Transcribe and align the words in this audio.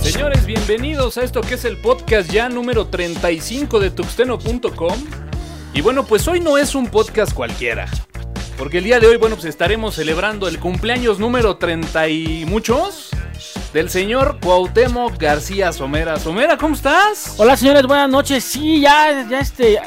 Señores, 0.00 0.46
bienvenidos 0.46 1.18
a 1.18 1.24
esto 1.24 1.42
que 1.42 1.54
es 1.54 1.66
el 1.66 1.76
podcast 1.76 2.30
ya 2.30 2.48
número 2.48 2.86
35 2.86 3.80
de 3.80 3.90
tuxteno.com. 3.90 4.98
Y 5.74 5.82
bueno, 5.82 6.06
pues 6.06 6.26
hoy 6.26 6.40
no 6.40 6.56
es 6.56 6.74
un 6.74 6.86
podcast 6.86 7.34
cualquiera. 7.34 7.86
Porque 8.56 8.78
el 8.78 8.84
día 8.84 8.98
de 8.98 9.06
hoy, 9.06 9.18
bueno, 9.18 9.36
pues 9.36 9.44
estaremos 9.44 9.96
celebrando 9.96 10.48
el 10.48 10.58
cumpleaños 10.58 11.18
número 11.18 11.58
30 11.58 12.08
y 12.08 12.46
muchos 12.46 13.10
del 13.76 13.90
señor 13.90 14.38
Cuauhtémoc 14.40 15.18
García 15.18 15.70
Somera. 15.70 16.18
Somera, 16.18 16.56
¿cómo 16.56 16.74
estás? 16.74 17.34
Hola 17.36 17.58
señores, 17.58 17.82
buenas 17.82 18.08
noches. 18.08 18.42
Sí, 18.42 18.80
ya, 18.80 19.28
ya 19.28 19.38
este, 19.38 19.78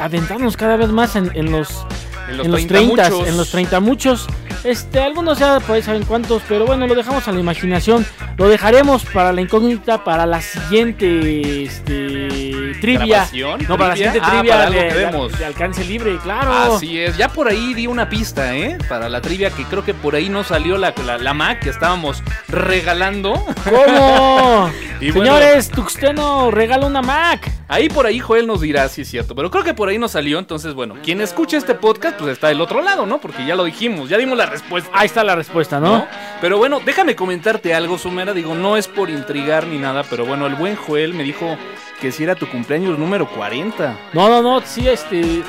adentrarnos 0.00 0.56
cada 0.56 0.78
vez 0.78 0.88
más 0.88 1.14
en, 1.14 1.30
en 1.34 1.52
los, 1.52 1.84
En 2.30 2.38
los 2.38 2.46
en 2.46 2.52
los 2.52 2.66
30 2.66 3.02
30, 3.02 3.10
muchos. 3.10 3.28
en 3.28 3.36
los 3.36 3.50
30 3.50 3.80
muchos. 3.80 4.26
Este, 4.64 4.98
algunos 5.00 5.38
ya 5.38 5.60
por 5.60 5.76
ahí 5.76 5.82
saben 5.82 6.04
cuántos, 6.04 6.42
pero 6.48 6.64
bueno, 6.66 6.86
lo 6.86 6.94
dejamos 6.94 7.28
a 7.28 7.32
la 7.32 7.38
imaginación. 7.40 8.06
Lo 8.38 8.48
dejaremos 8.48 9.04
para 9.04 9.32
la 9.32 9.42
incógnita, 9.42 10.02
para 10.04 10.24
la 10.26 10.40
siguiente 10.40 11.64
este, 11.64 12.72
trivia. 12.80 13.06
¿Grabación? 13.06 13.60
No, 13.68 13.76
para 13.76 13.90
la 13.90 13.96
siguiente 13.96 14.20
Ah, 14.22 14.30
trivia 14.30 14.52
para 14.52 14.66
algo 14.68 14.80
de, 14.80 14.88
que 14.88 14.94
demos. 14.94 15.38
de 15.38 15.44
alcance 15.44 15.84
libre, 15.84 16.16
claro. 16.22 16.74
Así 16.76 16.98
es, 16.98 17.16
ya 17.16 17.28
por 17.28 17.46
ahí 17.48 17.74
di 17.74 17.86
una 17.86 18.08
pista, 18.08 18.56
¿eh? 18.56 18.78
Para 18.88 19.08
la 19.08 19.20
trivia 19.20 19.50
que 19.50 19.64
creo 19.64 19.84
que 19.84 19.92
por 19.94 20.14
ahí 20.14 20.28
no 20.30 20.42
salió 20.44 20.78
la, 20.78 20.94
la, 21.04 21.18
la 21.18 21.34
Mac 21.34 21.60
que 21.60 21.70
estábamos 21.70 22.22
regalando. 22.48 23.34
¿Cómo? 23.68 24.70
Y 25.00 25.10
bueno- 25.10 25.34
Señores, 25.36 25.70
Tuxteno 25.70 26.50
regala 26.50 26.86
una 26.86 27.02
Mac. 27.02 27.50
Ahí 27.68 27.88
por 27.88 28.06
ahí 28.06 28.20
Joel 28.20 28.46
nos 28.46 28.60
dirá 28.60 28.88
si 28.88 29.02
es 29.02 29.08
cierto, 29.08 29.34
pero 29.34 29.50
creo 29.50 29.64
que 29.64 29.74
por 29.74 29.88
ahí 29.88 29.98
no 29.98 30.06
salió, 30.08 30.38
entonces 30.38 30.72
bueno, 30.72 30.94
quien 31.02 31.20
escuche 31.20 31.56
este 31.56 31.74
podcast 31.74 32.16
pues 32.18 32.32
está 32.32 32.48
del 32.48 32.60
otro 32.60 32.80
lado, 32.80 33.04
¿no? 33.04 33.18
Porque 33.20 33.44
ya 33.44 33.54
lo 33.56 33.64
dijimos, 33.64 34.08
ya 34.08 34.16
dimos 34.16 34.38
la 34.38 34.46
respuesta. 34.54 34.90
Ahí 34.92 35.06
está 35.06 35.22
la 35.22 35.36
respuesta, 35.36 35.78
¿no? 35.80 35.98
¿no? 35.98 36.08
Pero 36.40 36.58
bueno, 36.58 36.80
déjame 36.84 37.14
comentarte 37.14 37.74
algo, 37.74 37.98
Sumera. 37.98 38.32
Digo, 38.32 38.54
no 38.54 38.76
es 38.76 38.88
por 38.88 39.10
intrigar 39.10 39.66
ni 39.66 39.78
nada, 39.78 40.02
pero 40.08 40.24
bueno, 40.24 40.46
el 40.46 40.54
buen 40.54 40.76
Joel 40.76 41.14
me 41.14 41.22
dijo 41.22 41.56
que 42.00 42.12
si 42.12 42.24
era 42.24 42.34
tu 42.34 42.48
cumpleaños 42.48 42.98
número 42.98 43.28
40. 43.28 43.96
No, 44.12 44.28
no, 44.28 44.42
no, 44.42 44.60
sí, 44.60 44.88
este. 44.88 45.42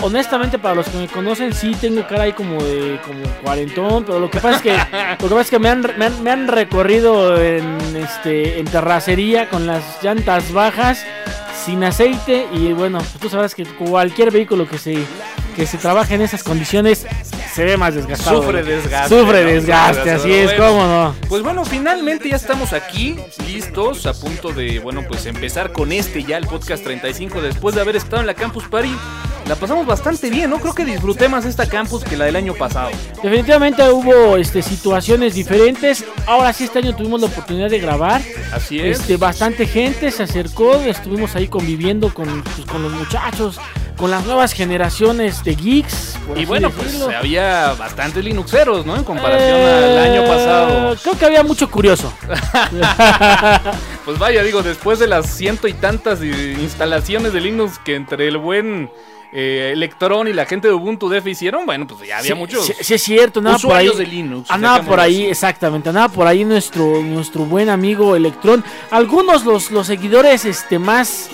Honestamente, 0.00 0.58
para 0.58 0.74
los 0.74 0.88
que 0.88 0.98
me 0.98 1.08
conocen, 1.08 1.54
sí 1.54 1.74
tengo 1.80 2.06
cara 2.06 2.24
ahí 2.24 2.32
como 2.32 2.62
de 2.62 3.00
como 3.06 3.22
cuarentón, 3.42 4.04
pero 4.04 4.18
lo 4.18 4.30
que 4.30 4.38
pasa 4.38 4.56
es 4.56 4.62
que 4.62 4.72
lo 5.22 5.28
que 5.28 5.34
pasa 5.34 5.40
es 5.40 5.50
que 5.50 5.58
me 5.58 5.68
han, 5.70 5.82
me 5.96 6.04
han, 6.04 6.22
me 6.22 6.30
han 6.30 6.48
recorrido 6.48 7.40
en 7.40 7.78
este 7.96 8.58
en 8.58 8.66
terracería 8.66 9.48
con 9.48 9.66
las 9.66 10.02
llantas 10.02 10.52
bajas, 10.52 11.06
sin 11.64 11.84
aceite 11.84 12.46
y 12.52 12.72
bueno, 12.72 12.98
pues 12.98 13.14
tú 13.14 13.28
sabrás 13.30 13.54
que 13.54 13.64
cualquier 13.64 14.30
vehículo 14.30 14.68
que 14.68 14.76
se 14.76 15.06
que 15.54 15.66
se 15.66 15.78
trabaje 15.78 16.14
en 16.14 16.22
esas 16.22 16.42
condiciones 16.42 17.06
se 17.54 17.64
ve 17.64 17.76
más 17.76 17.94
desgastado. 17.94 18.42
Sufre 18.42 18.62
desgaste, 18.62 19.08
Sufre 19.08 19.44
desgaste, 19.44 20.10
así 20.10 20.32
es, 20.32 20.56
bueno. 20.56 20.66
cómo 20.66 20.86
no. 20.86 21.14
Pues 21.28 21.42
bueno, 21.42 21.64
finalmente 21.64 22.28
ya 22.28 22.36
estamos 22.36 22.72
aquí, 22.72 23.16
listos, 23.46 24.06
a 24.06 24.14
punto 24.14 24.52
de, 24.52 24.80
bueno, 24.80 25.02
pues 25.08 25.26
empezar 25.26 25.72
con 25.72 25.92
este 25.92 26.24
ya, 26.24 26.36
el 26.36 26.46
podcast 26.46 26.82
35, 26.82 27.40
después 27.40 27.74
de 27.74 27.80
haber 27.80 27.96
estado 27.96 28.20
en 28.20 28.26
la 28.26 28.34
Campus 28.34 28.64
Party. 28.68 28.94
La 29.46 29.56
pasamos 29.56 29.84
bastante 29.84 30.30
bien, 30.30 30.48
¿no? 30.48 30.58
Creo 30.58 30.74
que 30.74 30.86
disfruté 30.86 31.28
más 31.28 31.44
esta 31.44 31.68
campus 31.68 32.02
que 32.02 32.16
la 32.16 32.24
del 32.24 32.36
año 32.36 32.54
pasado. 32.54 32.90
Definitivamente 33.22 33.82
hubo 33.90 34.38
este, 34.38 34.62
situaciones 34.62 35.34
diferentes. 35.34 36.02
Ahora 36.26 36.50
sí, 36.54 36.64
este 36.64 36.78
año 36.78 36.96
tuvimos 36.96 37.20
la 37.20 37.26
oportunidad 37.26 37.68
de 37.68 37.78
grabar. 37.78 38.22
Así 38.54 38.80
es. 38.80 39.00
Este, 39.00 39.18
bastante 39.18 39.66
gente 39.66 40.10
se 40.10 40.22
acercó, 40.22 40.76
estuvimos 40.76 41.36
ahí 41.36 41.48
conviviendo 41.48 42.12
con, 42.14 42.42
pues, 42.42 42.66
con 42.66 42.82
los 42.82 42.92
muchachos, 42.92 43.60
con 43.96 44.10
las 44.10 44.24
nuevas 44.26 44.52
generaciones 44.52 45.44
de 45.44 45.54
geeks. 45.54 46.16
y 46.36 46.44
bueno, 46.46 46.70
pues 46.70 47.00
había 47.02 47.74
bastantes 47.74 48.24
Linuxeros, 48.24 48.84
¿no? 48.84 48.96
En 48.96 49.04
comparación 49.04 49.58
Eh, 49.60 49.98
al 49.98 50.12
año 50.12 50.26
pasado. 50.26 50.96
Creo 51.02 51.18
que 51.18 51.24
había 51.26 51.42
mucho 51.42 51.70
curioso. 51.70 52.12
Pues 54.04 54.18
vaya, 54.18 54.42
digo, 54.42 54.62
después 54.62 54.98
de 54.98 55.06
las 55.06 55.26
ciento 55.34 55.66
y 55.66 55.72
tantas 55.72 56.22
instalaciones 56.22 57.32
de 57.32 57.40
Linux 57.40 57.78
que 57.78 57.94
entre 57.94 58.28
el 58.28 58.36
buen 58.36 58.90
eh, 59.32 59.70
Electron 59.72 60.28
y 60.28 60.34
la 60.34 60.44
gente 60.44 60.68
de 60.68 60.74
Ubuntu 60.74 61.08
Def 61.08 61.26
hicieron, 61.26 61.64
bueno, 61.64 61.86
pues 61.86 62.06
ya 62.06 62.18
había 62.18 62.32
Sí, 62.34 62.38
muchos 62.38 62.66
sí, 62.66 62.74
sí 62.80 62.94
es 62.94 63.02
cierto, 63.02 63.40
andaba 63.40 63.58
por 63.58 63.72
ahí. 63.74 63.88
de 63.96 64.06
Linux. 64.06 64.50
Andaba 64.50 64.82
por 64.84 65.00
ahí, 65.00 65.24
exactamente, 65.24 65.88
andaba 65.88 66.08
por 66.12 66.26
ahí 66.26 66.44
nuestro, 66.44 67.00
nuestro 67.02 67.44
buen 67.46 67.70
amigo 67.70 68.14
Electrón. 68.14 68.62
Algunos 68.90 69.44
los, 69.46 69.70
los 69.70 69.86
seguidores 69.86 70.44
este 70.44 70.78
más 70.78 71.30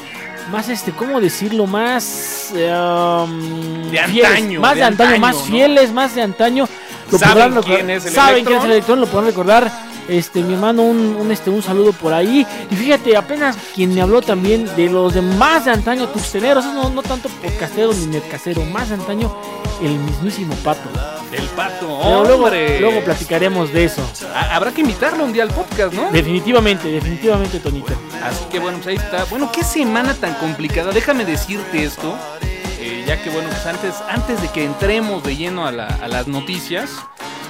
más 0.50 0.68
este, 0.68 0.92
¿cómo 0.92 1.20
decirlo? 1.20 1.66
Más 1.66 2.52
um, 2.52 3.90
De 3.90 3.98
antaño, 4.00 4.60
más 4.60 4.74
de 4.74 4.80
de 4.80 4.84
antaño, 4.84 5.10
antaño, 5.10 5.20
más 5.20 5.36
¿no? 5.36 5.42
fieles, 5.44 5.92
más 5.92 6.14
de 6.14 6.22
antaño. 6.22 6.68
¿Saben 7.18 7.54
podrán 7.54 7.62
quién 7.62 7.90
es 7.90 8.06
el 8.06 8.12
Saben 8.12 8.44
quién 8.44 8.58
es 8.58 8.64
el 8.64 8.70
Electrón, 8.72 9.00
lo 9.00 9.06
podrán 9.06 9.26
recordar. 9.26 9.89
Este, 10.08 10.42
mi 10.42 10.54
hermano, 10.54 10.82
un, 10.82 11.16
un, 11.16 11.30
este, 11.30 11.50
un 11.50 11.62
saludo 11.62 11.92
por 11.92 12.12
ahí. 12.12 12.46
Y 12.70 12.74
fíjate, 12.76 13.16
apenas 13.16 13.56
quien 13.74 13.94
me 13.94 14.00
habló 14.02 14.22
también 14.22 14.64
de 14.76 14.88
los 14.90 15.14
de 15.14 15.22
más 15.22 15.64
de 15.66 15.70
antaño, 15.70 16.08
tuxteneros, 16.08 16.64
no, 16.64 16.90
no 16.90 17.02
tanto 17.02 17.28
podcastero 17.28 17.92
ni 17.92 18.06
netcasero, 18.06 18.64
más 18.64 18.88
de 18.88 18.96
antaño, 18.96 19.34
el 19.82 19.98
mismísimo 19.98 20.54
pato. 20.64 20.88
El 21.32 21.44
pato, 21.50 21.86
Pero 22.02 22.34
hombre. 22.34 22.80
luego 22.80 23.00
platicaremos 23.04 23.72
de 23.72 23.84
eso. 23.84 24.02
Ha- 24.34 24.56
Habrá 24.56 24.72
que 24.72 24.80
invitarlo 24.80 25.24
un 25.24 25.32
día 25.32 25.44
al 25.44 25.50
podcast, 25.50 25.92
¿no? 25.94 26.10
Definitivamente, 26.10 26.88
definitivamente, 26.90 27.60
Tonito. 27.60 27.92
Así 28.24 28.44
que 28.50 28.58
bueno, 28.58 28.78
pues 28.78 28.88
ahí 28.88 28.96
está. 28.96 29.24
Bueno, 29.26 29.50
qué 29.52 29.62
semana 29.62 30.12
tan 30.14 30.34
complicada. 30.34 30.90
Déjame 30.92 31.24
decirte 31.24 31.84
esto. 31.84 32.16
eh, 32.82 33.04
ya 33.06 33.22
que 33.22 33.28
bueno, 33.30 33.48
pues 33.50 33.64
antes, 33.66 33.94
antes 34.08 34.40
de 34.42 34.48
que 34.48 34.64
entremos 34.64 35.22
de 35.22 35.36
lleno 35.36 35.66
a, 35.66 35.70
la- 35.72 35.86
a 35.86 36.08
las 36.08 36.26
noticias. 36.26 36.90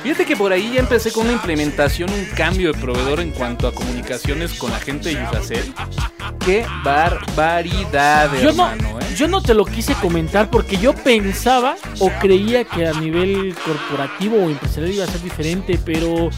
Fíjate 0.03 0.25
que 0.25 0.34
por 0.37 0.50
ahí 0.53 0.72
ya 0.75 0.81
empecé 0.81 1.12
con 1.12 1.25
una 1.25 1.33
implementación, 1.34 2.11
un 2.11 2.25
cambio 2.34 2.72
de 2.72 2.78
proveedor 2.81 3.21
en 3.21 3.33
cuanto 3.33 3.69
a 3.69 3.75
comunicaciones 3.75 4.55
con 4.55 4.71
la 4.71 4.78
gente 4.78 5.11
de 5.11 5.21
Yusacel. 5.22 5.75
Qué 6.44 6.65
barbaridad, 6.83 8.31
Yo 8.41 8.53
no, 8.53 8.72
¿eh? 8.72 8.78
yo 9.15 9.28
no 9.28 9.43
te 9.43 9.53
lo 9.53 9.66
quise 9.66 9.93
comentar 9.94 10.49
porque 10.49 10.78
yo 10.78 10.94
pensaba 10.94 11.77
o 11.99 12.10
creía 12.19 12.65
que 12.65 12.87
a 12.87 12.93
nivel 12.94 13.55
corporativo 13.62 14.37
o 14.37 14.49
empresarial 14.49 14.94
iba 14.94 15.05
a 15.05 15.09
ser 15.09 15.22
diferente, 15.22 15.78
pero 15.84 16.31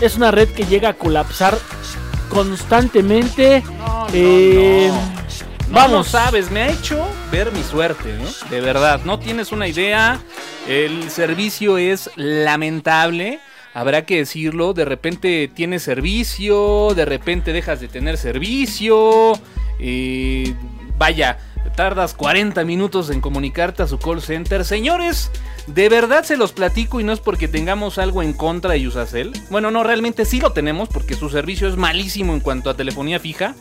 es 0.00 0.16
una 0.16 0.30
red 0.30 0.48
que 0.50 0.64
llega 0.64 0.90
a 0.90 0.94
colapsar 0.94 1.58
constantemente. 2.28 3.64
Eh, 4.12 4.88
No, 4.92 5.24
vamos, 5.74 6.08
sabes, 6.08 6.50
me 6.50 6.62
ha 6.62 6.70
hecho 6.70 7.06
ver 7.30 7.52
mi 7.52 7.62
suerte, 7.62 8.10
¿eh? 8.14 8.26
De 8.50 8.60
verdad, 8.60 9.00
no 9.04 9.18
tienes 9.18 9.52
una 9.52 9.68
idea. 9.68 10.20
El 10.68 11.10
servicio 11.10 11.78
es 11.78 12.10
lamentable. 12.16 13.40
Habrá 13.74 14.06
que 14.06 14.18
decirlo, 14.18 14.72
de 14.72 14.84
repente 14.84 15.50
tienes 15.52 15.82
servicio, 15.82 16.94
de 16.94 17.04
repente 17.04 17.52
dejas 17.52 17.80
de 17.80 17.88
tener 17.88 18.16
servicio. 18.16 19.32
eh, 19.80 20.54
vaya, 20.96 21.38
tardas 21.74 22.14
40 22.14 22.64
minutos 22.64 23.10
en 23.10 23.20
comunicarte 23.20 23.82
a 23.82 23.86
su 23.86 23.98
call 23.98 24.22
center. 24.22 24.64
Señores, 24.64 25.30
de 25.66 25.88
verdad 25.88 26.24
se 26.24 26.36
los 26.36 26.52
platico 26.52 27.00
y 27.00 27.04
no 27.04 27.12
es 27.12 27.20
porque 27.20 27.48
tengamos 27.48 27.98
algo 27.98 28.22
en 28.22 28.32
contra 28.32 28.72
de 28.72 28.82
Yusacel. 28.82 29.32
Bueno, 29.50 29.70
no, 29.70 29.82
realmente 29.82 30.24
sí 30.24 30.40
lo 30.40 30.52
tenemos 30.52 30.88
porque 30.88 31.14
su 31.14 31.28
servicio 31.28 31.68
es 31.68 31.76
malísimo 31.76 32.32
en 32.32 32.40
cuanto 32.40 32.70
a 32.70 32.76
telefonía 32.76 33.18
fija. 33.18 33.54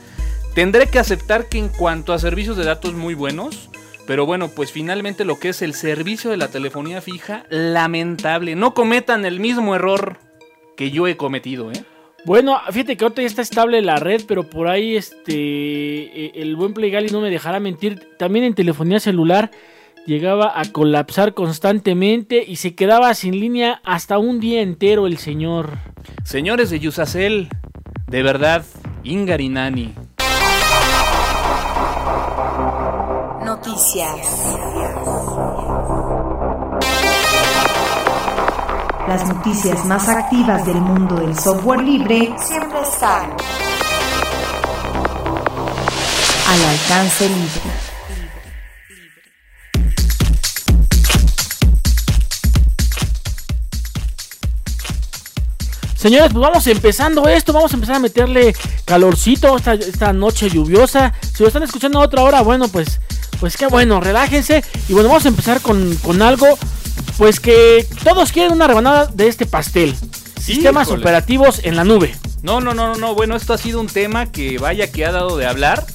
Tendré 0.53 0.85
que 0.87 0.99
aceptar 0.99 1.49
que 1.49 1.57
en 1.57 1.67
cuanto 1.67 2.13
a 2.13 2.19
servicios 2.19 2.55
de 2.57 2.63
datos 2.63 2.93
muy 2.93 3.15
buenos, 3.15 3.71
pero 4.05 4.27
bueno, 4.27 4.49
pues 4.49 4.71
finalmente 4.71 5.25
lo 5.25 5.39
que 5.39 5.49
es 5.49 5.63
el 5.63 5.73
servicio 5.73 6.29
de 6.29 6.37
la 6.37 6.49
telefonía 6.49 7.01
fija, 7.01 7.45
lamentable. 7.49 8.55
No 8.55 8.75
cometan 8.75 9.25
el 9.25 9.39
mismo 9.39 9.73
error 9.73 10.19
que 10.77 10.91
yo 10.91 11.07
he 11.07 11.17
cometido, 11.17 11.71
¿eh? 11.71 11.83
Bueno, 12.25 12.59
fíjate 12.71 12.95
que 12.95 13.03
ahorita 13.03 13.21
ya 13.21 13.27
está 13.27 13.41
estable 13.41 13.81
la 13.81 13.97
red, 13.97 14.21
pero 14.27 14.49
por 14.49 14.67
ahí 14.67 14.95
este 14.95 15.33
eh, 15.33 16.31
el 16.35 16.55
buen 16.55 16.73
Playgali 16.73 17.09
no 17.09 17.19
me 17.19 17.31
dejará 17.31 17.59
mentir. 17.59 17.99
También 18.19 18.45
en 18.45 18.53
telefonía 18.53 18.99
celular 18.99 19.49
llegaba 20.05 20.57
a 20.57 20.65
colapsar 20.65 21.33
constantemente 21.33 22.43
y 22.47 22.57
se 22.57 22.75
quedaba 22.75 23.13
sin 23.15 23.39
línea 23.39 23.81
hasta 23.83 24.19
un 24.19 24.39
día 24.39 24.61
entero 24.61 25.07
el 25.07 25.17
señor. 25.17 25.71
Señores 26.23 26.69
de 26.69 26.79
Yusacel, 26.79 27.49
de 28.07 28.23
verdad, 28.23 28.63
Ingarinani. 29.03 29.93
Noticias. 33.73 34.55
Las 39.07 39.27
noticias 39.27 39.83
más 39.85 40.07
activas 40.09 40.63
del 40.63 40.75
mundo 40.75 41.15
del 41.15 41.35
software 41.35 41.81
libre 41.81 42.35
Siempre 42.37 42.81
están. 42.81 43.31
al 46.49 46.65
alcance 46.65 47.27
libre. 47.29 47.93
Señores, 55.95 56.31
pues 56.31 56.41
vamos 56.41 56.67
empezando 56.67 57.27
esto, 57.27 57.53
vamos 57.53 57.71
a 57.71 57.75
empezar 57.75 57.95
a 57.95 57.99
meterle 57.99 58.53
calorcito 58.85 59.57
esta, 59.57 59.73
esta 59.73 60.13
noche 60.13 60.49
lluviosa. 60.49 61.13
Si 61.33 61.41
lo 61.41 61.47
están 61.47 61.63
escuchando 61.63 61.99
a 61.99 62.03
otra 62.03 62.21
hora, 62.21 62.41
bueno, 62.41 62.67
pues, 62.67 62.99
pues 63.39 63.57
qué 63.57 63.67
bueno, 63.67 63.99
relájense. 63.99 64.63
Y 64.87 64.93
bueno, 64.93 65.09
vamos 65.09 65.25
a 65.25 65.29
empezar 65.29 65.61
con, 65.61 65.95
con 65.97 66.21
algo, 66.21 66.47
pues 67.17 67.39
que 67.39 67.85
todos 68.03 68.31
quieren 68.31 68.53
una 68.53 68.67
rebanada 68.67 69.07
de 69.07 69.27
este 69.27 69.45
pastel. 69.45 69.95
Sistemas 70.39 70.87
Híjole. 70.87 71.01
operativos 71.01 71.61
en 71.63 71.75
la 71.75 71.83
nube. 71.83 72.13
No, 72.41 72.59
no, 72.59 72.73
no, 72.73 72.87
no, 72.89 72.95
no. 72.95 73.15
Bueno, 73.15 73.35
esto 73.35 73.53
ha 73.53 73.57
sido 73.57 73.79
un 73.79 73.87
tema 73.87 74.25
que 74.31 74.57
vaya 74.57 74.91
que 74.91 75.05
ha 75.05 75.11
dado 75.11 75.37
de 75.37 75.45
hablar. 75.45 75.85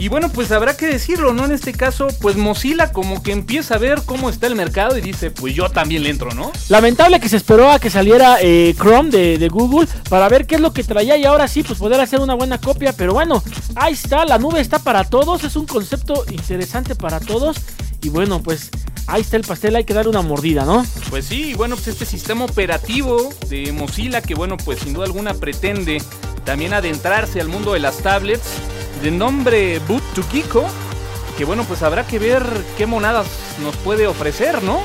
Y 0.00 0.06
bueno, 0.06 0.28
pues 0.28 0.52
habrá 0.52 0.76
que 0.76 0.86
decirlo, 0.86 1.32
¿no? 1.32 1.44
En 1.44 1.50
este 1.50 1.72
caso, 1.72 2.06
pues 2.20 2.36
Mozilla 2.36 2.92
como 2.92 3.20
que 3.20 3.32
empieza 3.32 3.74
a 3.74 3.78
ver 3.78 4.02
cómo 4.06 4.30
está 4.30 4.46
el 4.46 4.54
mercado 4.54 4.96
y 4.96 5.00
dice, 5.00 5.32
pues 5.32 5.56
yo 5.56 5.68
también 5.70 6.04
le 6.04 6.10
entro, 6.10 6.32
¿no? 6.34 6.52
Lamentable 6.68 7.18
que 7.18 7.28
se 7.28 7.36
esperó 7.36 7.68
a 7.68 7.80
que 7.80 7.90
saliera 7.90 8.38
eh, 8.40 8.74
Chrome 8.78 9.10
de, 9.10 9.38
de 9.38 9.48
Google 9.48 9.88
para 10.08 10.28
ver 10.28 10.46
qué 10.46 10.54
es 10.54 10.60
lo 10.60 10.72
que 10.72 10.84
traía 10.84 11.16
y 11.16 11.24
ahora 11.24 11.48
sí, 11.48 11.64
pues 11.64 11.80
poder 11.80 12.00
hacer 12.00 12.20
una 12.20 12.34
buena 12.34 12.58
copia. 12.58 12.92
Pero 12.92 13.12
bueno, 13.12 13.42
ahí 13.74 13.94
está, 13.94 14.24
la 14.24 14.38
nube 14.38 14.60
está 14.60 14.78
para 14.78 15.02
todos, 15.02 15.42
es 15.42 15.56
un 15.56 15.66
concepto 15.66 16.24
interesante 16.30 16.94
para 16.94 17.18
todos. 17.18 17.56
Y 18.00 18.10
bueno, 18.10 18.40
pues 18.40 18.70
ahí 19.08 19.22
está 19.22 19.36
el 19.36 19.42
pastel, 19.42 19.74
hay 19.74 19.84
que 19.84 19.94
darle 19.94 20.10
una 20.10 20.22
mordida, 20.22 20.64
¿no? 20.64 20.86
Pues 21.10 21.24
sí, 21.24 21.54
bueno, 21.54 21.74
pues 21.74 21.88
este 21.88 22.06
sistema 22.06 22.44
operativo 22.44 23.30
de 23.48 23.72
Mozilla 23.72 24.22
que 24.22 24.36
bueno, 24.36 24.56
pues 24.58 24.78
sin 24.78 24.92
duda 24.92 25.06
alguna 25.06 25.34
pretende 25.34 26.00
también 26.44 26.72
adentrarse 26.72 27.40
al 27.40 27.48
mundo 27.48 27.72
de 27.72 27.80
las 27.80 27.98
tablets 27.98 28.46
de 29.02 29.10
nombre 29.10 29.78
Boot 29.86 30.02
to 30.14 30.22
Geeko, 30.22 30.64
que 31.36 31.44
bueno, 31.44 31.64
pues 31.64 31.82
habrá 31.82 32.06
que 32.06 32.18
ver 32.18 32.42
qué 32.76 32.86
monadas 32.86 33.26
nos 33.62 33.76
puede 33.76 34.06
ofrecer, 34.06 34.62
¿no? 34.62 34.82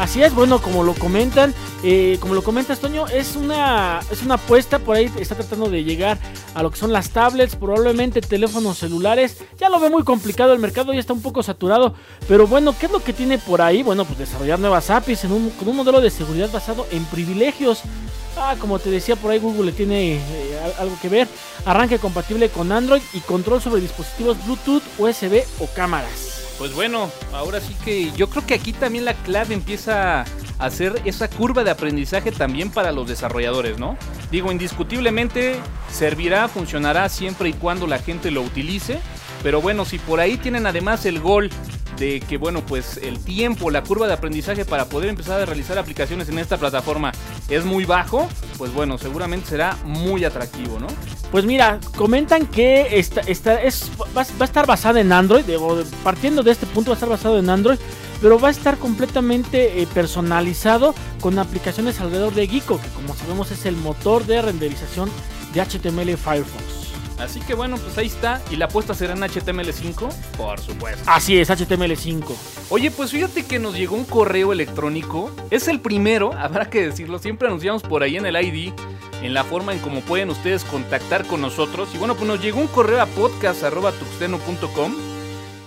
Así 0.00 0.22
es, 0.22 0.34
bueno, 0.34 0.62
como 0.62 0.82
lo 0.82 0.94
comentan, 0.94 1.52
eh, 1.84 2.16
como 2.20 2.32
lo 2.34 2.42
comentas, 2.42 2.78
Toño, 2.80 3.06
es 3.08 3.36
una, 3.36 4.00
es 4.10 4.22
una 4.22 4.36
apuesta, 4.36 4.78
por 4.78 4.96
ahí 4.96 5.12
está 5.18 5.34
tratando 5.34 5.68
de 5.68 5.84
llegar 5.84 6.16
a 6.54 6.62
lo 6.62 6.70
que 6.70 6.78
son 6.78 6.90
las 6.90 7.10
tablets, 7.10 7.54
probablemente 7.54 8.22
teléfonos 8.22 8.78
celulares, 8.78 9.36
ya 9.58 9.68
lo 9.68 9.78
ve 9.78 9.90
muy 9.90 10.02
complicado, 10.02 10.54
el 10.54 10.58
mercado 10.58 10.94
ya 10.94 11.00
está 11.00 11.12
un 11.12 11.20
poco 11.20 11.42
saturado, 11.42 11.94
pero 12.26 12.46
bueno, 12.46 12.74
¿qué 12.80 12.86
es 12.86 12.92
lo 12.92 13.04
que 13.04 13.12
tiene 13.12 13.36
por 13.36 13.60
ahí? 13.60 13.82
Bueno, 13.82 14.06
pues 14.06 14.18
desarrollar 14.18 14.58
nuevas 14.58 14.88
APIs 14.88 15.20
con 15.58 15.68
un 15.68 15.76
modelo 15.76 16.00
de 16.00 16.08
seguridad 16.08 16.50
basado 16.50 16.86
en 16.90 17.04
privilegios. 17.04 17.82
Ah, 18.38 18.56
como 18.58 18.78
te 18.78 18.90
decía, 18.90 19.16
por 19.16 19.32
ahí 19.32 19.38
Google 19.38 19.66
le 19.66 19.72
tiene 19.72 20.14
eh, 20.14 20.60
al- 20.64 20.84
algo 20.84 20.96
que 21.02 21.10
ver. 21.10 21.28
Arranque 21.66 21.98
compatible 21.98 22.48
con 22.48 22.72
Android 22.72 23.02
y 23.12 23.20
control 23.20 23.60
sobre 23.60 23.82
dispositivos 23.82 24.38
Bluetooth, 24.46 24.82
USB 24.98 25.42
o 25.60 25.66
cámaras. 25.74 26.29
Pues 26.60 26.74
bueno, 26.74 27.10
ahora 27.32 27.58
sí 27.58 27.74
que 27.82 28.12
yo 28.12 28.28
creo 28.28 28.44
que 28.44 28.52
aquí 28.52 28.74
también 28.74 29.06
la 29.06 29.14
clave 29.14 29.54
empieza 29.54 30.26
a 30.58 30.70
ser 30.70 31.00
esa 31.06 31.26
curva 31.26 31.64
de 31.64 31.70
aprendizaje 31.70 32.32
también 32.32 32.70
para 32.70 32.92
los 32.92 33.08
desarrolladores, 33.08 33.78
¿no? 33.78 33.96
Digo, 34.30 34.52
indiscutiblemente 34.52 35.56
servirá, 35.90 36.48
funcionará 36.48 37.08
siempre 37.08 37.48
y 37.48 37.54
cuando 37.54 37.86
la 37.86 37.98
gente 37.98 38.30
lo 38.30 38.42
utilice, 38.42 39.00
pero 39.42 39.62
bueno, 39.62 39.86
si 39.86 39.98
por 39.98 40.20
ahí 40.20 40.36
tienen 40.36 40.66
además 40.66 41.06
el 41.06 41.20
gol 41.20 41.48
de 42.00 42.18
que 42.20 42.38
bueno, 42.38 42.64
pues 42.66 42.96
el 42.96 43.20
tiempo, 43.20 43.70
la 43.70 43.84
curva 43.84 44.08
de 44.08 44.14
aprendizaje 44.14 44.64
para 44.64 44.86
poder 44.86 45.10
empezar 45.10 45.38
a 45.38 45.44
realizar 45.44 45.78
aplicaciones 45.78 46.28
en 46.30 46.38
esta 46.38 46.56
plataforma 46.56 47.12
es 47.48 47.64
muy 47.64 47.84
bajo, 47.84 48.26
pues 48.58 48.72
bueno, 48.72 48.96
seguramente 48.96 49.50
será 49.50 49.76
muy 49.84 50.24
atractivo, 50.24 50.80
¿no? 50.80 50.86
Pues 51.30 51.44
mira, 51.44 51.78
comentan 51.96 52.46
que 52.46 52.98
esta, 52.98 53.20
es, 53.20 53.90
va, 54.16 54.24
va 54.24 54.40
a 54.40 54.44
estar 54.44 54.66
basada 54.66 55.00
en 55.00 55.12
Android, 55.12 55.44
partiendo 56.02 56.42
de 56.42 56.52
este 56.52 56.66
punto 56.66 56.90
va 56.90 56.94
a 56.94 56.96
estar 56.96 57.08
basado 57.08 57.38
en 57.38 57.50
Android, 57.50 57.78
pero 58.22 58.40
va 58.40 58.48
a 58.48 58.50
estar 58.50 58.78
completamente 58.78 59.80
eh, 59.80 59.86
personalizado 59.92 60.94
con 61.20 61.38
aplicaciones 61.38 62.00
alrededor 62.00 62.34
de 62.34 62.48
Geeko, 62.48 62.80
que 62.80 62.88
como 62.88 63.14
sabemos 63.14 63.50
es 63.50 63.66
el 63.66 63.76
motor 63.76 64.24
de 64.24 64.40
renderización 64.40 65.10
de 65.52 65.60
HTML 65.60 66.16
Firefox. 66.16 66.79
Así 67.20 67.40
que 67.40 67.54
bueno, 67.54 67.76
pues 67.76 67.96
ahí 67.98 68.06
está. 68.06 68.40
¿Y 68.50 68.56
la 68.56 68.64
apuesta 68.66 68.94
será 68.94 69.12
en 69.12 69.20
HTML5? 69.20 70.12
Por 70.36 70.60
supuesto. 70.60 71.02
Así 71.06 71.38
es, 71.38 71.50
HTML5. 71.50 72.24
Oye, 72.70 72.90
pues 72.90 73.10
fíjate 73.10 73.44
que 73.44 73.58
nos 73.58 73.74
llegó 73.74 73.96
un 73.96 74.04
correo 74.04 74.52
electrónico. 74.52 75.30
Es 75.50 75.68
el 75.68 75.80
primero, 75.80 76.32
habrá 76.38 76.70
que 76.70 76.86
decirlo. 76.86 77.18
Siempre 77.18 77.48
anunciamos 77.48 77.82
por 77.82 78.02
ahí 78.02 78.16
en 78.16 78.26
el 78.26 78.36
ID, 78.36 78.72
en 79.22 79.34
la 79.34 79.44
forma 79.44 79.72
en 79.72 79.78
cómo 79.80 80.00
pueden 80.00 80.30
ustedes 80.30 80.64
contactar 80.64 81.26
con 81.26 81.40
nosotros. 81.40 81.90
Y 81.94 81.98
bueno, 81.98 82.14
pues 82.14 82.26
nos 82.26 82.40
llegó 82.42 82.60
un 82.60 82.68
correo 82.68 83.00
a 83.02 83.06
podcast.tuxteno.com 83.06 84.94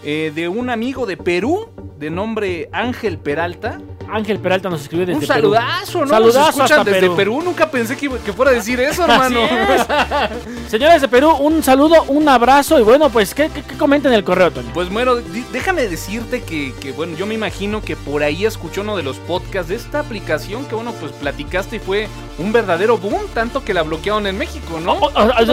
eh, 0.04 0.32
de 0.36 0.50
un 0.50 0.70
amigo 0.70 1.06
de 1.06 1.16
Perú, 1.16 1.70
de 1.98 2.10
nombre 2.10 2.70
Ángel 2.72 3.18
Peralta. 3.18 3.80
Ángel 4.12 4.38
Peralta 4.40 4.70
nos 4.70 4.82
escribe 4.82 5.06
desde 5.06 5.14
un 5.14 5.20
Perú. 5.22 5.34
saludazo, 5.34 6.02
¿no? 6.02 6.08
Saludazo 6.08 6.40
Nos 6.40 6.50
escuchan 6.50 6.80
hasta 6.80 6.92
desde 6.92 7.02
Perú. 7.02 7.16
Perú. 7.16 7.42
Nunca 7.44 7.72
pensé 7.72 7.96
que, 7.96 8.10
que 8.10 8.34
fuera 8.34 8.52
a 8.52 8.54
decir 8.54 8.80
eso, 8.80 9.04
hermano. 9.08 9.40
es. 9.40 10.70
Señores 10.70 11.02
de 11.02 11.08
Perú, 11.08 11.32
un 11.40 11.64
saludo, 11.64 12.04
un 12.10 12.28
abrazo 12.28 12.80
y 12.80 12.84
bueno, 12.84 13.10
pues, 13.10 13.34
¿qué, 13.34 13.50
qué, 13.50 13.62
qué 13.64 13.78
comentan 13.78 14.12
en 14.12 14.18
el 14.20 14.24
correo, 14.24 14.52
Tony? 14.52 14.68
Pues 14.74 14.90
bueno, 14.90 15.16
déjame 15.52 15.88
decirte 15.88 16.44
que, 16.44 16.74
que, 16.82 16.92
bueno, 16.92 17.16
yo 17.18 17.26
me 17.26 17.34
imagino 17.36 17.82
que 17.82 17.96
por 17.96 18.24
ahí 18.24 18.46
escuchó 18.46 18.82
uno 18.82 18.98
de 18.98 19.04
los 19.04 19.18
podcasts 19.20 19.70
de 19.70 19.76
esta 19.76 20.00
aplicación 20.00 20.66
que 20.66 20.76
bueno, 20.76 20.92
pues 21.00 21.12
platicaste 21.14 21.78
y 21.78 21.80
fue 21.80 22.08
un 22.38 22.52
verdadero 22.52 22.98
boom, 22.98 23.22
tanto 23.34 23.64
que 23.64 23.74
la 23.74 23.84
bloquearon 23.84 24.28
en 24.28 24.38
México, 24.38 24.80
¿no? 24.80 25.00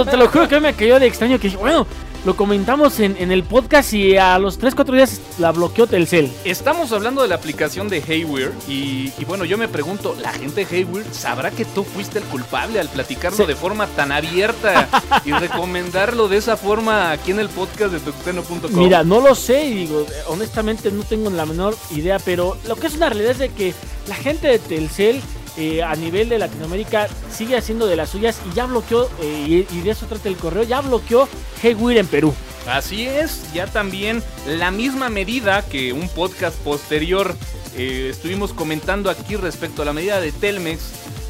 Te 0.05 0.17
lo 0.17 0.29
juro 0.29 0.49
que 0.49 0.61
me 0.61 0.75
cayó 0.75 0.99
de 0.99 1.07
extraño 1.07 1.39
que 1.39 1.47
dije, 1.49 1.57
bueno, 1.57 1.87
lo 2.25 2.37
comentamos 2.37 3.01
en, 3.01 3.17
en 3.19 3.33
el 3.33 3.45
podcast 3.45 3.93
y 3.95 4.17
a 4.19 4.39
los 4.39 4.61
3-4 4.61 4.93
días 4.93 5.21
la 5.39 5.53
bloqueó 5.53 5.87
Telcel. 5.87 6.31
Estamos 6.45 6.93
hablando 6.93 7.23
de 7.23 7.29
la 7.29 7.37
aplicación 7.37 7.89
de 7.89 8.03
Haywire 8.07 8.53
y, 8.69 9.11
y 9.19 9.25
bueno, 9.27 9.45
yo 9.47 9.57
me 9.57 9.69
pregunto, 9.69 10.15
¿la 10.21 10.31
gente 10.33 10.65
de 10.67 10.77
Haywire 10.77 11.07
sabrá 11.13 11.51
que 11.51 11.65
tú 11.65 11.83
fuiste 11.83 12.19
el 12.19 12.25
culpable 12.27 12.79
al 12.79 12.89
platicarlo 12.89 13.39
Sí. 13.39 13.45
de 13.47 13.57
forma 13.57 13.87
tan 13.87 14.13
abierta 14.13 14.89
y 15.25 15.33
recomendarlo 15.33 16.29
de 16.29 16.37
esa 16.37 16.57
forma 16.59 17.11
aquí 17.11 17.31
en 17.31 17.39
el 17.41 17.49
podcast 17.49 17.93
de 17.93 18.01
tuxteno.com? 18.01 18.71
Mira, 18.73 19.03
no 19.03 19.21
lo 19.21 19.35
sé 19.35 19.65
y 19.67 19.75
digo, 19.75 20.07
honestamente 20.29 20.91
no 20.91 21.03
tengo 21.05 21.31
la 21.31 21.47
menor 21.47 21.75
idea, 21.91 22.19
pero 22.19 22.57
lo 22.69 22.77
que 22.77 22.89
es 22.89 22.95
una 22.97 23.09
realidad 23.09 23.31
es 23.33 23.39
de 23.39 23.49
que 23.49 23.75
la 24.09 24.15
gente 24.15 24.49
de 24.49 24.59
Telcel 24.59 25.23
eh, 25.57 25.83
a 25.83 25.95
nivel 25.97 26.29
de 26.29 26.39
Latinoamérica 26.39 27.09
sigue 27.31 27.57
haciendo 27.57 27.87
de 27.87 27.97
las 27.97 28.11
suyas 28.11 28.41
y 28.51 28.55
ya 28.55 28.67
bloqueó, 28.67 29.11
eh, 29.21 29.67
y, 29.71 29.81
de 29.81 29.91
eso 29.91 30.07
trata 30.07 30.29
el 30.29 30.37
correo, 30.37 30.63
ya 30.63 30.81
bloqueó 30.81 31.29
Haywire 31.63 32.01
en 32.01 32.07
Perú. 32.07 32.35
Así 32.67 33.07
es, 33.07 33.53
ya 33.53 33.67
también 33.67 34.23
la 34.47 34.71
misma 34.71 35.09
medida 35.09 35.63
que 35.67 35.93
un 35.93 36.09
podcast 36.09 36.57
posterior 36.59 37.35
eh, 37.77 38.09
estuvimos 38.11 38.53
comentando 38.53 39.11
aquí 39.11 39.37
respecto 39.37 39.83
a 39.83 39.85
la 39.85 39.93
medida 39.93 40.21
de 40.21 40.33
Telmex 40.33 40.81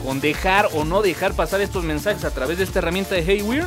con 0.05 0.21
dejar 0.21 0.69
o 0.75 0.85
no 0.85 1.03
dejar 1.03 1.35
pasar 1.35 1.61
estos 1.61 1.85
mensajes 1.85 2.25
a 2.25 2.31
través 2.31 2.59
de 2.59 2.65
esta 2.65 2.81
herramienta 2.81 3.15
de 3.15 3.23
Haywire. 3.23 3.67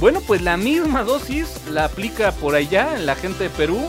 Bueno, 0.00 0.20
pues 0.26 0.42
la 0.42 0.56
misma 0.56 1.04
dosis 1.04 1.48
la 1.70 1.84
aplica 1.84 2.32
por 2.32 2.54
allá 2.54 2.96
en 2.96 3.06
la 3.06 3.14
gente 3.14 3.44
de 3.44 3.50
Perú. 3.50 3.80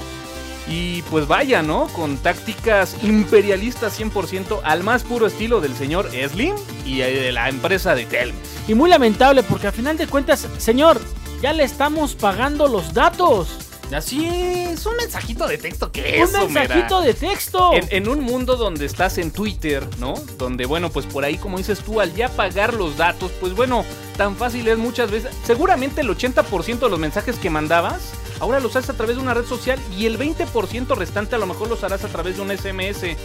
Y 0.67 1.01
pues 1.03 1.27
vaya, 1.27 1.61
¿no? 1.61 1.87
Con 1.89 2.17
tácticas 2.17 2.95
imperialistas 3.03 3.99
100% 3.99 4.61
al 4.63 4.83
más 4.83 5.03
puro 5.03 5.27
estilo 5.27 5.59
del 5.59 5.75
señor 5.75 6.09
Slim 6.11 6.55
y 6.85 7.01
eh, 7.01 7.11
de 7.11 7.31
la 7.31 7.49
empresa 7.49 7.95
de 7.95 8.05
Telmex. 8.05 8.37
Y 8.67 8.73
muy 8.73 8.89
lamentable 8.89 9.43
porque 9.43 9.67
al 9.67 9.73
final 9.73 9.97
de 9.97 10.07
cuentas, 10.07 10.47
señor, 10.57 11.01
ya 11.41 11.51
le 11.51 11.63
estamos 11.63 12.15
pagando 12.15 12.67
los 12.67 12.93
datos. 12.93 13.49
Así 13.93 14.25
es, 14.25 14.85
un 14.85 14.95
mensajito 14.95 15.45
de 15.45 15.57
texto 15.57 15.91
que 15.91 15.99
Un 16.17 16.23
eso, 16.29 16.47
mira. 16.47 16.61
mensajito 16.61 17.01
de 17.01 17.13
texto. 17.13 17.73
En, 17.73 17.85
en 17.91 18.07
un 18.07 18.21
mundo 18.21 18.55
donde 18.55 18.85
estás 18.85 19.17
en 19.17 19.29
Twitter, 19.29 19.85
¿no? 19.99 20.13
Donde, 20.37 20.65
bueno, 20.65 20.89
pues 20.89 21.05
por 21.05 21.25
ahí, 21.25 21.37
como 21.37 21.57
dices 21.57 21.79
tú, 21.81 21.99
al 21.99 22.15
ya 22.15 22.29
pagar 22.29 22.73
los 22.73 22.97
datos, 22.97 23.29
pues 23.39 23.53
bueno, 23.53 23.83
tan 24.17 24.35
fácil 24.37 24.67
es 24.69 24.77
muchas 24.77 25.11
veces. 25.11 25.35
Seguramente 25.45 26.01
el 26.01 26.09
80% 26.09 26.79
de 26.79 26.89
los 26.89 26.97
mensajes 26.97 27.35
que 27.37 27.49
mandabas, 27.51 28.13
ahora 28.43 28.59
los 28.59 28.75
haces 28.75 28.89
a 28.89 28.93
través 28.93 29.15
de 29.15 29.21
una 29.21 29.33
red 29.33 29.45
social 29.45 29.79
y 29.97 30.05
el 30.05 30.19
20% 30.19 30.95
restante 30.95 31.35
a 31.35 31.37
lo 31.37 31.45
mejor 31.47 31.69
los 31.69 31.83
harás 31.83 32.03
a 32.03 32.09
través 32.09 32.35
de 32.35 32.41
un 32.41 32.49
SMS. 32.55 33.15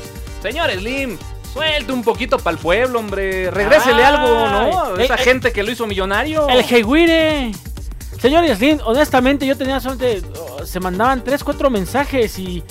Señor 0.41 0.71
Slim, 0.71 1.19
suelte 1.53 1.93
un 1.93 2.03
poquito 2.05 2.39
para 2.39 2.57
el 2.57 2.63
pueblo, 2.63 3.01
hombre. 3.01 3.51
Regrésele 3.51 4.05
algo, 4.05 4.29
¿no? 4.29 4.95
A 4.97 5.03
Esa 5.03 5.15
Eh, 5.15 5.19
eh. 5.21 5.25
gente 5.25 5.53
que 5.53 5.63
lo 5.65 5.71
hizo 5.73 5.87
millonario. 5.87 6.49
El 6.49 6.61
Heguire. 6.61 7.51
Señor 8.21 8.45
Yaslin, 8.47 8.81
honestamente 8.85 9.47
yo 9.47 9.57
tenía 9.57 9.79
suerte, 9.81 10.23
oh, 10.41 10.65
se 10.67 10.81
mandaban 10.81 11.23
3, 11.23 11.45
4 11.45 11.71
mensajes 11.71 12.37
y, 12.39 12.65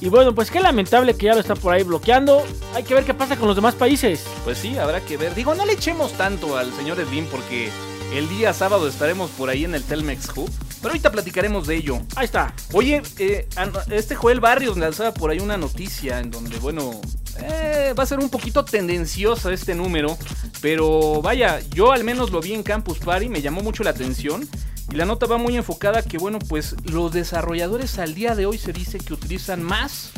y 0.00 0.08
bueno, 0.08 0.32
pues 0.34 0.52
qué 0.52 0.60
lamentable 0.60 1.14
que 1.16 1.26
ya 1.26 1.34
lo 1.34 1.40
está 1.40 1.54
por 1.56 1.72
ahí 1.74 1.82
bloqueando. 1.82 2.44
Hay 2.74 2.82
que 2.84 2.94
ver 2.94 3.04
qué 3.04 3.12
pasa 3.14 3.36
con 3.36 3.46
los 3.48 3.56
demás 3.56 3.74
países. 3.74 4.24
Pues 4.44 4.58
sí, 4.58 4.78
habrá 4.78 5.00
que 5.00 5.16
ver. 5.16 5.34
Digo, 5.34 5.54
no 5.54 5.64
le 5.66 5.72
echemos 5.72 6.12
tanto 6.12 6.56
al 6.56 6.72
señor 6.74 6.98
Slim 7.08 7.26
porque 7.26 7.70
el 8.12 8.28
día 8.28 8.52
sábado 8.52 8.86
estaremos 8.86 9.30
por 9.30 9.48
ahí 9.48 9.64
en 9.64 9.74
el 9.74 9.82
Telmex 9.82 10.28
Hub. 10.36 10.50
Pero 10.84 10.92
ahorita 10.92 11.12
platicaremos 11.12 11.66
de 11.66 11.76
ello. 11.76 11.98
Ahí 12.14 12.26
está. 12.26 12.52
Oye, 12.74 13.00
eh, 13.18 13.48
este 13.90 14.14
Joel 14.14 14.38
Barrios 14.38 14.76
lanzaba 14.76 15.14
por 15.14 15.30
ahí 15.30 15.38
una 15.38 15.56
noticia 15.56 16.18
en 16.18 16.30
donde, 16.30 16.58
bueno, 16.58 17.00
eh, 17.38 17.94
va 17.98 18.02
a 18.02 18.06
ser 18.06 18.18
un 18.18 18.28
poquito 18.28 18.66
tendenciosa 18.66 19.50
este 19.50 19.74
número, 19.74 20.18
pero 20.60 21.22
vaya, 21.22 21.58
yo 21.70 21.92
al 21.92 22.04
menos 22.04 22.32
lo 22.32 22.42
vi 22.42 22.52
en 22.52 22.62
Campus 22.62 22.98
Party, 22.98 23.30
me 23.30 23.40
llamó 23.40 23.62
mucho 23.62 23.82
la 23.82 23.92
atención 23.92 24.46
y 24.92 24.94
la 24.94 25.06
nota 25.06 25.24
va 25.24 25.38
muy 25.38 25.56
enfocada 25.56 26.02
que, 26.02 26.18
bueno, 26.18 26.38
pues 26.38 26.76
los 26.84 27.14
desarrolladores 27.14 27.98
al 27.98 28.14
día 28.14 28.34
de 28.34 28.44
hoy 28.44 28.58
se 28.58 28.74
dice 28.74 28.98
que 28.98 29.14
utilizan 29.14 29.62
más 29.62 30.10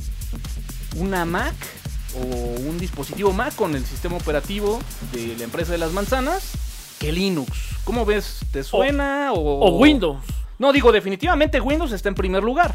una 0.97 1.25
Mac 1.25 1.55
o 2.17 2.25
un 2.25 2.77
dispositivo 2.81 3.33
Mac 3.33 3.55
con 3.55 3.77
el 3.77 3.87
sistema 3.87 4.17
operativo 4.17 4.81
de 5.13 5.37
la 5.37 5.45
empresa 5.45 5.71
de 5.71 5.79
las 5.79 5.93
manzanas 5.93 6.55
que 6.99 7.13
Linux. 7.13 7.53
¿Cómo 7.85 8.05
ves? 8.05 8.41
¿Te 8.51 8.65
suena 8.65 9.33
o, 9.33 9.61
O 9.61 9.79
Windows. 9.79 10.19
No, 10.59 10.73
digo, 10.73 10.93
definitivamente 10.93 11.61
Windows 11.61 11.93
está 11.93 12.09
en 12.09 12.15
primer 12.15 12.43
lugar. 12.43 12.75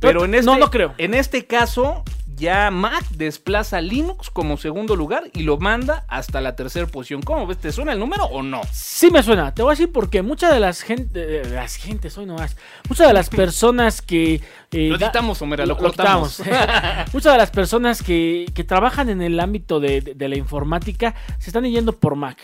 Pero 0.00 0.24
en 0.24 0.34
este, 0.34 0.46
no, 0.46 0.56
no 0.58 0.70
creo. 0.70 0.94
En 0.96 1.12
este 1.12 1.44
caso, 1.46 2.04
ya 2.36 2.70
Mac 2.70 3.04
desplaza 3.10 3.78
a 3.78 3.80
Linux 3.80 4.30
como 4.30 4.56
segundo 4.56 4.94
lugar 4.94 5.24
y 5.32 5.42
lo 5.42 5.58
manda 5.58 6.04
hasta 6.06 6.40
la 6.40 6.54
tercera 6.54 6.86
posición. 6.86 7.20
¿Cómo 7.22 7.48
ves? 7.48 7.58
¿Te 7.58 7.72
suena 7.72 7.92
el 7.94 7.98
número 7.98 8.24
o 8.26 8.40
no? 8.44 8.60
Sí 8.70 9.10
me 9.10 9.24
suena, 9.24 9.52
te 9.52 9.62
voy 9.62 9.70
a 9.70 9.72
decir 9.72 9.90
porque 9.90 10.22
muchas 10.22 10.52
de 10.52 10.60
las 10.60 10.82
gente, 10.82 11.26
de 11.26 11.50
las 11.50 11.74
gentes 11.74 12.16
hoy 12.16 12.26
nomás, 12.26 12.56
muchas 12.88 13.08
de 13.08 13.12
las 13.12 13.28
personas 13.42 14.00
que 14.00 14.34
eh, 14.70 14.88
Lo 14.88 14.94
editamos, 14.94 15.42
Homera, 15.42 15.66
lo, 15.66 15.74
lo 15.74 15.80
cortamos. 15.80 16.40
muchas 17.12 17.32
de 17.32 17.38
las 17.38 17.50
personas 17.50 18.00
que, 18.00 18.46
que 18.54 18.62
trabajan 18.62 19.08
en 19.08 19.20
el 19.20 19.40
ámbito 19.40 19.80
de, 19.80 20.00
de- 20.00 20.14
de 20.14 20.28
la 20.28 20.36
informática 20.36 21.16
se 21.40 21.50
están 21.50 21.64
yendo 21.64 21.92
por 21.92 22.14
Mac. 22.14 22.38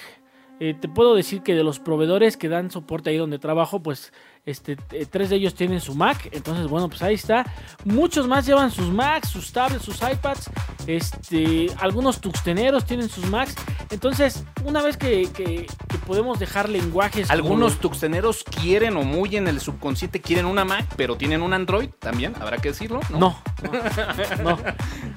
Eh, 0.60 0.74
te 0.80 0.88
puedo 0.88 1.14
decir 1.14 1.42
que 1.42 1.54
de 1.54 1.62
los 1.64 1.78
proveedores 1.80 2.36
que 2.36 2.48
dan 2.48 2.70
soporte 2.70 3.10
ahí 3.10 3.16
donde 3.16 3.38
trabajo, 3.40 3.80
pues 3.82 4.12
este, 4.46 4.76
eh, 4.92 5.06
tres 5.10 5.30
de 5.30 5.36
ellos 5.36 5.54
tienen 5.54 5.80
su 5.80 5.94
Mac. 5.94 6.28
Entonces, 6.32 6.66
bueno, 6.68 6.88
pues 6.88 7.02
ahí 7.02 7.14
está. 7.14 7.44
Muchos 7.84 8.28
más 8.28 8.46
llevan 8.46 8.70
sus 8.70 8.90
Macs, 8.90 9.28
sus 9.28 9.52
tablets, 9.52 9.84
sus 9.84 9.96
iPads. 10.02 10.50
Este, 10.86 11.68
algunos 11.78 12.20
tuxteneros 12.20 12.84
tienen 12.84 13.08
sus 13.08 13.26
Macs. 13.30 13.54
Entonces, 13.90 14.44
una 14.64 14.82
vez 14.82 14.96
que, 14.96 15.28
que- 15.32 15.66
que 15.88 15.98
podemos 16.06 16.38
dejar 16.38 16.68
lenguajes. 16.68 17.30
Algunos 17.30 17.78
tuxteneros 17.78 18.44
quieren 18.44 18.96
o 18.96 19.02
muy 19.02 19.36
en 19.36 19.48
el 19.48 19.60
subconsciente 19.60 20.20
quieren 20.20 20.44
una 20.46 20.64
Mac, 20.64 20.86
pero 20.96 21.16
tienen 21.16 21.40
un 21.42 21.52
Android 21.54 21.88
también, 21.98 22.34
habrá 22.40 22.58
que 22.58 22.68
decirlo. 22.68 23.00
No. 23.10 23.18
No, 23.62 23.72
no, 23.72 24.42
no, 24.42 24.56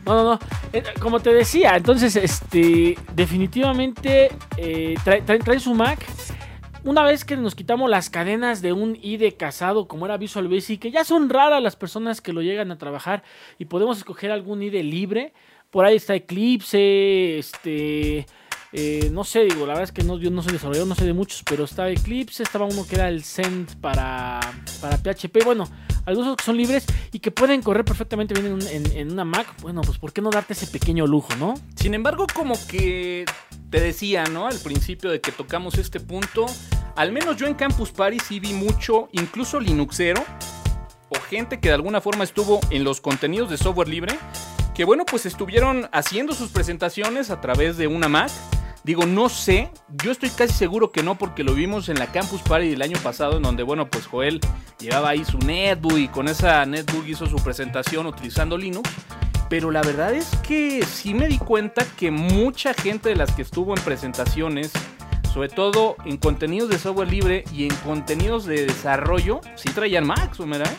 no, 0.06 0.14
no, 0.16 0.24
no. 0.34 0.40
Eh, 0.72 0.84
Como 1.02 1.20
te 1.20 1.34
decía, 1.34 1.76
entonces, 1.76 2.16
este, 2.16 2.98
definitivamente 3.14 4.32
eh, 4.58 4.96
trae- 5.04 5.24
trae- 5.26 5.60
su 5.60 5.74
Mac. 5.74 6.00
Una 6.88 7.04
vez 7.04 7.26
que 7.26 7.36
nos 7.36 7.54
quitamos 7.54 7.90
las 7.90 8.10
cadenas 8.10 8.62
de 8.62 8.72
un 8.72 8.98
IDE 9.02 9.34
casado 9.34 9.90
como 9.90 10.06
era 10.06 10.16
Visual 10.16 10.48
Basic, 10.48 10.80
que 10.80 10.90
ya 10.90 11.04
son 11.04 11.28
raras 11.28 11.62
las 11.62 11.76
personas 11.76 12.22
que 12.22 12.32
lo 12.32 12.42
llegan 12.42 12.72
a 12.72 12.78
trabajar 12.78 13.24
y 13.60 13.66
podemos 13.66 13.98
escoger 13.98 14.32
algún 14.32 14.64
IDE 14.64 14.84
libre. 14.84 15.34
Por 15.70 15.84
ahí 15.84 15.98
está 15.98 16.16
Eclipse, 16.16 17.40
este, 17.40 18.26
eh, 18.80 19.10
no 19.12 19.24
sé, 19.24 19.40
digo, 19.46 19.62
la 19.66 19.74
verdad 19.74 19.86
es 19.86 19.92
que 19.92 20.04
no, 20.04 20.20
yo 20.20 20.30
no 20.30 20.44
soy 20.44 20.54
desarrollador, 20.54 20.88
no 20.88 20.94
sé 20.94 21.04
de 21.04 21.14
muchos, 21.14 21.42
pero 21.44 21.64
está 21.64 21.90
Eclipse, 21.90 22.44
estaba 22.44 22.66
uno 22.66 22.86
que 22.88 22.94
era 22.96 23.10
el 23.10 23.24
Send 23.24 23.76
para, 23.82 24.40
para 24.80 24.98
PHP, 24.98 25.44
bueno, 25.44 25.68
algunos 26.06 26.38
que 26.38 26.44
son 26.44 26.56
libres 26.58 26.86
y 27.12 27.18
que 27.20 27.32
pueden 27.32 27.64
correr 27.64 27.84
perfectamente 27.84 28.40
bien 28.40 28.60
en, 28.62 28.68
en- 28.86 28.92
en 28.98 29.12
una 29.12 29.26
Mac, 29.26 29.48
bueno, 29.64 29.82
pues 29.82 29.98
¿por 29.98 30.14
qué 30.14 30.22
no 30.22 30.30
darte 30.30 30.54
ese 30.54 30.68
pequeño 30.68 31.08
lujo, 31.08 31.36
no? 31.38 31.56
Sin 31.76 31.96
embargo, 31.96 32.28
como 32.32 32.54
que 32.68 33.26
te 33.72 33.80
decía, 33.82 34.26
¿no? 34.26 34.46
Al 34.48 34.60
principio 34.60 35.10
de 35.10 35.22
que 35.22 35.32
tocamos 35.32 35.76
este 35.80 36.00
punto, 36.00 36.46
al 36.96 37.12
menos 37.12 37.36
yo 37.36 37.48
en 37.48 37.56
Campus 37.56 37.92
Party 37.92 38.20
sí 38.20 38.40
vi 38.40 38.54
mucho, 38.54 39.10
incluso 39.12 39.60
Linuxero, 39.60 40.24
o 41.10 41.20
gente 41.30 41.60
que 41.60 41.70
de 41.70 41.74
alguna 41.74 42.00
forma 42.00 42.24
estuvo 42.24 42.60
en 42.70 42.84
los 42.84 43.02
contenidos 43.02 43.50
de 43.50 43.58
software 43.58 43.88
libre, 43.90 44.18
que 44.76 44.86
bueno, 44.86 45.04
pues 45.06 45.26
estuvieron 45.26 45.90
haciendo 45.92 46.34
sus 46.36 46.52
presentaciones 46.52 47.32
a 47.32 47.42
través 47.42 47.76
de 47.78 47.88
una 47.88 48.08
Mac. 48.08 48.30
Digo, 48.88 49.06
no 49.06 49.28
sé, 49.28 49.70
yo 50.02 50.12
estoy 50.12 50.30
casi 50.30 50.54
seguro 50.54 50.94
que 50.94 51.04
no 51.04 51.18
porque 51.18 51.44
lo 51.44 51.54
vimos 51.54 51.90
en 51.90 52.00
la 52.00 52.08
Campus 52.08 52.42
Party 52.42 52.70
del 52.70 52.82
año 52.82 52.98
pasado 53.04 53.36
en 53.36 53.44
donde, 53.44 53.62
bueno, 53.62 53.90
pues 53.90 54.08
Joel 54.08 54.40
llevaba 54.80 55.10
ahí 55.10 55.26
su 55.26 55.40
netbook 55.40 55.98
y 55.98 56.08
con 56.08 56.30
esa 56.30 56.66
netbook 56.66 57.06
hizo 57.06 57.26
su 57.26 57.36
presentación 57.36 58.08
utilizando 58.08 58.58
Linux. 58.58 58.90
Pero 59.50 59.72
la 59.72 59.82
verdad 59.82 60.14
es 60.14 60.34
que 60.38 60.86
sí 60.86 61.14
me 61.14 61.28
di 61.28 61.38
cuenta 61.38 61.86
que 61.98 62.12
mucha 62.12 62.74
gente 62.74 63.10
de 63.10 63.18
las 63.18 63.34
que 63.34 63.42
estuvo 63.42 63.76
en 63.76 63.84
presentaciones, 63.84 64.72
sobre 65.34 65.50
todo 65.50 65.98
en 66.06 66.16
contenidos 66.16 66.70
de 66.70 66.80
software 66.80 67.12
libre 67.12 67.44
y 67.52 67.66
en 67.66 67.76
contenidos 67.84 68.46
de 68.46 68.68
desarrollo, 68.68 69.42
sí 69.56 69.68
traían 69.72 70.08
Macs, 70.08 70.38
¿verdad? 70.38 70.74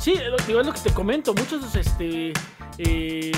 Sí, 0.00 0.14
digo, 0.46 0.60
es 0.60 0.66
lo 0.66 0.72
que 0.72 0.80
te 0.80 0.92
comento, 0.92 1.32
muchos 1.32 1.76
este, 1.76 2.32
eh, 2.78 3.30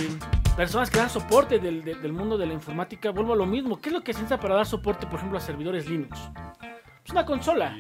personas 0.57 0.91
que 0.91 0.99
dan 0.99 1.11
soporte 1.11 1.59
del, 1.59 1.83
de- 1.85 1.95
del 1.97 2.13
mundo 2.13 2.39
de 2.39 2.47
la 2.47 2.53
informática, 2.55 3.11
vuelvo 3.11 3.33
a 3.33 3.37
lo 3.37 3.47
mismo, 3.47 3.81
¿qué 3.81 3.89
es 3.89 3.93
lo 3.95 4.03
que 4.03 4.13
se 4.13 4.21
necesita 4.21 4.41
para 4.41 4.55
dar 4.57 4.67
soporte, 4.67 5.07
por 5.07 5.19
ejemplo, 5.19 5.39
a 5.39 5.41
servidores 5.41 5.89
Linux? 5.89 6.19
Es 7.05 7.11
una 7.11 7.27
consola 7.27 7.77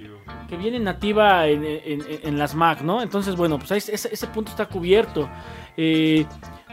que 0.48 0.56
viene 0.56 0.78
nativa 0.78 1.46
en, 1.46 2.38
las 2.38 2.54
Mac, 2.54 2.82
¿no? 2.82 3.00
Entonces, 3.00 3.36
bueno, 3.36 3.58
pues 3.58 3.70
ese, 3.88 3.94
ese 4.12 4.26
punto 4.26 4.50
está 4.50 4.66
cubierto. 4.66 5.30
Eh, 5.78 6.26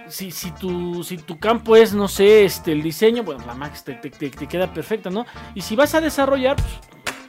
si, 0.08 0.31
si, 0.31 0.51
tu, 0.51 1.01
si 1.05 1.17
tu 1.17 1.39
campo 1.39 1.77
es, 1.77 1.93
no 1.93 2.10
sé, 2.10 2.43
este, 2.43 2.74
el 2.74 2.81
diseño, 2.84 3.24
bueno, 3.24 3.46
la 3.48 3.53
Mac 3.53 3.81
te- 3.81 3.93
te- 3.96 4.10
te 4.29 4.48
queda 4.48 4.74
perfecta, 4.74 5.10
¿no? 5.10 5.25
Y 5.55 5.62
si 5.62 5.77
vas 5.77 5.96
a 5.96 6.01
desarrollar, 6.01 6.58
pues, 6.58 6.67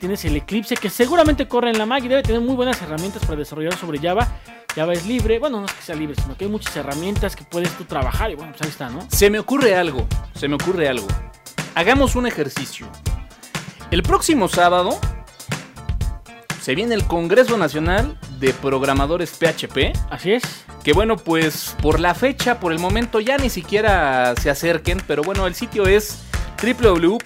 tienes 0.01 0.25
el 0.25 0.35
Eclipse 0.35 0.75
que 0.77 0.91
seguramente 0.91 1.47
corre 1.47 1.71
en 1.71 1.79
la 1.79 1.87
Mac 1.87 2.03
y 2.03 2.09
debe 2.09 2.23
tener 2.25 2.41
muy 2.41 2.57
buenas 2.57 2.83
herramientas 2.83 3.25
para 3.25 3.37
desarrollar 3.39 3.77
sobre 3.77 4.01
Java. 4.01 4.27
Java 4.75 4.95
es 4.95 5.05
libre, 5.07 5.39
bueno, 5.39 5.61
no 5.61 5.67
es 5.67 5.73
que 5.73 5.83
sea 5.83 5.95
libre, 5.95 6.17
sino 6.21 6.37
que 6.37 6.47
hay 6.47 6.51
muchas 6.51 6.75
herramientas 6.77 7.37
que 7.37 7.45
puedes 7.45 7.71
tú 7.77 7.85
trabajar 7.85 8.31
y 8.31 8.35
bueno, 8.35 8.53
pues 8.53 8.63
ahí 8.63 8.69
está, 8.69 8.89
¿no? 8.89 9.07
Se 9.11 9.29
me 9.29 9.39
ocurre 9.39 9.77
algo, 9.77 10.07
se 10.35 10.49
me 10.49 10.55
ocurre 10.55 10.89
algo. 10.89 11.07
Hagamos 11.75 12.17
un 12.17 12.27
ejercicio. 12.27 12.87
El 13.91 14.03
próximo 14.03 14.49
sábado 14.49 14.99
se 16.63 16.75
viene 16.75 16.95
el 16.95 17.05
Congreso 17.05 17.59
Nacional 17.59 18.19
de 18.39 18.55
Programadores 18.55 19.31
PHP. 19.31 19.93
Así 20.11 20.33
es. 20.33 20.43
Que 20.83 20.95
bueno, 20.95 21.17
pues 21.17 21.77
por 21.83 22.01
la 22.01 22.15
fecha, 22.15 22.59
por 22.59 22.73
el 22.73 22.79
momento 22.79 23.21
ya 23.21 23.37
ni 23.37 23.51
siquiera 23.51 24.35
se 24.41 24.49
acerquen, 24.49 25.03
pero 25.07 25.23
bueno, 25.23 25.47
el 25.47 25.55
sitio 25.55 25.87
es 25.87 26.23
www.phpcon.mx. 26.63 27.23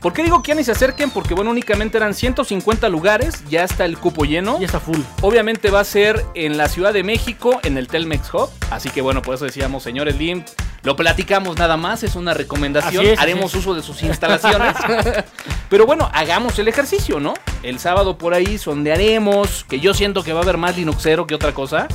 ¿Por 0.00 0.14
qué 0.14 0.22
digo 0.22 0.42
que 0.42 0.48
ya 0.48 0.54
ni 0.54 0.64
se 0.64 0.72
acerquen? 0.72 1.10
Porque 1.10 1.34
bueno, 1.34 1.50
únicamente 1.50 1.98
eran 1.98 2.14
150 2.14 2.88
lugares, 2.88 3.44
ya 3.50 3.64
está 3.64 3.84
el 3.84 3.98
cupo 3.98 4.24
lleno. 4.24 4.58
Ya 4.58 4.64
está 4.64 4.80
full. 4.80 5.00
Obviamente 5.20 5.70
va 5.70 5.80
a 5.80 5.84
ser 5.84 6.24
en 6.34 6.56
la 6.56 6.68
Ciudad 6.68 6.94
de 6.94 7.02
México, 7.02 7.60
en 7.64 7.76
el 7.76 7.86
Telmex 7.86 8.32
Hub. 8.32 8.48
Así 8.70 8.88
que 8.88 9.02
bueno, 9.02 9.20
por 9.20 9.34
eso 9.34 9.44
decíamos, 9.44 9.82
señores 9.82 10.16
Lim, 10.16 10.42
lo 10.84 10.96
platicamos 10.96 11.58
nada 11.58 11.76
más, 11.76 12.02
es 12.02 12.16
una 12.16 12.32
recomendación. 12.32 13.04
Es, 13.04 13.18
Haremos 13.18 13.54
uso 13.54 13.74
de 13.74 13.82
sus 13.82 14.02
instalaciones. 14.02 14.74
Pero 15.68 15.84
bueno, 15.84 16.08
hagamos 16.14 16.58
el 16.58 16.68
ejercicio, 16.68 17.20
¿no? 17.20 17.34
El 17.62 17.78
sábado 17.78 18.16
por 18.16 18.32
ahí 18.32 18.56
sondearemos, 18.56 19.64
que 19.64 19.80
yo 19.80 19.92
siento 19.92 20.24
que 20.24 20.32
va 20.32 20.40
a 20.40 20.42
haber 20.42 20.56
más 20.56 20.78
Linuxero 20.78 21.26
que 21.26 21.34
otra 21.34 21.52
cosa. 21.52 21.86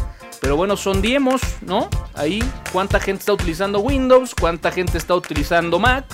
Pero 0.41 0.55
bueno, 0.55 0.77
sondeemos, 0.77 1.41
¿no? 1.61 1.89
Ahí 2.13 2.43
cuánta 2.71 2.99
gente 2.99 3.21
está 3.21 3.33
utilizando 3.33 3.79
Windows, 3.79 4.35
cuánta 4.39 4.71
gente 4.71 4.99
está 4.99 5.15
utilizando 5.15 5.79
Mac, 5.79 6.05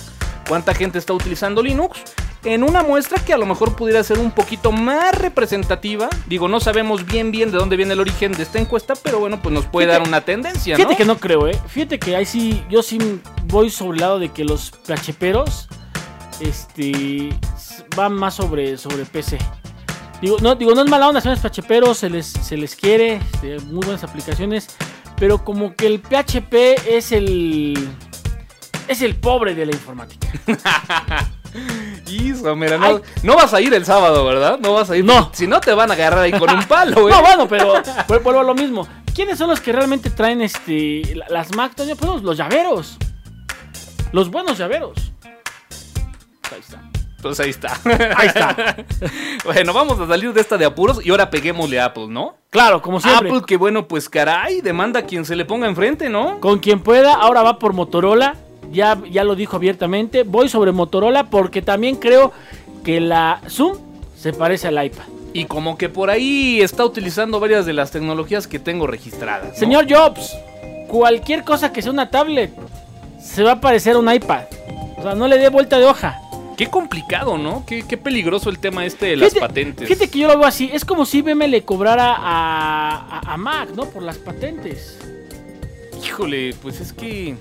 cuánta 0.48 0.74
gente 0.74 0.98
está 0.98 1.12
utilizando 1.12 1.62
Linux. 1.62 2.00
En 2.44 2.64
una 2.64 2.82
muestra 2.82 3.22
que 3.24 3.32
a 3.32 3.38
lo 3.38 3.46
mejor 3.46 3.76
pudiera 3.76 4.02
ser 4.02 4.18
un 4.18 4.32
poquito 4.32 4.72
más 4.72 5.16
representativa. 5.16 6.08
Digo, 6.26 6.48
no 6.48 6.58
sabemos 6.58 7.06
bien 7.06 7.30
bien 7.30 7.52
de 7.52 7.58
dónde 7.58 7.76
viene 7.76 7.92
el 7.92 8.00
origen 8.00 8.32
de 8.32 8.42
esta 8.42 8.58
encuesta, 8.58 8.94
pero 9.00 9.20
bueno, 9.20 9.40
pues 9.40 9.54
nos 9.54 9.64
puede 9.66 9.86
Fíjate- 9.86 9.98
dar 10.00 10.08
una 10.08 10.20
tendencia, 10.22 10.74
¿no? 10.74 10.78
Fíjate 10.78 10.96
que 10.96 11.04
no 11.04 11.18
creo, 11.18 11.46
¿eh? 11.46 11.56
Fíjate 11.68 12.00
que 12.00 12.16
ahí 12.16 12.26
sí, 12.26 12.64
yo 12.68 12.82
sí 12.82 12.98
voy 13.46 13.70
sobre 13.70 13.96
el 13.96 14.00
lado 14.00 14.18
de 14.18 14.30
que 14.30 14.44
los 14.44 14.72
PHPeros 14.72 15.68
este, 16.40 17.28
van 17.96 18.12
más 18.14 18.34
sobre, 18.34 18.76
sobre 18.76 19.04
PC. 19.04 19.38
Digo 20.20 20.36
no, 20.40 20.54
digo, 20.54 20.74
no 20.74 20.82
es 20.82 20.90
mala 20.90 21.08
onda, 21.08 21.20
son 21.20 21.32
los 21.32 21.40
PHPeros, 21.40 21.98
se 21.98 22.10
les, 22.10 22.26
se 22.26 22.56
les 22.56 22.74
quiere, 22.76 23.20
este, 23.34 23.58
muy 23.66 23.84
buenas 23.84 24.04
aplicaciones, 24.04 24.68
pero 25.16 25.44
como 25.44 25.74
que 25.74 25.86
el 25.86 26.00
PHP 26.00 26.54
es 26.88 27.12
el... 27.12 27.88
Es 28.88 29.02
el 29.02 29.16
pobre 29.16 29.54
de 29.54 29.66
la 29.66 29.72
informática. 29.72 30.28
Mira, 32.56 32.78
no, 32.78 33.00
no 33.22 33.36
vas 33.36 33.54
a 33.54 33.60
ir 33.60 33.72
el 33.74 33.84
sábado, 33.84 34.24
¿verdad? 34.24 34.58
No 34.60 34.72
vas 34.74 34.90
a 34.90 34.96
ir. 34.96 35.04
No. 35.04 35.30
Si 35.32 35.46
no, 35.46 35.60
te 35.60 35.72
van 35.72 35.90
a 35.90 35.94
agarrar 35.94 36.20
ahí 36.20 36.32
con 36.32 36.50
un 36.50 36.64
palo, 36.64 37.08
¿eh? 37.08 37.12
No, 37.14 37.20
bueno, 37.22 37.46
pero 37.48 37.74
vuel- 38.08 38.22
vuelvo 38.22 38.40
a 38.40 38.44
lo 38.44 38.54
mismo. 38.54 38.86
¿Quiénes 39.14 39.38
son 39.38 39.50
los 39.50 39.60
que 39.60 39.72
realmente 39.72 40.10
traen 40.10 40.40
este 40.40 41.14
la- 41.14 41.26
las 41.28 41.54
Mac, 41.54 41.74
Toño? 41.74 41.94
Pues 41.96 42.10
los- 42.10 42.22
los 42.22 42.36
llaveros. 42.36 42.96
Los 44.12 44.30
buenos 44.30 44.58
llaveros. 44.58 45.12
Ahí 46.50 46.60
está. 46.60 46.82
Pues 47.22 47.38
ahí 47.40 47.50
está. 47.50 47.78
Ahí 48.16 48.26
está. 48.28 48.76
bueno, 49.44 49.72
vamos 49.72 49.98
a 50.00 50.06
salir 50.08 50.32
de 50.32 50.40
esta 50.40 50.58
de 50.58 50.64
apuros 50.64 51.04
y 51.04 51.10
ahora 51.10 51.30
peguémosle 51.30 51.80
a 51.80 51.86
Apple, 51.86 52.08
¿no? 52.08 52.36
Claro, 52.50 52.82
como 52.82 53.00
siempre. 53.00 53.28
Apple, 53.28 53.42
que 53.46 53.56
bueno, 53.56 53.86
pues 53.86 54.08
caray, 54.08 54.60
demanda 54.60 55.00
a 55.00 55.02
quien 55.04 55.24
se 55.24 55.36
le 55.36 55.44
ponga 55.44 55.66
enfrente, 55.68 56.08
¿no? 56.08 56.40
Con 56.40 56.58
quien 56.58 56.80
pueda, 56.80 57.14
ahora 57.14 57.42
va 57.42 57.58
por 57.58 57.72
Motorola. 57.74 58.34
Ya, 58.72 59.00
ya 59.10 59.22
lo 59.24 59.34
dijo 59.36 59.56
abiertamente. 59.56 60.22
Voy 60.22 60.48
sobre 60.48 60.72
Motorola 60.72 61.24
porque 61.30 61.62
también 61.62 61.96
creo 61.96 62.32
que 62.84 63.00
la 63.00 63.40
Zoom 63.48 63.76
se 64.16 64.32
parece 64.32 64.68
al 64.68 64.84
iPad. 64.84 65.04
Y 65.34 65.44
como 65.46 65.78
que 65.78 65.88
por 65.88 66.10
ahí 66.10 66.60
está 66.60 66.84
utilizando 66.84 67.40
varias 67.40 67.64
de 67.66 67.72
las 67.72 67.90
tecnologías 67.90 68.46
que 68.46 68.58
tengo 68.58 68.86
registradas. 68.86 69.52
¿no? 69.52 69.58
Señor 69.58 69.86
Jobs, 69.90 70.30
cualquier 70.88 71.42
cosa 71.44 71.72
que 71.72 71.80
sea 71.82 71.90
una 71.92 72.10
tablet 72.10 72.52
se 73.20 73.42
va 73.42 73.52
a 73.52 73.60
parecer 73.60 73.96
a 73.96 73.98
un 73.98 74.12
iPad. 74.12 74.44
O 74.98 75.02
sea, 75.02 75.14
no 75.14 75.26
le 75.28 75.38
dé 75.38 75.48
vuelta 75.48 75.78
de 75.78 75.86
hoja. 75.86 76.18
Qué 76.56 76.66
complicado, 76.66 77.38
¿no? 77.38 77.64
Qué, 77.66 77.82
qué 77.88 77.96
peligroso 77.96 78.50
el 78.50 78.58
tema 78.58 78.84
este 78.84 79.06
de 79.06 79.16
las 79.16 79.32
patentes. 79.34 79.88
Fíjate 79.88 80.10
que 80.10 80.18
yo 80.18 80.28
lo 80.28 80.36
veo 80.38 80.46
así. 80.46 80.68
Es 80.72 80.84
como 80.84 81.06
si 81.06 81.18
IBM 81.18 81.48
le 81.48 81.62
cobrara 81.62 82.14
a, 82.14 83.18
a- 83.20 83.32
a 83.32 83.36
Mac, 83.38 83.70
¿no? 83.74 83.86
Por 83.86 84.02
las 84.02 84.18
patentes. 84.18 84.98
Híjole, 86.04 86.54
pues 86.62 86.80
es 86.80 86.92
que. 86.92 87.36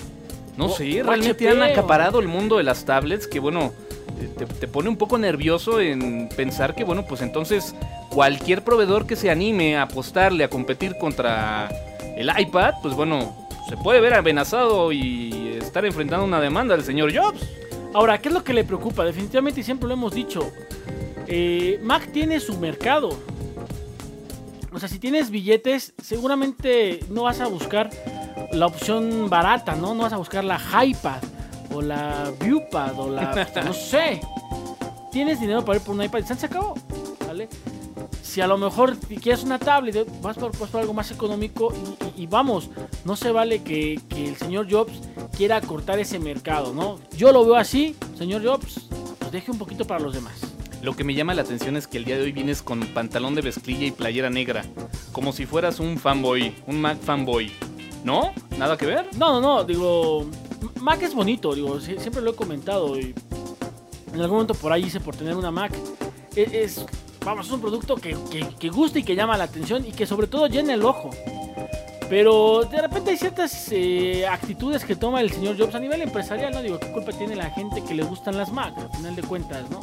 No 0.68 0.74
sé, 0.74 1.04
realmente 1.04 1.50
han 1.50 1.62
acaparado 1.62 2.20
el 2.20 2.28
mundo 2.28 2.58
de 2.58 2.64
las 2.64 2.86
tablets 2.86 3.28
que, 3.28 3.40
bueno, 3.40 3.74
eh, 4.20 4.30
te, 4.38 4.46
te 4.46 4.68
pone 4.68 4.90
un 4.90 4.98
poco 4.98 5.18
nervioso 5.18 5.80
en 5.80 6.30
pensar 6.36 6.76
que, 6.76 6.84
bueno, 6.84 7.06
pues 7.06 7.22
entonces 7.22 7.76
cualquier 8.10 8.64
proveedor 8.64 9.08
que 9.08 9.16
se 9.16 9.30
anime 9.30 9.78
a 9.78 9.84
apostarle 9.84 10.44
a 10.44 10.50
competir 10.50 10.98
contra 10.98 11.70
el 12.16 12.30
iPad, 12.38 12.74
pues 12.82 12.94
bueno, 12.94 13.48
se 13.70 13.78
puede 13.78 14.02
ver 14.02 14.14
amenazado 14.14 14.92
y 14.92 15.58
estar 15.62 15.86
enfrentando 15.86 16.26
una 16.26 16.42
demanda 16.42 16.76
del 16.76 16.86
señor 16.86 17.16
Jobs. 17.16 17.42
Ahora, 17.94 18.20
¿qué 18.20 18.30
es 18.30 18.34
lo 18.34 18.44
que 18.44 18.54
le 18.54 18.64
preocupa? 18.64 19.06
Definitivamente, 19.06 19.62
y 19.62 19.64
siempre 19.64 19.88
lo 19.88 19.94
hemos 19.94 20.14
dicho, 20.14 20.52
eh, 21.28 21.80
Mac 21.84 22.12
tiene 22.12 22.40
su 22.40 22.58
mercado. 22.58 23.18
O 24.74 24.80
sea, 24.80 24.88
si 24.88 25.00
tienes 25.00 25.30
billetes, 25.30 25.94
seguramente 26.02 27.00
no 27.10 27.24
vas 27.24 27.42
a 27.42 27.48
buscar 27.48 27.90
la 28.54 28.66
opción 28.68 29.30
barata, 29.30 29.76
¿no? 29.76 29.94
No 29.96 30.04
vas 30.04 30.14
a 30.14 30.18
buscar 30.18 30.44
la 30.44 30.60
iPad 30.84 31.22
o 31.74 31.82
la 31.82 32.32
Viewpad 32.40 33.00
o 33.00 33.10
la... 33.10 33.48
no 33.66 33.74
sé. 33.74 34.22
Tienes 35.12 35.40
dinero 35.40 35.64
para 35.66 35.78
ir 35.80 35.84
por 35.84 35.96
un 35.96 36.04
iPad 36.04 36.20
y 36.20 36.24
se 36.24 36.46
acabó, 36.46 36.74
¿vale? 37.28 37.50
Si 38.24 38.40
a 38.40 38.48
lo 38.48 38.58
mejor 38.58 38.96
quieres 38.98 39.44
una 39.44 39.60
tablet, 39.60 40.08
vas 40.22 40.38
por, 40.38 40.58
vas 40.58 40.70
por 40.70 40.80
algo 40.82 40.94
más 40.94 41.12
económico 41.12 41.74
y, 41.74 42.20
y- 42.20 42.24
y 42.24 42.28
vamos, 42.28 42.70
no 43.04 43.16
se 43.18 43.32
vale 43.32 43.62
que, 43.62 44.00
que 44.08 44.30
el 44.30 44.38
señor 44.38 44.72
Jobs 44.72 44.94
quiera 45.36 45.60
cortar 45.60 46.00
ese 46.00 46.18
mercado, 46.20 46.74
¿no? 46.74 47.00
Yo 47.18 47.34
lo 47.34 47.44
veo 47.44 47.56
así, 47.56 47.96
señor 48.18 48.46
Jobs, 48.46 48.88
pues 49.20 49.32
deje 49.32 49.52
un 49.52 49.58
poquito 49.58 49.86
para 49.86 50.00
los 50.00 50.14
demás. 50.14 50.34
Lo 50.82 50.96
que 50.96 51.04
me 51.04 51.14
llama 51.14 51.34
la 51.34 51.42
atención 51.42 51.76
es 51.76 51.88
que 51.88 51.98
el 51.98 52.06
día 52.06 52.16
de 52.18 52.24
hoy 52.24 52.32
vienes 52.32 52.62
con 52.62 52.80
pantalón 52.88 53.36
de 53.36 53.42
mezclilla 53.42 53.86
y 53.86 53.92
playera 53.92 54.30
negra, 54.30 54.64
como 55.12 55.34
si 55.34 55.46
fueras 55.46 55.80
un 55.82 55.98
fanboy, 55.98 56.56
un 56.68 56.80
Mac 56.80 57.00
fanboy. 57.02 57.52
¿No? 58.04 58.32
¿Nada 58.58 58.78
que 58.78 58.86
ver? 58.86 59.08
No, 59.18 59.34
no, 59.34 59.42
no, 59.42 59.64
digo, 59.64 60.26
Mac 60.80 61.02
es 61.04 61.14
bonito, 61.14 61.54
digo, 61.54 61.80
sie- 61.80 62.00
siempre 62.00 62.22
lo 62.22 62.32
he 62.32 62.36
comentado 62.36 63.00
y 63.00 63.14
en 64.14 64.20
algún 64.20 64.38
momento 64.38 64.54
por 64.56 64.72
ahí 64.74 64.84
hice 64.86 65.00
por 65.00 65.16
tener 65.16 65.36
una 65.36 65.52
Mac. 65.52 65.72
Es, 66.36 66.54
es- 66.54 66.86
vamos, 67.24 67.46
es 67.48 67.52
un 67.52 67.62
producto 67.62 67.96
que, 67.96 68.18
que, 68.32 68.48
que 68.60 68.70
gusta 68.70 69.00
y 69.00 69.04
que 69.04 69.16
llama 69.16 69.38
la 69.38 69.44
atención 69.46 69.86
y 69.86 69.92
que 69.92 70.06
sobre 70.08 70.28
todo 70.28 70.48
llena 70.48 70.74
el 70.74 70.84
ojo. 70.84 71.12
Pero 72.10 72.64
de 72.70 72.82
repente 72.82 73.12
hay 73.12 73.18
ciertas 73.18 73.70
eh, 73.72 74.28
actitudes 74.28 74.84
que 74.84 74.98
toma 74.98 75.22
el 75.22 75.32
señor 75.32 75.58
Jobs 75.58 75.76
a 75.76 75.80
nivel 75.80 76.02
empresarial, 76.02 76.52
¿no? 76.54 76.62
Digo, 76.62 76.78
¿qué 76.78 76.92
culpa 76.92 77.14
tiene 77.14 77.38
la 77.38 77.50
gente 77.52 77.82
que 77.84 77.94
le 77.94 78.04
gustan 78.04 78.36
las 78.36 78.52
Mac? 78.52 78.74
Al 78.78 78.90
final 78.98 79.16
de 79.16 79.22
cuentas, 79.22 79.70
¿no? 79.70 79.80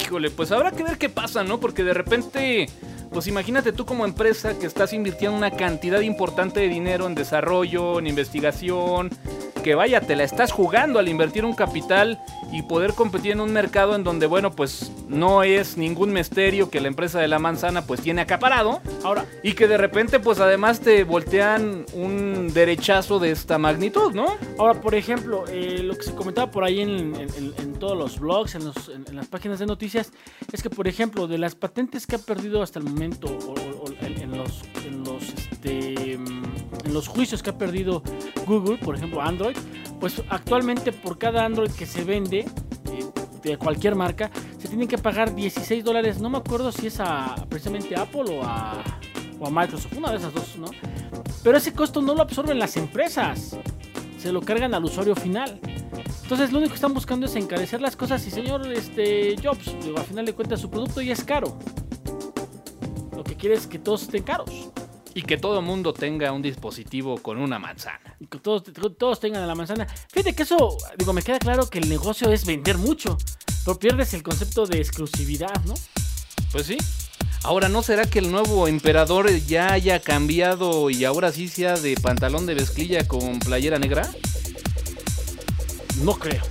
Híjole, 0.00 0.30
pues 0.30 0.52
habrá 0.52 0.70
que 0.70 0.84
ver 0.84 0.96
qué 0.96 1.08
pasa, 1.08 1.42
¿no? 1.42 1.58
Porque 1.58 1.82
de 1.82 1.92
repente, 1.92 2.68
pues 3.10 3.26
imagínate 3.26 3.72
tú 3.72 3.86
como 3.86 4.04
empresa 4.04 4.58
que 4.58 4.66
estás 4.66 4.92
invirtiendo 4.92 5.36
una 5.36 5.50
cantidad 5.50 6.00
importante 6.00 6.60
de 6.60 6.68
dinero 6.68 7.06
en 7.06 7.14
desarrollo, 7.14 7.98
en 7.98 8.06
investigación, 8.06 9.10
que 9.66 9.74
vaya, 9.74 10.00
te 10.00 10.14
la 10.14 10.22
estás 10.22 10.52
jugando 10.52 11.00
al 11.00 11.08
invertir 11.08 11.44
un 11.44 11.52
capital 11.52 12.20
y 12.52 12.62
poder 12.62 12.92
competir 12.92 13.32
en 13.32 13.40
un 13.40 13.52
mercado 13.52 13.96
en 13.96 14.04
donde, 14.04 14.26
bueno, 14.26 14.52
pues 14.52 14.92
no 15.08 15.42
es 15.42 15.76
ningún 15.76 16.12
misterio 16.12 16.70
que 16.70 16.80
la 16.80 16.86
empresa 16.86 17.18
de 17.18 17.26
la 17.26 17.40
manzana 17.40 17.82
pues 17.84 18.00
tiene 18.00 18.20
acaparado 18.20 18.80
Ahora, 19.02 19.26
y 19.42 19.54
que 19.54 19.66
de 19.66 19.76
repente 19.76 20.20
pues 20.20 20.38
además 20.38 20.78
te 20.78 21.02
voltean 21.02 21.84
un 21.94 22.52
derechazo 22.54 23.18
de 23.18 23.32
esta 23.32 23.58
magnitud, 23.58 24.12
¿no? 24.14 24.26
Ahora, 24.56 24.80
por 24.80 24.94
ejemplo, 24.94 25.42
eh, 25.48 25.80
lo 25.82 25.96
que 25.96 26.04
se 26.04 26.14
comentaba 26.14 26.48
por 26.52 26.62
ahí 26.62 26.80
en, 26.82 27.16
en- 27.16 27.34
en- 27.36 27.54
en 27.58 27.72
todos 27.80 27.98
los 27.98 28.20
blogs, 28.20 28.54
en, 28.54 28.66
los- 28.66 28.88
en- 28.88 29.16
las 29.16 29.26
páginas 29.26 29.58
de 29.58 29.66
noticias, 29.66 30.12
es 30.52 30.62
que, 30.62 30.70
por 30.70 30.86
ejemplo, 30.86 31.26
de 31.26 31.38
las 31.38 31.56
patentes 31.56 32.06
que 32.06 32.14
ha 32.14 32.20
perdido 32.20 32.62
hasta 32.62 32.78
el 32.78 32.84
momento, 32.84 33.26
o, 33.26 33.50
o- 33.50 33.84
o 33.84 33.88
en, 34.00 34.30
los, 34.38 34.62
en 36.86 36.94
los 36.94 37.08
juicios 37.08 37.42
que 37.42 37.50
ha 37.50 37.58
perdido 37.58 38.02
Google, 38.46 38.78
por 38.78 38.96
ejemplo, 38.96 39.20
Android, 39.20 39.56
pues 40.00 40.22
actualmente 40.28 40.92
por 40.92 41.18
cada 41.18 41.44
Android 41.44 41.70
que 41.70 41.84
se 41.84 42.04
vende, 42.04 42.40
eh, 42.40 42.46
de 43.42 43.58
cualquier 43.58 43.94
marca, 43.94 44.30
se 44.58 44.68
tienen 44.68 44.88
que 44.88 44.96
pagar 44.96 45.34
16 45.34 45.84
dólares, 45.84 46.20
no 46.20 46.30
me 46.30 46.38
acuerdo 46.38 46.72
si 46.72 46.86
es 46.86 47.00
a 47.00 47.34
precisamente 47.48 47.94
Apple 47.96 48.38
o 48.38 48.42
a, 48.42 48.82
o 49.38 49.46
a 49.46 49.50
Microsoft, 49.50 49.92
una 49.96 50.10
de 50.10 50.18
esas 50.18 50.32
dos, 50.32 50.56
¿no? 50.56 50.66
Pero 51.42 51.58
ese 51.58 51.72
costo 51.72 52.00
no 52.00 52.14
lo 52.14 52.22
absorben 52.22 52.58
las 52.58 52.76
empresas 52.76 53.58
se 54.18 54.32
lo 54.32 54.40
cargan 54.40 54.74
al 54.74 54.84
usuario 54.84 55.14
final. 55.14 55.60
Entonces 56.22 56.50
lo 56.50 56.58
único 56.58 56.70
que 56.70 56.76
están 56.76 56.92
buscando 56.92 57.26
es 57.26 57.36
encarecer 57.36 57.80
las 57.80 57.94
cosas 57.94 58.26
y 58.26 58.32
señor 58.32 58.66
este 58.72 59.36
Jobs, 59.40 59.76
digo, 59.84 59.98
al 59.98 60.04
final 60.04 60.26
de 60.26 60.34
cuentas 60.34 60.60
su 60.60 60.68
producto 60.68 61.00
ya 61.00 61.12
es 61.12 61.22
caro. 61.22 61.56
Lo 63.14 63.22
que 63.22 63.36
quiere 63.36 63.54
es 63.54 63.68
que 63.68 63.78
todos 63.78 64.02
estén 64.02 64.24
caros 64.24 64.50
Y 65.16 65.22
que 65.22 65.38
todo 65.38 65.62
mundo 65.62 65.94
tenga 65.94 66.30
un 66.30 66.42
dispositivo 66.42 67.16
con 67.16 67.38
una 67.38 67.58
manzana. 67.58 68.14
y 68.20 68.26
que 68.26 68.38
todos, 68.38 68.64
todos 68.98 69.18
tengan 69.18 69.48
la 69.48 69.54
manzana. 69.54 69.86
Fíjate 70.12 70.34
que 70.34 70.42
eso, 70.42 70.76
digo, 70.98 71.14
me 71.14 71.22
queda 71.22 71.38
claro 71.38 71.70
que 71.70 71.78
el 71.78 71.88
negocio 71.88 72.30
es 72.30 72.44
vender 72.44 72.76
mucho, 72.76 73.16
pero 73.64 73.78
pierdes 73.78 74.12
el 74.12 74.22
concepto 74.22 74.66
de 74.66 74.76
exclusividad, 74.78 75.58
¿no? 75.64 75.72
Pues 76.52 76.66
sí. 76.66 76.76
Ahora, 77.44 77.70
¿no 77.70 77.82
será 77.82 78.04
que 78.04 78.18
el 78.18 78.30
nuevo 78.30 78.68
emperador 78.68 79.30
ya 79.46 79.72
haya 79.72 80.00
cambiado 80.00 80.90
y 80.90 81.06
ahora 81.06 81.32
sí 81.32 81.48
sea 81.48 81.76
de 81.76 81.94
pantalón 81.96 82.44
de 82.44 82.54
mezclilla 82.54 83.08
con 83.08 83.38
playera 83.38 83.78
negra? 83.78 84.06
No 86.02 86.18
creo. 86.18 86.42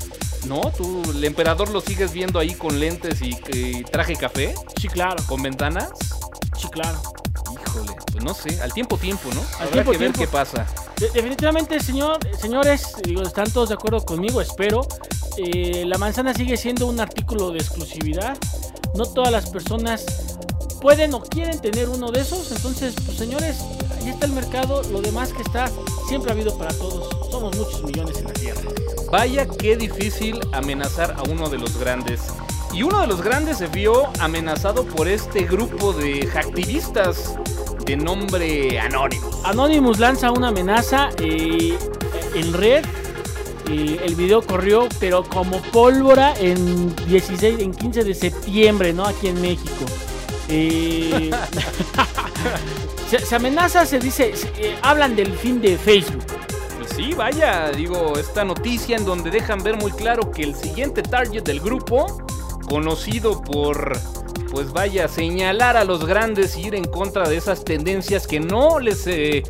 ¿No? 0.48 0.72
¿Tú, 0.76 1.04
el 1.12 1.24
emperador 1.24 1.70
lo 1.70 1.82
sigues 1.82 2.14
viendo 2.14 2.40
ahí 2.40 2.56
con 2.56 2.80
lentes 2.80 3.22
y, 3.22 3.38
y 3.54 3.84
traje 3.84 4.16
café? 4.16 4.56
Sí, 4.82 4.88
claro, 4.88 5.24
¿Con 5.28 5.44
ventanas? 5.44 5.92
sí, 6.58 6.68
claro. 6.70 7.00
Híjole, 7.76 7.96
pues 8.12 8.24
no 8.24 8.34
sé, 8.34 8.62
al 8.62 8.74
tiempo 8.74 8.98
tiempo, 8.98 9.30
¿no? 9.34 9.42
Habrá 9.56 9.72
tiempo, 9.72 9.92
que 9.92 9.98
ver 9.98 10.14
tiempo. 10.14 10.20
qué 10.20 10.28
pasa. 10.28 10.66
De- 11.00 11.10
definitivamente, 11.10 11.80
señor, 11.80 12.18
señores, 12.40 12.94
digo, 13.04 13.22
están 13.22 13.52
todos 13.52 13.70
de 13.70 13.76
acuerdo 13.76 14.04
conmigo, 14.06 14.42
espero. 14.42 14.88
Eh, 15.38 15.84
la 15.86 15.98
manzana 15.98 16.34
sigue 16.34 16.56
siendo 16.58 16.88
un 16.88 17.00
artículo 17.00 17.52
de 17.52 17.60
exclusividad. 17.60 18.38
No 18.96 19.06
todas 19.06 19.32
las 19.32 19.50
personas 19.50 20.06
pueden 20.82 21.14
o 21.14 21.22
quieren 21.22 21.60
tener 21.60 21.90
uno 21.90 22.12
de 22.12 22.22
esos. 22.22 22.52
Entonces, 22.54 22.94
pues 23.06 23.18
señores, 23.18 23.58
ahí 24.00 24.10
está 24.10 24.26
el 24.26 24.32
mercado. 24.32 24.82
Lo 24.92 25.02
demás 25.02 25.34
que 25.34 25.42
está, 25.42 25.70
siempre 26.08 26.32
ha 26.32 26.34
habido 26.34 26.58
para 26.58 26.74
todos. 26.74 27.10
Somos 27.30 27.56
muchos 27.58 27.84
millones 27.84 28.18
en 28.20 28.26
la 28.26 28.34
tierra. 28.34 28.62
Vaya 29.12 29.46
qué 29.46 29.76
difícil 29.76 30.40
amenazar 30.54 31.14
a 31.18 31.24
uno 31.24 31.50
de 31.50 31.58
los 31.58 31.78
grandes. 31.78 32.22
Y 32.76 32.84
uno 32.84 33.00
de 33.02 33.08
los 33.08 33.22
grandes 33.22 33.60
se 33.60 33.68
vio 33.68 34.08
amenazado 34.20 34.84
por 34.86 35.08
este 35.08 35.46
grupo 35.46 35.94
de 35.94 36.28
hacktivistas 36.28 37.36
de 37.86 37.96
nombre 37.96 38.78
Anonymous. 38.80 39.38
Anonymous 39.46 40.00
lanza 40.00 40.32
una 40.32 40.50
amenaza 40.50 41.10
eh, 41.20 41.78
en 42.36 42.54
red. 42.54 42.84
eh, 43.72 44.00
el 44.04 44.16
video 44.16 44.42
corrió, 44.42 44.90
pero 45.00 45.24
como 45.24 45.62
pólvora 45.72 46.34
en 46.38 46.94
16, 47.08 47.60
en 47.62 47.74
15 47.74 48.04
de 48.04 48.14
septiembre, 48.14 48.92
¿no? 48.92 49.06
Aquí 49.06 49.28
en 49.30 49.40
México. 49.40 49.86
Eh, 50.50 51.32
se, 53.10 53.20
se 53.20 53.36
amenaza, 53.36 53.86
se 53.86 54.00
dice, 54.00 54.36
se- 54.36 54.76
hablan 54.82 55.16
del 55.16 55.32
fin 55.34 55.62
de 55.62 55.78
Facebook. 55.78 56.26
Pues 56.78 56.92
sí, 56.96 57.14
vaya, 57.14 57.72
digo, 57.72 58.18
esta 58.18 58.44
noticia 58.44 58.98
en 58.98 59.06
donde 59.06 59.32
dejan 59.32 59.64
ver 59.64 59.78
muy 59.78 59.92
claro 59.94 60.30
que 60.32 60.44
el 60.44 60.54
siguiente 60.56 61.02
target 61.02 61.44
del 61.44 61.60
grupo, 61.62 62.22
conocido 62.66 63.42
por, 63.42 63.94
pues 64.52 64.72
vaya, 64.74 65.08
señalar 65.08 65.78
a 65.78 65.84
los 65.84 66.06
grandes 66.06 66.58
y 66.58 66.68
ir 66.68 66.76
en 66.76 66.86
contra 66.86 67.28
de 67.30 67.38
esas 67.38 67.64
tendencias 67.64 68.28
que 68.28 68.40
no 68.40 68.80
les 68.80 69.06
eh, 69.08 69.44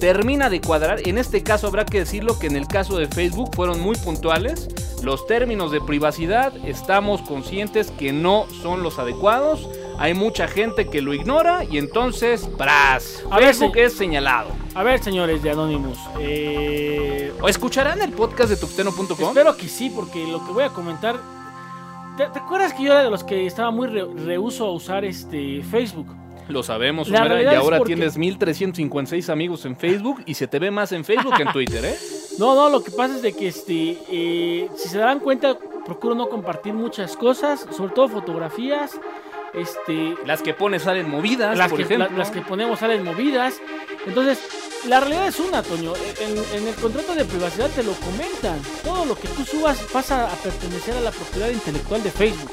termina 0.00 0.50
de 0.50 0.60
cuadrar. 0.60 1.00
En 1.06 1.18
este 1.18 1.42
caso 1.42 1.66
habrá 1.68 1.84
que 1.84 1.98
decirlo 2.00 2.38
que 2.38 2.46
en 2.48 2.56
el 2.56 2.66
caso 2.66 2.98
de 2.98 3.06
Facebook 3.06 3.50
fueron 3.54 3.80
muy 3.80 3.96
puntuales. 3.96 4.68
Los 5.02 5.26
términos 5.26 5.72
de 5.72 5.80
privacidad 5.80 6.52
estamos 6.64 7.22
conscientes 7.22 7.90
que 7.90 8.12
no 8.12 8.46
son 8.62 8.82
los 8.82 8.98
adecuados. 8.98 9.68
Hay 9.98 10.14
mucha 10.14 10.48
gente 10.48 10.86
que 10.88 11.00
lo 11.02 11.12
ignora 11.12 11.64
y 11.64 11.76
entonces, 11.78 12.48
¡pras! 12.56 13.22
A 13.30 13.38
Facebook 13.38 13.76
es 13.76 13.92
señalado. 13.94 14.48
A 14.74 14.82
ver, 14.82 15.02
señores 15.02 15.42
de 15.42 15.50
Anonymous. 15.50 15.98
eh, 16.18 17.32
¿O 17.40 17.48
escucharán 17.48 18.00
el 18.00 18.12
podcast 18.12 18.50
de 18.50 18.56
tuxteno.com? 18.56 19.28
espero 19.28 19.56
que 19.56 19.68
sí, 19.68 19.90
porque 19.94 20.24
lo 20.26 20.44
que 20.46 20.52
voy 20.52 20.64
a 20.64 20.70
comentar. 20.70 21.20
¿Te, 22.16 22.26
te 22.26 22.38
acuerdas 22.38 22.74
que 22.74 22.82
yo 22.84 22.92
era 22.92 23.02
de 23.02 23.10
los 23.10 23.24
que 23.24 23.46
estaba 23.46 23.70
muy 23.70 23.88
re- 23.88 24.06
rehuso 24.26 24.66
a 24.66 24.72
usar 24.72 25.04
este 25.04 25.62
Facebook? 25.62 26.06
Lo 26.48 26.62
sabemos, 26.62 27.08
La 27.08 27.20
Homera, 27.24 27.52
y 27.52 27.56
ahora 27.56 27.78
porque- 27.78 27.94
tienes 27.94 28.18
1356 28.18 29.30
amigos 29.30 29.64
en 29.64 29.76
Facebook 29.76 30.22
y 30.26 30.34
se 30.34 30.46
te 30.46 30.58
ve 30.58 30.70
más 30.70 30.92
en 30.92 31.04
Facebook 31.04 31.34
que 31.36 31.42
en 31.42 31.52
Twitter, 31.52 31.84
¿eh? 31.84 31.96
No, 32.38 32.54
no, 32.54 32.68
lo 32.70 32.82
que 32.82 32.90
pasa 32.90 33.16
es 33.16 33.22
de 33.22 33.32
que 33.34 33.48
este, 33.48 33.98
eh, 34.10 34.68
si 34.74 34.88
se 34.88 34.98
dan 34.98 35.20
cuenta, 35.20 35.56
procuro 35.84 36.14
no 36.14 36.28
compartir 36.28 36.72
muchas 36.74 37.16
cosas, 37.16 37.66
sobre 37.70 37.92
todo 37.92 38.08
fotografías, 38.08 38.98
este, 39.54 40.14
Las 40.26 40.40
que 40.42 40.54
pones 40.54 40.82
salen 40.82 41.10
movidas, 41.10 41.56
las 41.58 41.68
por 41.68 41.76
que, 41.78 41.84
ejemplo. 41.84 42.08
la- 42.10 42.16
las 42.18 42.30
que 42.30 42.40
ponemos 42.40 42.78
salen 42.78 43.04
movidas. 43.04 43.60
Entonces, 44.06 44.38
la 44.88 45.00
realidad 45.00 45.28
es 45.28 45.38
una, 45.38 45.62
Toño. 45.62 45.92
En, 46.20 46.66
el 46.66 46.74
contrato 46.74 47.14
de 47.14 47.24
privacidad 47.24 47.70
te 47.70 47.82
lo 47.82 47.92
comentan. 47.94 48.60
Todo 48.82 49.04
lo 49.04 49.14
que 49.14 49.28
tú 49.28 49.44
subas 49.44 49.78
pasa 49.92 50.32
a 50.32 50.36
pertenecer 50.36 50.96
a 50.96 51.00
la 51.00 51.12
propiedad 51.12 51.50
intelectual 51.50 52.02
de 52.02 52.10
Facebook. 52.10 52.50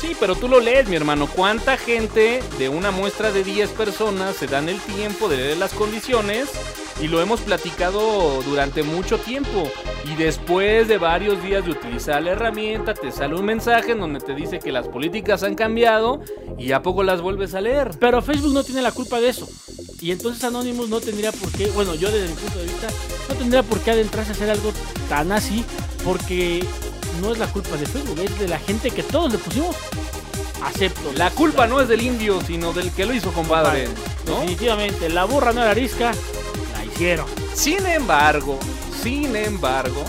Sí, 0.00 0.16
pero 0.18 0.34
tú 0.36 0.48
lo 0.48 0.60
lees, 0.60 0.88
mi 0.88 0.96
hermano. 0.96 1.26
¿Cuánta 1.26 1.76
gente 1.76 2.42
de 2.58 2.68
una 2.68 2.90
muestra 2.90 3.32
de 3.32 3.44
10 3.44 3.70
personas 3.70 4.36
se 4.36 4.46
dan 4.46 4.68
el 4.68 4.80
tiempo 4.80 5.28
de 5.28 5.36
leer 5.36 5.56
las 5.58 5.72
condiciones? 5.72 6.48
Y 7.00 7.08
lo 7.08 7.20
hemos 7.20 7.40
platicado 7.40 8.42
durante 8.42 8.82
mucho 8.82 9.18
tiempo. 9.18 9.70
Y 10.04 10.14
después 10.14 10.88
de 10.88 10.98
varios 10.98 11.42
días 11.42 11.64
de 11.64 11.72
utilizar 11.72 12.22
la 12.22 12.30
herramienta, 12.30 12.94
te 12.94 13.12
sale 13.12 13.34
un 13.34 13.44
mensaje 13.44 13.92
en 13.92 14.00
donde 14.00 14.20
te 14.20 14.34
dice 14.34 14.58
que 14.58 14.72
las 14.72 14.88
políticas 14.88 15.42
han 15.42 15.54
cambiado 15.54 16.22
y 16.58 16.72
a 16.72 16.82
poco 16.82 17.02
las 17.02 17.20
vuelves 17.20 17.54
a 17.54 17.60
leer. 17.60 17.90
Pero 18.00 18.22
Facebook 18.22 18.54
no 18.54 18.64
tiene 18.64 18.82
la 18.82 18.92
culpa 18.92 19.20
de 19.20 19.28
eso. 19.28 19.48
Y 20.00 20.12
entonces 20.12 20.42
Anonymous 20.44 20.88
no 20.88 21.00
tendría 21.00 21.32
por 21.32 21.50
qué, 21.52 21.66
bueno, 21.70 21.94
yo 21.94 22.10
desde 22.10 22.28
mi 22.28 22.34
punto 22.34 22.58
de 22.58 22.64
vista, 22.64 22.88
no 23.28 23.34
tendría 23.34 23.62
por 23.62 23.80
qué 23.80 23.92
adentrarse 23.92 24.32
a 24.32 24.34
hacer 24.34 24.50
algo 24.50 24.72
tan 25.08 25.32
así, 25.32 25.64
porque 26.04 26.64
no 27.20 27.32
es 27.32 27.38
la 27.38 27.46
culpa 27.46 27.76
de 27.76 27.86
Facebook, 27.86 28.18
es 28.20 28.38
de 28.38 28.48
la 28.48 28.58
gente 28.58 28.90
que 28.90 29.02
todos 29.02 29.32
le 29.32 29.38
pusimos. 29.38 29.74
Acepto. 30.62 31.12
La 31.14 31.30
culpa 31.30 31.66
no 31.66 31.80
es 31.80 31.88
del 31.88 32.02
indio, 32.02 32.40
sino 32.40 32.72
del 32.72 32.90
que 32.90 33.06
lo 33.06 33.14
hizo, 33.14 33.32
compadre. 33.32 33.88
¿no? 34.26 34.40
Definitivamente, 34.40 35.08
la 35.08 35.24
burra 35.24 35.52
no 35.52 35.62
era 35.62 35.70
arisca, 35.70 36.12
Sin 37.54 37.84
embargo, 37.86 38.58
sin 39.02 39.36
embargo, 39.36 40.02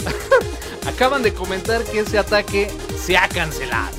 acaban 0.86 1.22
de 1.22 1.32
comentar 1.32 1.84
que 1.84 2.00
ese 2.00 2.18
ataque 2.18 2.68
se 3.00 3.16
ha 3.16 3.28
cancelado. 3.28 3.94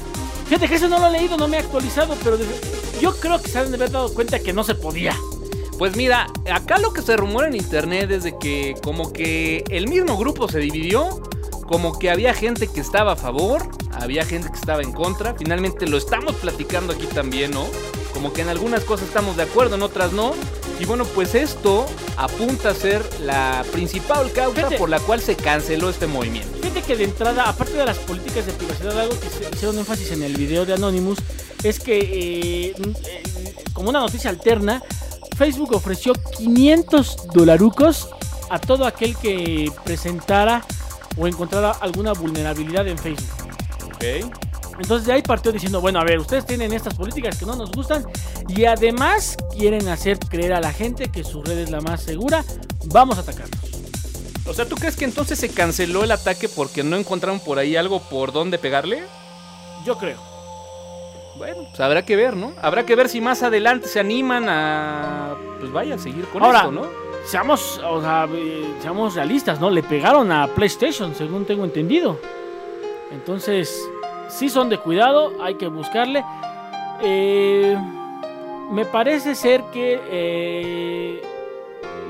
Fíjate 0.47 0.67
que 0.67 0.75
eso 0.75 0.89
no 0.89 0.99
lo 0.99 1.07
he 1.07 1.11
leído, 1.11 1.37
no 1.37 1.47
me 1.47 1.57
he 1.57 1.59
actualizado, 1.61 2.15
pero 2.23 2.37
yo 3.01 3.17
creo 3.19 3.41
que 3.41 3.49
se 3.49 3.59
han 3.59 3.69
de 3.69 3.77
haber 3.77 3.91
dado 3.91 4.13
cuenta 4.13 4.39
que 4.39 4.51
no 4.51 4.63
se 4.63 4.75
podía. 4.75 5.15
Pues 5.77 5.95
mira, 5.95 6.27
acá 6.51 6.77
lo 6.77 6.91
que 6.91 7.01
se 7.01 7.15
rumora 7.15 7.47
en 7.47 7.55
internet 7.55 8.11
es 8.11 8.23
de 8.23 8.37
que 8.37 8.75
como 8.83 9.13
que 9.13 9.63
el 9.69 9.87
mismo 9.87 10.17
grupo 10.17 10.49
se 10.49 10.59
dividió, 10.59 11.21
como 11.67 11.97
que 11.99 12.09
había 12.09 12.33
gente 12.33 12.67
que 12.67 12.81
estaba 12.81 13.13
a 13.13 13.15
favor, 13.15 13.69
había 13.93 14.25
gente 14.25 14.49
que 14.49 14.57
estaba 14.57 14.81
en 14.81 14.91
contra. 14.91 15.35
Finalmente 15.35 15.87
lo 15.87 15.97
estamos 15.97 16.35
platicando 16.35 16.93
aquí 16.93 17.05
también, 17.07 17.51
¿no? 17.51 17.67
Como 18.17 18.33
que 18.33 18.41
en 18.41 18.49
algunas 18.49 18.83
cosas 18.83 19.07
estamos 19.09 19.37
de 19.37 19.43
acuerdo, 19.43 19.75
en 19.75 19.83
otras 19.83 20.11
no. 20.11 20.33
Y 20.79 20.85
bueno, 20.85 21.05
pues 21.05 21.35
esto 21.35 21.85
apunta 22.17 22.69
a 22.69 22.73
ser 22.73 23.07
la 23.21 23.63
principal 23.71 24.31
causa 24.31 24.55
Fíjate. 24.55 24.77
por 24.79 24.89
la 24.89 24.99
cual 24.99 25.21
se 25.21 25.35
canceló 25.35 25.91
este 25.91 26.07
movimiento. 26.07 26.49
Fíjate 26.59 26.81
que 26.81 26.95
de 26.95 27.03
entrada, 27.03 27.47
aparte 27.47 27.73
de 27.73 27.85
las 27.85 27.99
políticas 27.99 28.47
de 28.47 28.53
privacidad, 28.53 28.99
algo 28.99 29.13
que 29.19 29.29
se- 29.29 29.47
hicieron 29.53 29.77
énfasis 29.77 30.11
en 30.13 30.23
el 30.23 30.33
video 30.35 30.65
de 30.65 30.73
Anonymous 30.73 31.19
es 31.63 31.79
que, 31.79 31.99
eh, 31.99 32.73
eh, 33.05 33.23
como 33.73 33.89
una 33.89 33.99
noticia 33.99 34.31
alterna, 34.31 34.81
Facebook 35.37 35.73
ofreció 35.75 36.13
500 36.13 37.17
dolarucos 37.35 38.09
a 38.49 38.57
todo 38.57 38.87
aquel 38.87 39.15
que 39.15 39.71
presentara 39.83 40.65
o 41.17 41.27
encontrara 41.27 41.69
alguna 41.69 42.13
vulnerabilidad 42.13 42.87
en 42.87 42.97
Facebook. 42.97 43.29
¿Ok? 43.85 44.46
Entonces 44.79 45.07
de 45.07 45.13
ahí 45.13 45.21
partió 45.21 45.51
diciendo, 45.51 45.81
bueno, 45.81 45.99
a 45.99 46.03
ver, 46.03 46.19
ustedes 46.19 46.45
tienen 46.45 46.71
estas 46.73 46.93
políticas 46.93 47.37
que 47.37 47.45
no 47.45 47.55
nos 47.55 47.71
gustan 47.71 48.05
y 48.47 48.65
además 48.65 49.35
quieren 49.57 49.87
hacer 49.87 50.19
creer 50.19 50.53
a 50.53 50.61
la 50.61 50.71
gente 50.71 51.09
que 51.09 51.23
su 51.23 51.41
red 51.41 51.57
es 51.57 51.71
la 51.71 51.81
más 51.81 52.03
segura, 52.03 52.43
vamos 52.85 53.17
a 53.17 53.21
atacarlos. 53.21 53.59
O 54.45 54.53
sea, 54.53 54.65
¿tú 54.65 54.75
crees 54.75 54.95
que 54.95 55.05
entonces 55.05 55.37
se 55.39 55.49
canceló 55.49 56.03
el 56.03 56.11
ataque 56.11 56.47
porque 56.47 56.83
no 56.83 56.95
encontraron 56.95 57.39
por 57.39 57.59
ahí 57.59 57.75
algo 57.75 57.99
por 57.99 58.31
dónde 58.31 58.57
pegarle? 58.57 59.03
Yo 59.85 59.97
creo. 59.97 60.17
Bueno, 61.37 61.65
pues 61.69 61.79
habrá 61.79 62.03
que 62.03 62.15
ver, 62.15 62.35
¿no? 62.35 62.53
Habrá 62.61 62.85
que 62.85 62.95
ver 62.95 63.09
si 63.09 63.21
más 63.21 63.43
adelante 63.43 63.87
se 63.87 63.99
animan 63.99 64.47
a, 64.47 65.35
pues 65.59 65.71
vaya, 65.71 65.95
a 65.95 65.97
seguir 65.99 66.25
con 66.29 66.43
Ahora, 66.43 66.59
esto, 66.59 66.71
¿no? 66.71 66.87
Seamos, 67.25 67.79
o 67.85 68.01
sea, 68.01 68.27
eh, 68.31 68.73
seamos 68.81 69.15
realistas, 69.15 69.59
¿no? 69.59 69.69
Le 69.69 69.83
pegaron 69.83 70.31
a 70.31 70.47
PlayStation, 70.47 71.13
según 71.13 71.45
tengo 71.45 71.65
entendido. 71.65 72.19
Entonces, 73.11 73.87
sí 74.27 74.49
son 74.49 74.69
de 74.69 74.77
cuidado, 74.77 75.31
hay 75.41 75.55
que 75.55 75.67
buscarle. 75.67 76.23
Eh, 77.01 77.77
me 78.71 78.85
parece 78.85 79.35
ser 79.35 79.63
que 79.71 79.99
eh, 80.09 81.21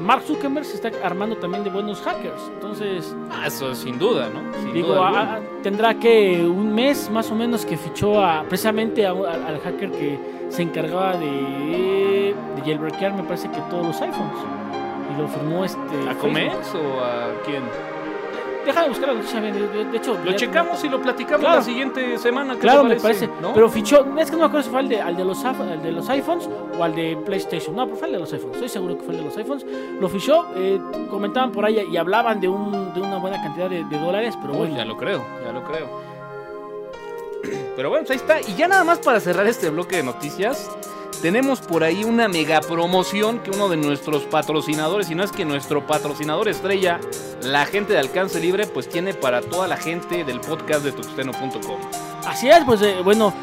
Mark 0.01 0.23
Zuckerberg 0.25 0.65
se 0.65 0.75
está 0.75 0.91
armando 1.05 1.35
también 1.37 1.63
de 1.63 1.69
buenos 1.69 2.01
hackers. 2.01 2.41
Entonces, 2.53 3.15
Ah, 3.31 3.47
eso 3.47 3.73
sin 3.75 3.97
duda, 3.99 4.29
¿no? 4.29 4.39
Sin 4.61 4.73
digo, 4.73 4.89
duda 4.89 5.01
a- 5.01 5.07
alguna. 5.07 5.33
a- 5.35 5.61
tendrá 5.63 5.93
que 5.95 6.45
un 6.47 6.73
mes 6.73 7.09
más 7.09 7.29
o 7.31 7.35
menos 7.35 7.65
que 7.65 7.77
fichó 7.77 8.23
a, 8.23 8.43
precisamente 8.43 9.05
a- 9.05 9.11
al 9.11 9.59
hacker 9.63 9.91
que 9.91 10.19
se 10.49 10.61
encargaba 10.61 11.17
de, 11.17 12.35
de 12.55 12.61
jailbreakear, 12.63 13.13
me 13.13 13.23
parece 13.23 13.49
que 13.51 13.59
todos 13.69 13.85
los 13.87 14.01
iPhones. 14.01 14.37
Y 15.15 15.21
lo 15.21 15.27
firmó 15.27 15.65
este. 15.65 15.79
¿A. 16.09 16.13
Comex 16.15 16.73
o 16.75 17.03
a 17.03 17.31
quién? 17.45 17.63
Deja 18.67 18.81
de 18.83 18.89
buscar 18.89 19.15
de, 19.15 19.97
hecho. 19.97 20.13
Lo 20.23 20.31
ya- 20.31 20.35
checamos 20.35 20.83
y 20.83 20.89
lo 20.89 21.01
platicamos 21.01 21.39
Claro. 21.39 21.55
la 21.55 21.61
siguiente 21.61 22.17
semana. 22.17 22.53
¿qué 22.55 22.59
Claro, 22.59 22.83
me 22.83 22.97
parece. 22.97 23.29
¿no? 23.41 23.53
Pero 23.53 23.69
fichó, 23.69 24.05
es 24.17 24.25
que 24.29 24.35
no 24.35 24.39
me 24.41 24.45
acuerdo 24.47 24.63
si 24.65 24.69
fue 24.69 24.79
al 24.79 24.89
de, 24.89 25.01
al 25.01 25.15
de 25.15 25.23
los, 25.23 25.43
al 25.45 25.81
de 25.81 25.91
los 25.93 26.09
iPhones 26.09 26.49
o 26.77 26.83
al 26.83 26.93
de 26.93 27.15
PlayStation. 27.25 27.73
No, 27.75 27.85
pero 27.85 27.95
fue 27.97 28.07
el 28.07 28.13
de 28.15 28.19
los 28.19 28.33
iPhones. 28.33 28.55
Estoy 28.55 28.69
seguro 28.69 28.97
que 28.97 29.03
fue 29.03 29.13
el 29.13 29.21
de 29.21 29.25
los 29.27 29.37
iPhones. 29.37 29.65
Lo 30.01 30.09
fichó, 30.09 30.47
eh, 30.55 30.81
comentaban 31.09 31.51
por 31.53 31.63
ahí 31.63 31.81
y 31.89 31.95
hablaban 31.95 32.41
de, 32.41 32.49
un, 32.49 32.93
de 32.93 32.99
una 33.01 33.17
buena 33.19 33.41
cantidad 33.41 33.69
de, 33.69 33.85
de 33.85 33.99
dólares, 33.99 34.37
pero 34.41 34.51
Uy, 34.53 34.59
bueno. 34.59 34.75
ya 34.75 34.83
lo 34.85 34.97
creo, 34.97 35.23
ya 35.45 35.51
lo 35.53 35.63
creo. 35.63 35.87
Pero 37.77 37.89
bueno, 37.89 38.05
pues 38.05 38.11
ahí 38.11 38.17
está. 38.17 38.41
Y 38.51 38.55
ya 38.55 38.67
nada 38.67 38.83
más 38.83 38.99
para 38.99 39.19
cerrar 39.19 39.45
este 39.47 39.69
bloque 39.69 39.97
de 39.97 40.03
noticias, 40.03 40.69
tenemos 41.21 41.59
por 41.59 41.83
ahí 41.83 42.03
una 42.03 42.27
mega 42.27 42.61
promoción 42.61 43.39
que 43.39 43.51
uno 43.51 43.69
de 43.69 43.77
nuestros 43.77 44.23
patrocinadores, 44.23 45.09
y 45.09 45.15
no 45.15 45.23
es 45.23 45.31
que 45.31 45.45
nuestro 45.45 45.85
patrocinador 45.85 46.47
estrella, 46.47 46.99
la 47.41 47.65
gente 47.65 47.93
de 47.93 47.99
alcance 47.99 48.39
libre, 48.39 48.67
pues 48.67 48.89
tiene 48.89 49.13
para 49.13 49.41
toda 49.41 49.67
la 49.67 49.77
gente 49.77 50.23
del 50.23 50.39
podcast 50.39 50.83
de 50.83 50.91
tuxteno.com. 50.91 51.79
Así 52.25 52.49
es, 52.49 52.63
pues 52.65 52.81
eh, 52.81 52.97
bueno, 53.03 53.33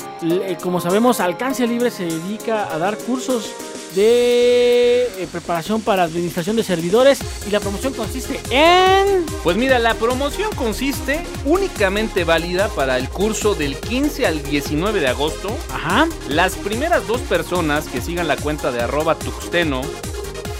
como 0.63 0.81
sabemos, 0.81 1.21
Alcance 1.21 1.67
Libre 1.67 1.91
se 1.91 2.05
dedica 2.05 2.73
a 2.73 2.79
dar 2.79 2.99
cursos 2.99 3.53
de 3.95 5.05
eh, 5.05 5.29
preparación 5.31 5.81
para 5.81 6.03
administración 6.03 6.57
de 6.57 6.65
servidores 6.65 7.21
y 7.47 7.51
la 7.51 7.61
promoción 7.61 7.93
consiste 7.93 8.41
en... 8.51 9.25
Pues 9.43 9.57
mira, 9.57 9.79
la 9.79 9.95
promoción 9.95 10.51
consiste 10.55 11.25
únicamente 11.45 12.25
válida 12.25 12.69
para 12.69 12.99
el 12.99 13.09
curso 13.09 13.55
del 13.55 13.77
15 13.77 14.27
al 14.27 14.43
19 14.43 15.01
de 15.01 15.09
agosto. 15.09 15.57
Ajá, 15.73 16.09
Las 16.29 16.55
primeras 16.55 17.07
dos 17.07 17.21
personas 17.23 17.87
que 17.87 18.01
sigan 18.01 18.29
la 18.29 18.37
cuenta 18.37 18.73
de 18.73 18.81
arroba 18.83 19.19
tuxteno 19.19 19.83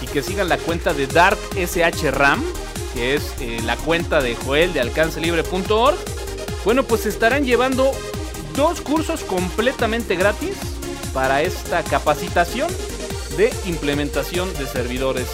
y 0.01 0.07
que 0.07 0.23
sigan 0.23 0.49
la 0.49 0.57
cuenta 0.57 0.93
de 0.93 1.07
darkshram, 1.07 2.43
que 2.93 3.15
es 3.15 3.33
eh, 3.39 3.59
la 3.65 3.75
cuenta 3.75 4.21
de 4.21 4.35
Joel 4.35 4.73
de 4.73 4.81
alcancelibre.org, 4.81 5.97
bueno, 6.63 6.83
pues 6.83 7.05
estarán 7.05 7.45
llevando 7.45 7.91
dos 8.55 8.81
cursos 8.81 9.21
completamente 9.21 10.15
gratis 10.15 10.55
para 11.13 11.41
esta 11.41 11.83
capacitación 11.83 12.69
de 13.37 13.53
implementación 13.65 14.53
de 14.57 14.67
servidores. 14.67 15.27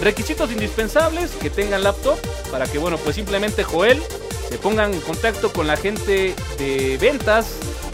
Requisitos 0.00 0.50
indispensables, 0.50 1.30
que 1.32 1.50
tengan 1.50 1.84
laptop, 1.84 2.18
para 2.50 2.66
que, 2.66 2.78
bueno, 2.78 2.98
pues 2.98 3.16
simplemente 3.16 3.62
Joel 3.62 4.02
se 4.48 4.58
pongan 4.58 4.92
en 4.92 5.00
contacto 5.00 5.52
con 5.52 5.66
la 5.66 5.76
gente 5.76 6.34
de 6.58 6.98
ventas 6.98 7.46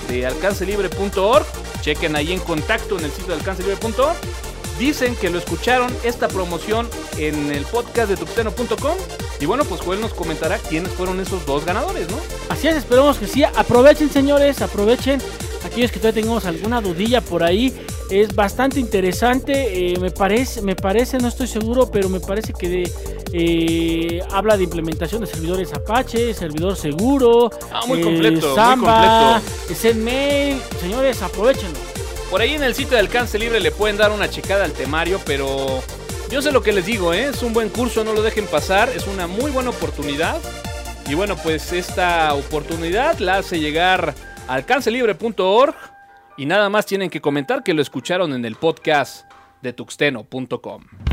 de 0.08 0.26
alcancelibre.org. 0.26 1.46
Chequen 1.82 2.16
ahí 2.16 2.32
en 2.32 2.40
contacto 2.40 2.98
en 2.98 3.04
el 3.04 3.10
sitio 3.10 3.28
de 3.28 3.34
alcancelibre.org. 3.34 4.16
Dicen 4.78 5.16
que 5.16 5.28
lo 5.28 5.38
escucharon 5.38 5.94
esta 6.04 6.28
promoción 6.28 6.88
en 7.16 7.52
el 7.52 7.64
podcast 7.64 8.08
de 8.08 8.16
tuxteno.com. 8.16 8.96
Y 9.40 9.46
bueno, 9.46 9.64
pues 9.64 9.80
Joel 9.80 10.00
nos 10.00 10.14
comentará 10.14 10.58
quiénes 10.58 10.92
fueron 10.92 11.20
esos 11.20 11.44
dos 11.46 11.64
ganadores, 11.64 12.08
¿no? 12.10 12.16
así 12.48 12.66
es, 12.66 12.76
esperemos 12.76 13.18
que 13.18 13.26
sí. 13.26 13.44
Aprovechen, 13.44 14.10
señores, 14.10 14.60
aprovechen. 14.62 15.20
Aquellos 15.64 15.92
que 15.92 15.98
todavía 15.98 16.22
tengamos 16.22 16.44
alguna 16.44 16.80
dudilla 16.80 17.20
por 17.20 17.42
ahí, 17.42 17.72
es 18.10 18.34
bastante 18.34 18.80
interesante. 18.80 19.92
eh, 19.92 19.98
me 19.98 20.10
parece, 20.10 20.62
me 20.62 20.76
parece, 20.76 21.18
no 21.18 21.28
estoy 21.28 21.46
seguro, 21.46 21.90
pero 21.90 22.08
me 22.08 22.20
parece 22.20 22.52
que 22.52 22.68
de, 22.68 22.92
eh, 23.32 24.22
habla 24.30 24.56
de 24.56 24.64
implementación 24.64 25.20
de 25.20 25.26
servidores 25.26 25.72
Apache, 25.74 26.32
servidor 26.34 26.76
seguro, 26.76 27.50
Ah, 27.72 27.82
muy 27.86 28.00
eh, 28.00 28.02
completo, 28.02 28.46
muy 28.46 28.54
Samba, 28.56 29.40
Zenmail. 29.74 30.60
Señores, 30.80 31.22
aprovechenlo. 31.22 31.78
Por 32.30 32.40
ahí 32.40 32.54
en 32.54 32.62
el 32.62 32.74
sitio 32.74 32.92
de 32.92 33.00
Alcance 33.00 33.38
Libre 33.38 33.60
le 33.60 33.70
pueden 33.70 33.96
dar 33.96 34.10
una 34.12 34.28
checada 34.28 34.64
al 34.64 34.72
temario, 34.72 35.20
pero 35.24 35.82
yo 36.30 36.42
sé 36.42 36.52
lo 36.52 36.62
que 36.62 36.72
les 36.72 36.84
digo, 36.84 37.14
¿eh? 37.14 37.30
es 37.30 37.42
un 37.42 37.54
buen 37.54 37.70
curso, 37.70 38.04
no 38.04 38.12
lo 38.12 38.20
dejen 38.22 38.46
pasar, 38.46 38.90
es 38.94 39.06
una 39.06 39.26
muy 39.26 39.50
buena 39.50 39.70
oportunidad. 39.70 40.36
Y 41.08 41.14
bueno, 41.14 41.36
pues 41.36 41.72
esta 41.72 42.34
oportunidad 42.34 43.18
la 43.18 43.38
hace 43.38 43.58
llegar 43.60 44.14
a 44.46 44.54
alcancelibre.org 44.54 45.74
y 46.38 46.46
nada 46.46 46.70
más 46.70 46.86
tienen 46.86 47.10
que 47.10 47.20
comentar 47.20 47.62
que 47.62 47.74
lo 47.74 47.82
escucharon 47.82 48.32
en 48.32 48.44
el 48.44 48.54
podcast 48.54 49.30
de 49.60 49.72
tuxteno.com. 49.72 51.07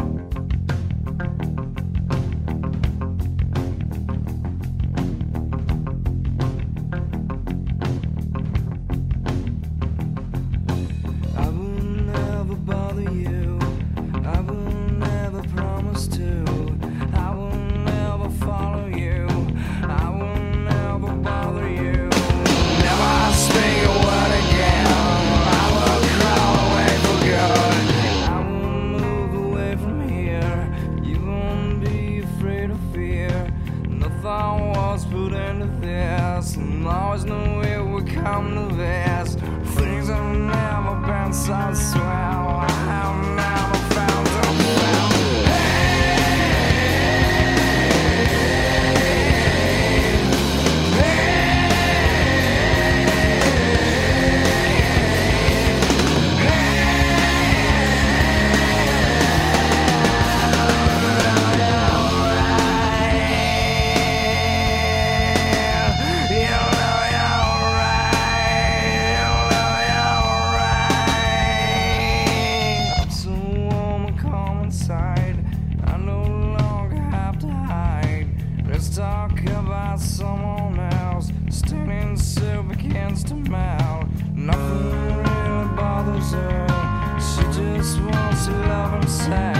to 88.45 88.51
love 88.51 88.93
and 88.93 89.10
sad. 89.10 89.55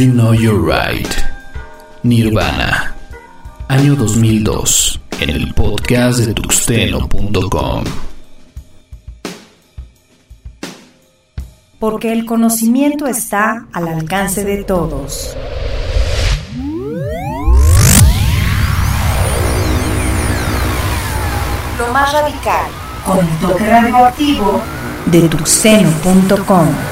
You 0.00 0.12
Know 0.12 0.32
You're 0.32 0.58
Right. 0.58 1.12
Nirvana. 2.02 2.94
Año 3.68 3.94
2002. 3.96 4.98
En 5.20 5.28
el 5.28 5.52
podcast 5.52 6.20
de 6.20 6.32
tuxteno.com. 6.32 7.84
Porque 11.78 12.12
el 12.12 12.24
conocimiento 12.24 13.06
está 13.06 13.66
al 13.74 13.88
alcance 13.88 14.42
de 14.42 14.64
todos. 14.64 15.36
Lo 21.78 21.92
más 21.92 22.10
radical, 22.10 22.70
con 23.04 23.18
el 23.18 23.36
toque 23.36 23.66
radioactivo 23.66 24.62
de 25.04 25.28
tuxeno.com. 25.28 26.89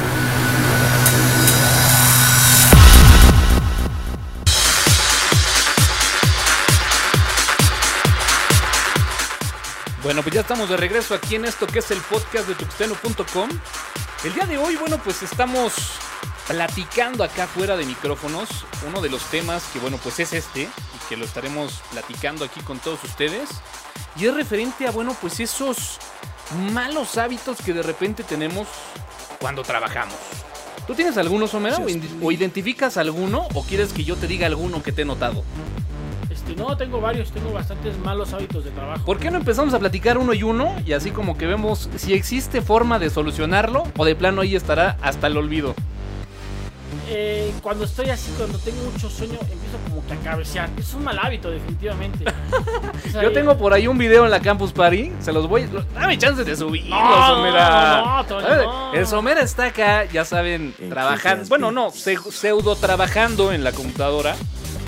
ya 10.39 10.43
estamos 10.43 10.71
de 10.71 10.77
regreso 10.77 11.17
aquí 11.17 11.35
en 11.35 11.45
esto 11.47 11.67
que 11.67 11.81
es 11.81 11.91
el 11.91 11.99
podcast 11.99 12.47
de 12.47 12.55
tuxteno.com. 12.55 13.51
El 14.23 14.35
día 14.35 14.47
de 14.47 14.57
hoy, 14.57 14.77
bueno, 14.77 14.97
pues 15.03 15.21
estamos 15.25 15.73
platicando 16.47 17.25
acá 17.25 17.49
fuera 17.49 17.77
de 17.77 17.85
micrófonos. 17.85 18.49
Uno 18.87 19.01
de 19.01 19.11
los 19.11 19.25
temas 19.31 19.65
que, 19.73 19.81
bueno, 19.81 19.99
pues 20.01 20.21
es 20.21 20.33
este 20.33 20.63
y 20.63 21.09
que 21.09 21.17
lo 21.17 21.25
estaremos 21.25 21.83
platicando 21.91 22.45
aquí 22.45 22.61
con 22.61 22.79
todos 22.79 23.03
ustedes. 23.03 23.49
Y 24.15 24.27
es 24.27 24.35
referente 24.35 24.87
a, 24.87 24.93
bueno, 24.93 25.17
pues 25.21 25.41
esos 25.41 25.99
malos 26.73 27.19
hábitos 27.19 27.59
que 27.59 27.73
de 27.73 27.83
repente 27.83 28.23
tenemos 28.23 28.69
cuando 29.41 29.65
trabajamos. 29.65 30.19
¿Tú 30.87 30.95
tienes 30.95 31.17
algunos, 31.17 31.53
Homera? 31.53 31.79
¿O, 31.79 32.27
o 32.27 32.31
identificas 32.31 32.97
alguno? 32.97 33.49
¿O 33.55 33.65
quieres 33.65 33.93
que 33.93 34.05
yo 34.05 34.15
te 34.15 34.29
diga 34.29 34.47
alguno 34.47 34.85
que 34.85 34.93
te 34.93 35.03
he 35.03 35.05
notado? 35.05 35.43
Este, 36.49 36.63
no, 36.63 36.77
tengo 36.77 37.01
varios, 37.01 37.31
tengo 37.31 37.53
bastantes 37.53 37.99
malos 37.99 38.33
hábitos 38.33 38.65
de 38.65 38.71
trabajo. 38.71 39.05
¿Por 39.05 39.19
qué 39.19 39.31
no 39.31 39.39
empezamos 39.39 39.75
a 39.75 39.79
platicar 39.79 40.19
uno 40.19 40.33
y 40.35 40.43
uno? 40.43 40.75
Y 40.87 40.93
así 40.93 41.11
como 41.11 41.37
que 41.37 41.47
vemos 41.47 41.89
si 41.97 42.15
existe 42.15 42.63
forma 42.63 42.99
de 42.99 43.11
solucionarlo 43.11 43.85
o 43.97 44.05
de 44.05 44.15
plano 44.17 44.41
ahí 44.43 44.57
estará 44.57 44.97
hasta 45.03 45.27
el 45.27 45.37
olvido. 45.37 45.75
Eh, 47.11 47.53
cuando 47.63 47.85
estoy 47.85 48.11
así, 48.11 48.31
cuando 48.37 48.59
tengo 48.59 48.83
mucho 48.91 49.09
sueño, 49.09 49.35
empiezo 49.41 49.79
como 49.89 50.07
que 50.07 50.13
a 50.13 50.17
cabecear. 50.17 50.69
Es 50.79 50.93
un 50.95 51.05
mal 51.05 51.19
hábito, 51.19 51.51
definitivamente. 51.51 52.25
Yo 53.23 53.33
tengo 53.33 53.57
por 53.57 53.73
ahí 53.73 53.87
un 53.87 53.97
video 53.97 54.25
en 54.27 54.31
la 54.31 54.41
Campus 54.41 54.73
Party, 54.73 55.13
se 55.21 55.33
los 55.33 55.49
voy... 55.49 55.69
Dame 55.95 56.19
chance 56.19 56.45
de 56.45 56.57
subirlo, 56.57 56.95
No, 56.97 57.27
Somera. 57.29 58.25
no, 58.29 58.37
ver, 58.37 58.65
no. 58.65 58.93
El 58.95 59.07
Somera 59.07 59.41
está 59.41 59.67
acá, 59.67 60.05
ya 60.07 60.25
saben, 60.27 60.75
trabajando... 60.91 61.47
Bueno, 61.49 61.71
no, 61.71 61.91
se- 61.91 62.17
pseudo 62.31 62.77
trabajando 62.77 63.53
en 63.53 63.65
la 63.65 63.73
computadora. 63.73 64.35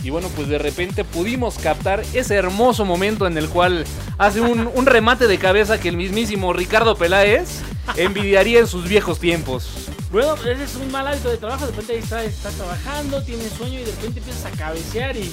Y 0.02 0.10
bueno, 0.10 0.28
pues 0.34 0.48
de 0.48 0.58
repente 0.58 1.04
pudimos 1.04 1.58
captar 1.58 2.02
ese 2.14 2.34
hermoso 2.34 2.84
momento 2.84 3.26
en 3.26 3.36
el 3.36 3.48
cual 3.48 3.84
hace 4.18 4.40
un, 4.40 4.70
un 4.74 4.86
remate 4.86 5.26
de 5.26 5.38
cabeza 5.38 5.78
que 5.78 5.88
el 5.88 5.96
mismísimo 5.96 6.52
Ricardo 6.52 6.96
Peláez 6.96 7.60
envidiaría 7.96 8.60
en 8.60 8.66
sus 8.66 8.88
viejos 8.88 9.18
tiempos. 9.18 9.90
Bueno, 10.10 10.34
ese 10.34 10.64
es 10.64 10.74
un 10.76 10.90
mal 10.90 11.06
hábito 11.06 11.28
de 11.28 11.36
trabajo. 11.36 11.66
De 11.66 11.72
repente 11.72 11.92
ahí 11.92 11.98
está, 11.98 12.24
está 12.24 12.50
trabajando, 12.50 13.22
tiene 13.22 13.48
sueño 13.48 13.78
y 13.78 13.84
de 13.84 13.92
repente 13.92 14.18
empiezas 14.20 14.46
a 14.46 14.50
cabecear 14.50 15.16
y. 15.16 15.30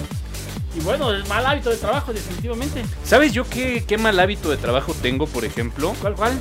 Y 0.75 0.79
bueno, 0.81 1.11
es 1.11 1.27
mal 1.27 1.43
hábito 1.43 1.71
de 1.71 1.77
trabajo, 1.77 2.13
definitivamente. 2.13 2.83
¿Sabes 3.03 3.33
yo 3.33 3.49
qué, 3.49 3.83
qué 3.87 3.97
mal 3.97 4.19
hábito 4.19 4.51
de 4.51 4.57
trabajo 4.57 4.93
tengo, 5.01 5.25
por 5.25 5.43
ejemplo? 5.43 5.95
¿Cuál, 6.01 6.13
cuál? 6.13 6.33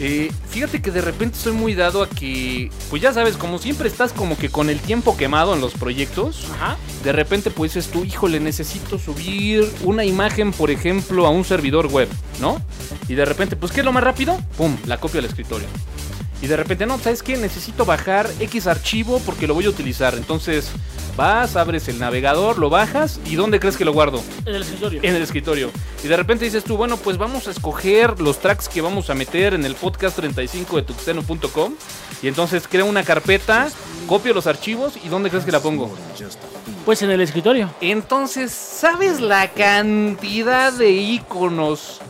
Eh, 0.00 0.30
fíjate 0.50 0.80
que 0.80 0.90
de 0.92 1.00
repente 1.00 1.36
soy 1.36 1.52
muy 1.52 1.74
dado 1.74 2.02
a 2.02 2.08
que, 2.08 2.70
pues 2.88 3.02
ya 3.02 3.12
sabes, 3.12 3.36
como 3.36 3.58
siempre 3.58 3.88
estás 3.88 4.12
como 4.12 4.38
que 4.38 4.48
con 4.48 4.70
el 4.70 4.78
tiempo 4.78 5.16
quemado 5.16 5.54
en 5.54 5.60
los 5.60 5.72
proyectos, 5.74 6.46
Ajá. 6.54 6.76
de 7.02 7.12
repente 7.12 7.50
pues 7.50 7.74
dices 7.74 7.90
tú, 7.90 8.04
híjole, 8.04 8.38
necesito 8.38 8.98
subir 8.98 9.68
una 9.82 10.04
imagen, 10.04 10.52
por 10.52 10.70
ejemplo, 10.70 11.26
a 11.26 11.30
un 11.30 11.44
servidor 11.44 11.86
web, 11.88 12.08
¿no? 12.40 12.62
Y 13.08 13.14
de 13.14 13.24
repente, 13.24 13.56
pues, 13.56 13.72
¿qué 13.72 13.80
es 13.80 13.84
lo 13.84 13.92
más 13.92 14.04
rápido? 14.04 14.38
¡Pum! 14.56 14.76
La 14.86 14.98
copio 14.98 15.18
al 15.18 15.26
escritorio. 15.26 15.66
Y 16.40 16.46
de 16.46 16.56
repente, 16.56 16.86
no, 16.86 16.98
¿sabes 16.98 17.22
qué? 17.22 17.36
Necesito 17.36 17.84
bajar 17.84 18.30
X 18.38 18.66
archivo 18.66 19.20
porque 19.26 19.46
lo 19.46 19.54
voy 19.54 19.66
a 19.66 19.70
utilizar. 19.70 20.14
Entonces, 20.14 20.70
vas, 21.16 21.56
abres 21.56 21.88
el 21.88 21.98
navegador, 21.98 22.58
lo 22.58 22.70
bajas 22.70 23.18
y 23.26 23.34
¿dónde 23.34 23.58
crees 23.58 23.76
que 23.76 23.84
lo 23.84 23.92
guardo? 23.92 24.22
En 24.46 24.54
el 24.54 24.62
escritorio. 24.62 25.00
En 25.02 25.16
el 25.16 25.22
escritorio. 25.22 25.70
Y 26.04 26.06
de 26.06 26.16
repente 26.16 26.44
dices 26.44 26.62
tú, 26.62 26.76
bueno, 26.76 26.96
pues 26.96 27.18
vamos 27.18 27.48
a 27.48 27.50
escoger 27.50 28.20
los 28.20 28.38
tracks 28.38 28.68
que 28.68 28.80
vamos 28.80 29.10
a 29.10 29.14
meter 29.14 29.54
en 29.54 29.64
el 29.64 29.74
podcast 29.74 30.16
35 30.16 30.76
de 30.76 30.82
tuxteno.com. 30.82 31.74
Y 32.22 32.28
entonces 32.28 32.68
creo 32.68 32.86
una 32.86 33.02
carpeta, 33.02 33.68
copio 34.06 34.32
los 34.32 34.46
archivos 34.46 34.94
y 35.04 35.08
¿dónde 35.08 35.30
crees 35.30 35.44
que 35.44 35.52
la 35.52 35.60
pongo? 35.60 35.92
Pues 36.84 37.02
en 37.02 37.10
el 37.10 37.20
escritorio. 37.20 37.74
Entonces, 37.80 38.52
¿sabes 38.52 39.20
la 39.20 39.50
cantidad 39.50 40.72
de 40.72 40.90
iconos 40.90 42.00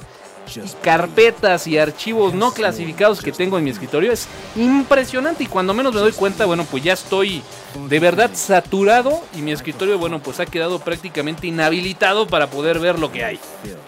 carpetas 0.83 1.67
y 1.67 1.79
archivos 1.79 2.35
no 2.35 2.53
clasificados 2.53 3.21
que 3.21 3.33
tengo 3.33 3.59
en 3.59 3.65
mi 3.65 3.71
escritorio? 3.71 4.13
Es 4.13 4.29
impresionante 4.57 5.45
y 5.45 5.47
cuando 5.47 5.75
menos 5.75 5.95
me 5.95 6.01
doy 6.01 6.13
cuenta, 6.13 6.47
bueno, 6.47 6.65
pues 6.71 6.83
ya 6.83 6.93
estoy 6.93 7.43
de 7.89 8.01
verdad 8.01 8.31
saturado 8.35 9.23
y 9.37 9.43
mi 9.43 9.53
escritorio, 9.53 9.99
bueno, 9.99 10.21
pues 10.21 10.41
ha 10.41 10.47
quedado 10.47 10.79
prácticamente 10.79 11.47
inhabilitado 11.47 12.27
para 12.27 12.49
poder 12.49 12.79
ver 12.79 12.99
lo 12.99 13.13
que 13.13 13.25
hay. 13.25 13.39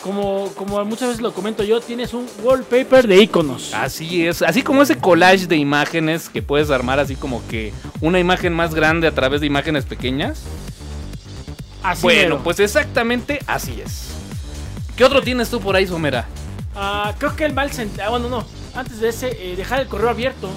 Como, 0.03 0.53
como 0.55 0.85
muchas 0.85 1.09
veces 1.09 1.23
lo 1.23 1.33
comento 1.33 1.63
yo, 1.63 1.81
tienes 1.81 2.15
un 2.15 2.27
wallpaper 2.43 3.07
de 3.07 3.23
iconos. 3.23 3.75
Así 3.75 4.27
es, 4.27 4.43
así 4.43 4.63
como 4.63 4.83
ese 4.83 4.99
collage 4.99 5.47
de 5.47 5.57
imágenes 5.57 6.29
que 6.29 6.43
puedes 6.43 6.71
armar 6.71 6.99
así 6.99 7.17
como 7.17 7.47
que 7.49 7.73
una 8.01 8.19
imagen 8.19 8.53
más 8.53 8.75
grande 8.75 9.07
a 9.07 9.13
través 9.13 9.41
de 9.41 9.47
imágenes 9.47 9.85
pequeñas. 9.85 10.43
Así 11.83 12.03
bueno, 12.03 12.23
mero. 12.23 12.41
pues 12.43 12.61
exactamente 12.61 13.41
así 13.47 13.81
es. 13.85 14.09
¿Qué 14.97 15.05
otro 15.05 15.23
tienes 15.23 15.49
tú 15.49 15.61
por 15.61 15.77
ahí, 15.77 15.87
Somera? 15.87 16.27
Ah, 16.83 17.15
creo 17.19 17.37
que 17.37 17.45
el 17.45 17.53
mal 17.53 17.71
sentado. 17.71 18.11
bueno, 18.13 18.29
no. 18.31 18.45
Antes 18.75 19.01
de 19.01 19.09
ese, 19.11 19.29
eh, 19.53 19.55
dejar 19.57 19.81
el 19.81 19.87
correo 19.87 20.09
abierto. 20.09 20.49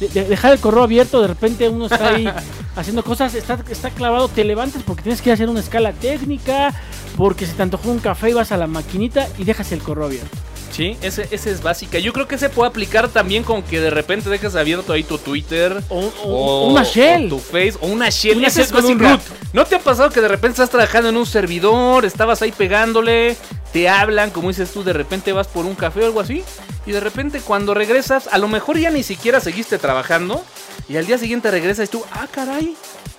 De- 0.00 0.08
de- 0.08 0.24
dejar 0.24 0.52
el 0.52 0.58
correo 0.58 0.82
abierto, 0.82 1.20
de 1.22 1.28
repente 1.28 1.68
uno 1.68 1.84
está 1.86 2.08
ahí 2.08 2.26
haciendo 2.76 3.04
cosas, 3.04 3.32
está, 3.34 3.62
está 3.70 3.90
clavado, 3.90 4.26
te 4.28 4.42
levantas 4.42 4.82
porque 4.82 5.02
tienes 5.04 5.22
que 5.22 5.28
ir 5.28 5.32
a 5.32 5.34
hacer 5.34 5.48
una 5.48 5.60
escala 5.60 5.92
técnica, 5.92 6.74
porque 7.16 7.46
se 7.46 7.52
te 7.52 7.62
antojó 7.62 7.90
un 7.90 8.00
café 8.00 8.30
y 8.30 8.32
vas 8.32 8.50
a 8.50 8.56
la 8.56 8.66
maquinita 8.66 9.28
y 9.38 9.44
dejas 9.44 9.70
el 9.70 9.80
correo 9.80 10.06
abierto. 10.06 10.36
Sí, 10.74 10.96
ese, 11.02 11.28
ese 11.30 11.52
es 11.52 11.62
básica. 11.62 12.00
Yo 12.00 12.12
creo 12.12 12.26
que 12.26 12.36
se 12.36 12.48
puede 12.48 12.68
aplicar 12.68 13.08
también 13.08 13.44
con 13.44 13.62
que 13.62 13.80
de 13.80 13.90
repente 13.90 14.28
dejas 14.28 14.56
abierto 14.56 14.92
ahí 14.92 15.04
tu 15.04 15.18
Twitter. 15.18 15.80
O, 15.88 16.00
o- 16.24 16.64
O, 16.64 16.68
una 16.72 16.82
shell. 16.82 17.26
o 17.26 17.28
tu 17.28 17.38
Face. 17.38 17.74
O 17.80 17.86
una 17.86 18.08
shell. 18.10 18.38
Una 18.38 18.48
Esa 18.48 18.62
shell 18.62 18.66
es 18.66 18.72
con 18.72 18.84
un 18.86 18.98
root. 18.98 19.20
¿No 19.52 19.64
te 19.66 19.76
ha 19.76 19.78
pasado 19.78 20.10
que 20.10 20.20
de 20.20 20.26
repente 20.26 20.54
estás 20.54 20.70
trabajando 20.70 21.10
en 21.10 21.16
un 21.16 21.26
servidor? 21.26 22.04
Estabas 22.04 22.42
ahí 22.42 22.50
pegándole. 22.50 23.36
Te 23.72 23.88
hablan, 23.88 24.30
como 24.30 24.48
dices 24.48 24.72
tú, 24.72 24.82
de 24.82 24.92
repente 24.92 25.32
vas 25.32 25.46
por 25.46 25.64
un 25.64 25.76
café 25.76 26.00
o 26.02 26.06
algo 26.06 26.18
así. 26.20 26.42
Y 26.86 26.90
de 26.92 26.98
repente 27.00 27.40
cuando 27.40 27.72
regresas, 27.72 28.28
a 28.32 28.38
lo 28.38 28.48
mejor 28.48 28.76
ya 28.76 28.90
ni 28.90 29.04
siquiera 29.04 29.38
seguiste 29.38 29.78
trabajando. 29.78 30.44
Y 30.88 30.96
al 30.96 31.06
día 31.06 31.18
siguiente 31.18 31.52
regresas 31.52 31.86
y 31.88 31.90
tú, 31.92 32.04
ah, 32.12 32.26
caray. 32.30 32.74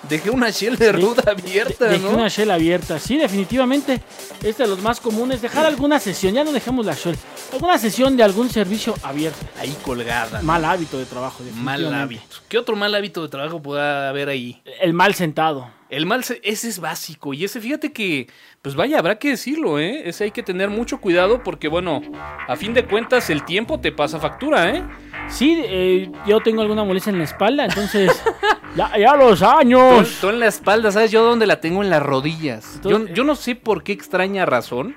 Dejé 0.09 0.29
una 0.29 0.49
shell 0.51 0.77
de 0.77 0.91
root 0.91 1.27
abierta, 1.27 1.85
Dejé 1.85 2.03
¿no? 2.03 2.11
una 2.11 2.27
shell 2.27 2.51
abierta. 2.51 2.99
Sí, 2.99 3.17
definitivamente. 3.17 4.01
Este 4.43 4.63
de 4.63 4.69
los 4.69 4.81
más 4.81 4.99
comunes. 4.99 5.41
Dejar 5.41 5.65
alguna 5.65 5.99
sesión, 5.99 6.33
ya 6.33 6.43
no 6.43 6.51
dejemos 6.51 6.85
la 6.85 6.93
shell. 6.93 7.15
Alguna 7.53 7.77
sesión 7.77 8.15
de 8.17 8.23
algún 8.23 8.49
servicio 8.49 8.93
abierta. 9.01 9.45
Ahí 9.59 9.75
colgada. 9.83 10.41
Mal 10.41 10.63
hábito 10.65 10.97
de 10.99 11.05
trabajo. 11.05 11.43
Mal 11.55 11.93
hábito. 11.93 12.37
¿Qué 12.47 12.57
otro 12.57 12.75
mal 12.75 12.93
hábito 12.93 13.21
de 13.23 13.29
trabajo 13.29 13.61
pueda 13.61 14.09
haber 14.09 14.29
ahí? 14.29 14.61
El 14.81 14.93
mal 14.93 15.13
sentado. 15.15 15.69
El 15.89 16.05
mal, 16.07 16.23
se- 16.23 16.41
ese 16.43 16.67
es 16.67 16.79
básico. 16.79 17.33
Y 17.33 17.43
ese, 17.45 17.61
fíjate 17.61 17.93
que, 17.93 18.27
pues 18.61 18.75
vaya, 18.75 18.97
habrá 18.99 19.17
que 19.19 19.29
decirlo, 19.29 19.79
¿eh? 19.79 20.09
Ese 20.09 20.25
hay 20.25 20.31
que 20.31 20.41
tener 20.43 20.69
mucho 20.69 20.99
cuidado 20.99 21.43
porque, 21.43 21.67
bueno, 21.67 22.01
a 22.47 22.55
fin 22.55 22.73
de 22.73 22.85
cuentas, 22.85 23.29
el 23.29 23.45
tiempo 23.45 23.79
te 23.79 23.91
pasa 23.91 24.19
factura, 24.19 24.71
¿eh? 24.75 24.83
Sí, 25.29 25.61
eh, 25.63 26.11
yo 26.27 26.39
tengo 26.41 26.61
alguna 26.63 26.83
molestia 26.83 27.11
en 27.11 27.19
la 27.19 27.23
espalda, 27.25 27.65
entonces 27.65 28.11
ya, 28.75 28.97
ya 28.97 29.15
los 29.15 29.41
años. 29.41 30.17
tú 30.21 30.29
en 30.29 30.39
la 30.39 30.47
espalda, 30.47 30.91
¿sabes? 30.91 31.11
Yo 31.11 31.23
dónde 31.23 31.45
la 31.47 31.59
tengo 31.61 31.83
en 31.83 31.89
las 31.89 32.03
rodillas. 32.03 32.79
Yo, 32.83 32.89
Entonces- 32.91 33.15
yo 33.15 33.23
no 33.23 33.35
sé 33.35 33.55
por 33.55 33.83
qué 33.83 33.91
extraña 33.93 34.45
razón, 34.45 34.95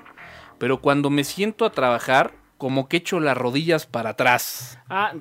pero 0.57 0.79
cuando 0.81 1.09
me 1.09 1.23
siento 1.23 1.65
a 1.65 1.71
trabajar, 1.71 2.33
como 2.57 2.87
que 2.89 2.97
echo 2.97 3.19
las 3.19 3.37
rodillas 3.37 3.85
para 3.85 4.11
atrás. 4.11 4.79
Ah, 4.89 5.13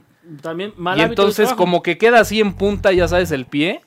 también 0.43 0.73
mal 0.77 0.99
y 0.99 1.03
entonces 1.03 1.53
como 1.55 1.83
que 1.83 1.97
queda 1.97 2.21
así 2.21 2.41
en 2.41 2.53
punta, 2.55 2.93
ya 2.93 3.07
sabes, 3.09 3.31
el 3.31 3.47
pie. 3.47 3.81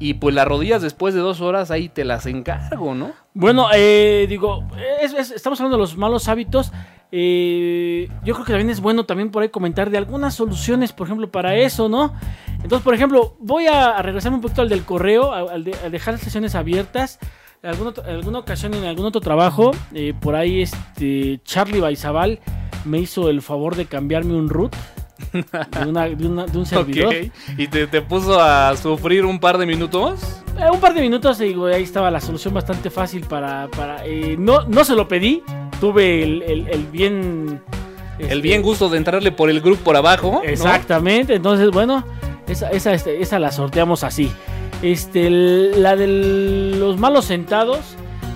Y 0.00 0.14
pues 0.14 0.32
las 0.34 0.46
rodillas 0.46 0.80
después 0.80 1.12
de 1.12 1.20
dos 1.20 1.40
horas 1.40 1.72
ahí 1.72 1.88
te 1.88 2.04
las 2.04 2.24
encargo, 2.26 2.94
¿no? 2.94 3.12
Bueno, 3.34 3.68
eh, 3.74 4.26
digo, 4.28 4.64
es- 5.00 5.12
es- 5.12 5.32
estamos 5.32 5.60
hablando 5.60 5.76
de 5.76 5.80
los 5.82 5.96
malos 5.96 6.28
hábitos. 6.28 6.70
Eh, 7.10 8.08
yo 8.24 8.34
creo 8.34 8.44
que 8.44 8.52
también 8.52 8.70
es 8.70 8.80
bueno 8.80 9.04
también 9.04 9.30
por 9.30 9.42
ahí 9.42 9.48
comentar 9.48 9.90
de 9.90 9.98
algunas 9.98 10.34
soluciones, 10.34 10.92
por 10.92 11.06
ejemplo, 11.06 11.30
para 11.30 11.56
eso, 11.56 11.88
¿no? 11.88 12.14
Entonces, 12.62 12.82
por 12.82 12.94
ejemplo, 12.94 13.36
voy 13.38 13.66
a, 13.66 13.96
a 13.96 14.02
regresarme 14.02 14.36
un 14.36 14.42
poquito 14.42 14.62
al 14.62 14.68
del 14.68 14.84
correo, 14.84 15.32
al 15.32 15.64
dejar 15.64 16.14
las 16.14 16.22
sesiones 16.22 16.54
abiertas. 16.54 17.18
En 17.62 17.70
alguna, 17.70 17.92
alguna 18.06 18.38
ocasión, 18.38 18.74
en 18.74 18.84
algún 18.84 19.06
otro 19.06 19.20
trabajo, 19.20 19.72
eh, 19.92 20.14
por 20.18 20.36
ahí 20.36 20.62
este 20.62 21.40
Charlie 21.44 21.80
Baizabal 21.80 22.38
me 22.84 22.98
hizo 22.98 23.28
el 23.30 23.42
favor 23.42 23.74
de 23.74 23.86
cambiarme 23.86 24.34
un 24.34 24.48
root 24.48 24.74
de, 25.32 25.86
una- 25.88 26.08
de 26.08 26.26
una- 26.26 26.46
de 26.46 26.58
un 26.58 26.66
servidor. 26.66 27.14
Ok. 27.14 27.32
¿Y 27.58 27.66
te, 27.68 27.86
te 27.86 28.02
puso 28.02 28.40
a 28.40 28.76
sufrir 28.76 29.24
un 29.24 29.38
par 29.38 29.58
de 29.58 29.66
minutos? 29.66 30.20
Eh, 30.58 30.70
un 30.72 30.80
par 30.80 30.94
de 30.94 31.00
minutos 31.00 31.38
digo, 31.38 31.66
ahí 31.66 31.82
estaba 31.82 32.10
la 32.10 32.20
solución 32.20 32.54
bastante 32.54 32.90
fácil 32.90 33.24
para... 33.24 33.68
para 33.68 34.04
eh, 34.06 34.36
no, 34.38 34.64
no 34.66 34.84
se 34.84 34.94
lo 34.94 35.06
pedí, 35.08 35.42
tuve 35.80 36.22
el, 36.22 36.42
el- 36.42 36.68
el 36.68 36.86
bien... 36.86 37.60
El 38.18 38.24
este, 38.24 38.40
bien 38.40 38.62
gusto 38.62 38.88
de 38.88 38.96
entrarle 38.98 39.30
por 39.30 39.48
el 39.48 39.60
grupo 39.60 39.84
por 39.84 39.96
abajo. 39.96 40.40
¿no? 40.42 40.42
Exactamente, 40.42 41.36
entonces 41.36 41.70
bueno, 41.70 42.02
esa, 42.48 42.68
esa, 42.70 42.92
este, 42.92 43.22
esa 43.22 43.38
la 43.38 43.52
sorteamos 43.52 44.02
así. 44.02 44.32
Este, 44.82 45.30
la 45.30 45.94
de 45.94 46.06
los 46.76 46.98
malos 46.98 47.26
sentados, 47.26 47.78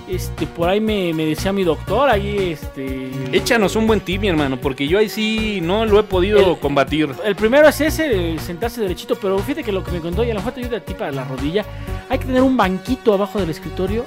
este, 0.07 0.45
por 0.47 0.69
ahí 0.69 0.79
me, 0.81 1.13
me 1.13 1.25
decía 1.25 1.51
mi 1.53 1.63
doctor, 1.63 2.09
ahí 2.09 2.51
este... 2.53 3.09
Échanos 3.31 3.75
un 3.75 3.87
buen 3.87 3.99
tip, 4.01 4.21
mi 4.21 4.27
hermano, 4.27 4.57
porque 4.57 4.87
yo 4.87 4.99
ahí 4.99 5.09
sí 5.09 5.59
no 5.61 5.85
lo 5.85 5.99
he 5.99 6.03
podido 6.03 6.53
El- 6.53 6.57
combatir. 6.59 7.09
El 7.23 7.35
primero 7.35 7.67
es 7.67 7.79
ese, 7.81 8.37
sentarse 8.39 8.81
derechito, 8.81 9.15
pero 9.15 9.37
fíjate 9.39 9.63
que 9.63 9.71
lo 9.71 9.83
que 9.83 9.91
me 9.91 9.99
contó, 9.99 10.23
y 10.23 10.29
a 10.31 10.33
lo 10.33 10.39
mejor 10.39 10.53
te 10.53 10.61
ayuda 10.61 10.77
a 10.77 10.81
ti 10.81 10.93
para 10.93 11.11
la 11.11 11.23
rodilla, 11.23 11.65
hay 12.09 12.19
que 12.19 12.25
tener 12.25 12.41
un 12.41 12.57
banquito 12.57 13.13
abajo 13.13 13.39
del 13.39 13.49
escritorio 13.49 14.05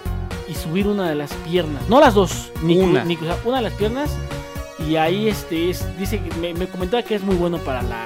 y 0.48 0.54
subir 0.54 0.87
una 0.87 1.09
de 1.09 1.14
las 1.16 1.32
piernas. 1.48 1.88
No 1.88 2.00
las 2.00 2.14
dos, 2.14 2.50
ni 2.62 2.78
Una. 2.78 3.04
ni- 3.04 3.16
o 3.16 3.20
sea, 3.20 3.37
una 3.44 3.56
de 3.59 3.62
las 3.64 3.72
piernas. 3.72 4.16
Y 4.88 4.96
ahí 4.96 5.28
este 5.28 5.70
es, 5.70 5.85
dice, 5.98 6.20
me, 6.40 6.52
me 6.54 6.66
comentaba 6.66 7.02
que 7.02 7.14
es 7.14 7.22
muy 7.22 7.35
bueno 7.35 7.59
para 7.59 7.82
la 7.82 8.04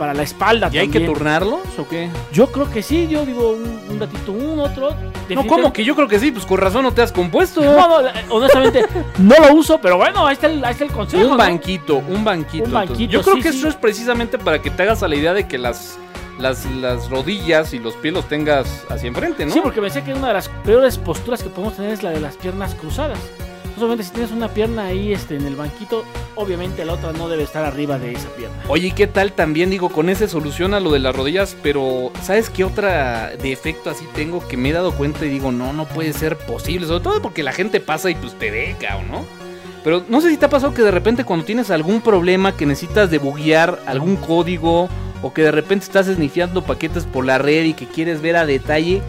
para 0.00 0.14
la 0.14 0.22
espalda 0.22 0.70
¿Y 0.72 0.78
hay 0.78 0.88
que 0.88 1.00
turnarlos 1.00 1.60
o 1.78 1.86
qué? 1.86 2.08
Yo 2.32 2.50
creo 2.50 2.70
que 2.70 2.82
sí, 2.82 3.06
yo 3.06 3.26
digo 3.26 3.50
un, 3.50 3.80
un 3.90 4.00
ratito 4.00 4.32
uno, 4.32 4.62
otro. 4.62 4.96
No, 5.28 5.46
¿cómo 5.46 5.74
que 5.74 5.84
yo 5.84 5.94
creo 5.94 6.08
que 6.08 6.18
sí? 6.18 6.32
Pues 6.32 6.46
con 6.46 6.56
razón 6.56 6.84
no 6.84 6.92
te 6.92 7.02
has 7.02 7.12
compuesto. 7.12 7.62
No, 7.62 8.00
no, 8.00 8.08
honestamente 8.30 8.86
no 9.18 9.34
lo 9.38 9.54
uso, 9.54 9.78
pero 9.78 9.98
bueno, 9.98 10.26
ahí 10.26 10.32
está 10.32 10.46
el, 10.46 10.64
ahí 10.64 10.72
está 10.72 10.84
el 10.84 10.90
consejo. 10.90 11.22
un 11.22 11.30
¿no? 11.32 11.36
banquito, 11.36 11.98
un 11.98 12.24
banquito. 12.24 12.64
Un 12.64 12.72
banquito, 12.72 13.12
Yo 13.12 13.20
creo 13.20 13.36
sí, 13.36 13.42
que 13.42 13.52
sí. 13.52 13.58
eso 13.58 13.68
es 13.68 13.74
precisamente 13.76 14.38
para 14.38 14.62
que 14.62 14.70
te 14.70 14.82
hagas 14.84 15.02
a 15.02 15.08
la 15.08 15.16
idea 15.16 15.34
de 15.34 15.46
que 15.46 15.58
las, 15.58 15.98
las, 16.38 16.64
las 16.64 17.10
rodillas 17.10 17.74
y 17.74 17.78
los 17.78 17.94
pies 17.96 18.14
los 18.14 18.26
tengas 18.26 18.86
hacia 18.88 19.06
enfrente, 19.06 19.44
¿no? 19.44 19.52
Sí, 19.52 19.60
porque 19.62 19.82
pensé 19.82 20.02
que 20.02 20.14
una 20.14 20.28
de 20.28 20.34
las 20.34 20.48
peores 20.64 20.96
posturas 20.96 21.42
que 21.42 21.50
podemos 21.50 21.76
tener 21.76 21.92
es 21.92 22.02
la 22.02 22.08
de 22.08 22.20
las 22.20 22.36
piernas 22.36 22.74
cruzadas. 22.74 23.18
Solamente 23.80 24.04
si 24.04 24.10
tienes 24.10 24.30
una 24.30 24.48
pierna 24.48 24.84
ahí 24.84 25.10
este, 25.10 25.36
en 25.36 25.46
el 25.46 25.56
banquito, 25.56 26.04
obviamente 26.36 26.84
la 26.84 26.92
otra 26.92 27.12
no 27.14 27.30
debe 27.30 27.44
estar 27.44 27.64
arriba 27.64 27.98
de 27.98 28.12
esa 28.12 28.28
pierna. 28.28 28.62
Oye, 28.68 28.88
¿y 28.88 28.92
qué 28.92 29.06
tal 29.06 29.32
también? 29.32 29.70
Digo, 29.70 29.88
con 29.88 30.10
ese 30.10 30.28
soluciona 30.28 30.80
lo 30.80 30.92
de 30.92 30.98
las 30.98 31.16
rodillas, 31.16 31.56
pero 31.62 32.12
¿sabes 32.22 32.50
qué 32.50 32.62
otra 32.62 33.30
defecto 33.38 33.88
así 33.88 34.04
tengo 34.14 34.46
que 34.46 34.58
me 34.58 34.68
he 34.68 34.72
dado 34.74 34.92
cuenta 34.92 35.24
y 35.24 35.30
digo, 35.30 35.50
no, 35.50 35.72
no 35.72 35.88
puede 35.88 36.12
ser 36.12 36.36
posible? 36.36 36.86
Sobre 36.86 37.02
todo 37.02 37.22
porque 37.22 37.42
la 37.42 37.52
gente 37.52 37.80
pasa 37.80 38.10
y 38.10 38.16
pues 38.16 38.38
te 38.38 38.50
ve, 38.50 38.76
cabrón, 38.78 39.10
¿no? 39.10 39.24
Pero 39.82 40.04
no 40.10 40.20
sé 40.20 40.28
si 40.28 40.36
te 40.36 40.44
ha 40.44 40.50
pasado 40.50 40.74
que 40.74 40.82
de 40.82 40.90
repente 40.90 41.24
cuando 41.24 41.46
tienes 41.46 41.70
algún 41.70 42.02
problema 42.02 42.54
que 42.54 42.66
necesitas 42.66 43.10
debuguear 43.10 43.80
algún 43.86 44.16
código 44.16 44.90
o 45.22 45.32
que 45.32 45.40
de 45.40 45.52
repente 45.52 45.86
estás 45.86 46.06
esnifiando 46.06 46.64
paquetes 46.64 47.06
por 47.06 47.24
la 47.24 47.38
red 47.38 47.64
y 47.64 47.72
que 47.72 47.86
quieres 47.86 48.20
ver 48.20 48.36
a 48.36 48.44
detalle, 48.44 49.00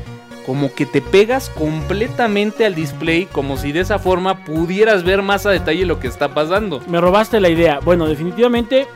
como 0.45 0.73
que 0.73 0.85
te 0.85 1.01
pegas 1.01 1.49
completamente 1.49 2.65
al 2.65 2.75
display 2.75 3.25
como 3.25 3.57
si 3.57 3.71
de 3.71 3.81
esa 3.81 3.99
forma 3.99 4.43
pudieras 4.43 5.03
ver 5.03 5.21
más 5.21 5.45
a 5.45 5.51
detalle 5.51 5.85
lo 5.85 5.99
que 5.99 6.07
está 6.07 6.33
pasando. 6.33 6.81
Me 6.87 6.99
robaste 6.99 7.39
la 7.39 7.49
idea. 7.49 7.79
Bueno, 7.79 8.07
definitivamente 8.07 8.87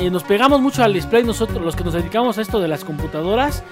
eh, 0.00 0.10
nos 0.10 0.24
pegamos 0.24 0.60
mucho 0.60 0.82
al 0.82 0.92
display 0.92 1.22
nosotros, 1.22 1.62
los 1.62 1.76
que 1.76 1.84
nos 1.84 1.94
dedicamos 1.94 2.38
a 2.38 2.42
esto 2.42 2.60
de 2.60 2.68
las 2.68 2.84
computadoras. 2.84 3.62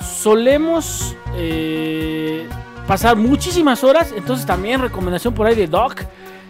Solemos 0.00 1.16
eh, 1.36 2.48
pasar 2.86 3.16
muchísimas 3.16 3.84
horas. 3.84 4.12
Entonces 4.16 4.46
también 4.46 4.80
recomendación 4.80 5.34
por 5.34 5.46
ahí 5.46 5.54
de 5.54 5.66
Doc. 5.66 6.02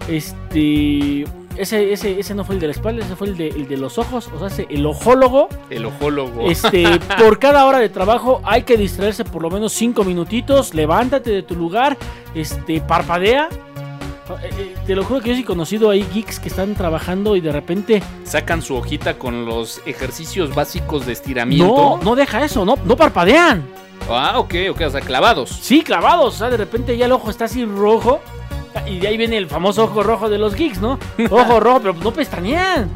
Este... 0.09 1.25
Ese, 1.59 1.93
ese, 1.93 2.19
ese 2.21 2.35
no 2.35 2.45
fue 2.45 2.57
el 2.57 2.61
de 2.61 2.67
la 2.67 2.73
espalda, 2.73 3.05
ese 3.05 3.17
fue 3.17 3.29
el 3.29 3.37
de, 3.37 3.49
el 3.49 3.69
de 3.69 3.77
los 3.77 3.99
ojos, 3.99 4.29
o 4.29 4.49
sea, 4.49 4.67
el 4.69 4.87
ojólogo. 4.87 5.49
El 5.71 5.87
ojólogo. 5.87 6.51
Este, 6.51 6.85
por 7.19 7.39
cada 7.39 7.65
hora 7.67 7.79
de 7.79 7.89
trabajo 7.89 8.41
hay 8.45 8.63
que 8.63 8.77
distraerse 8.77 9.25
por 9.25 9.43
lo 9.43 9.51
menos 9.51 9.73
5 9.73 10.05
minutitos. 10.05 10.75
Levántate 10.75 11.31
de 11.31 11.43
tu 11.43 11.55
lugar, 11.55 11.97
este, 12.35 12.81
parpadea 12.81 13.49
Eh, 14.43 14.51
eh, 14.59 14.75
te 14.85 14.97
lo 14.97 15.05
juro 15.05 15.21
que 15.21 15.29
yo 15.31 15.35
sí 15.37 15.43
he 15.43 15.45
conocido 15.45 15.89
ahí 15.89 16.05
geeks 16.13 16.41
que 16.41 16.49
están 16.49 16.75
trabajando 16.75 17.37
y 17.37 17.41
de 17.41 17.53
repente. 17.53 18.03
Sacan 18.25 18.61
su 18.61 18.75
hojita 18.75 19.19
con 19.19 19.47
los 19.47 19.81
ejercicios 19.87 20.53
básicos 20.53 21.07
de 21.07 21.13
estiramiento. 21.13 21.99
No, 21.99 22.01
no 22.03 22.17
deja 22.17 22.45
eso, 22.45 22.65
no, 22.65 22.77
no 22.85 22.97
parpadean. 22.97 23.65
Ah, 24.09 24.39
ok, 24.39 24.55
ok, 24.71 24.81
o 24.83 24.91
sea, 24.91 25.01
clavados. 25.01 25.51
Sí, 25.51 25.83
clavados. 25.83 26.35
O 26.35 26.39
sea, 26.39 26.51
de 26.51 26.57
repente 26.57 26.97
ya 26.97 27.07
el 27.07 27.13
ojo 27.13 27.31
está 27.31 27.47
así 27.47 27.65
rojo. 27.65 28.21
Y 28.87 28.99
de 28.99 29.09
ahí 29.09 29.17
viene 29.17 29.37
el 29.37 29.49
famoso 29.49 29.85
ojo 29.85 30.03
rojo 30.03 30.29
de 30.29 30.39
los 30.39 30.55
geeks, 30.55 30.81
¿no? 30.81 30.99
Ojo 31.31 31.61
rojo, 31.61 31.81
pero 31.81 31.95
no 31.95 32.13
pestañean. 32.13 32.91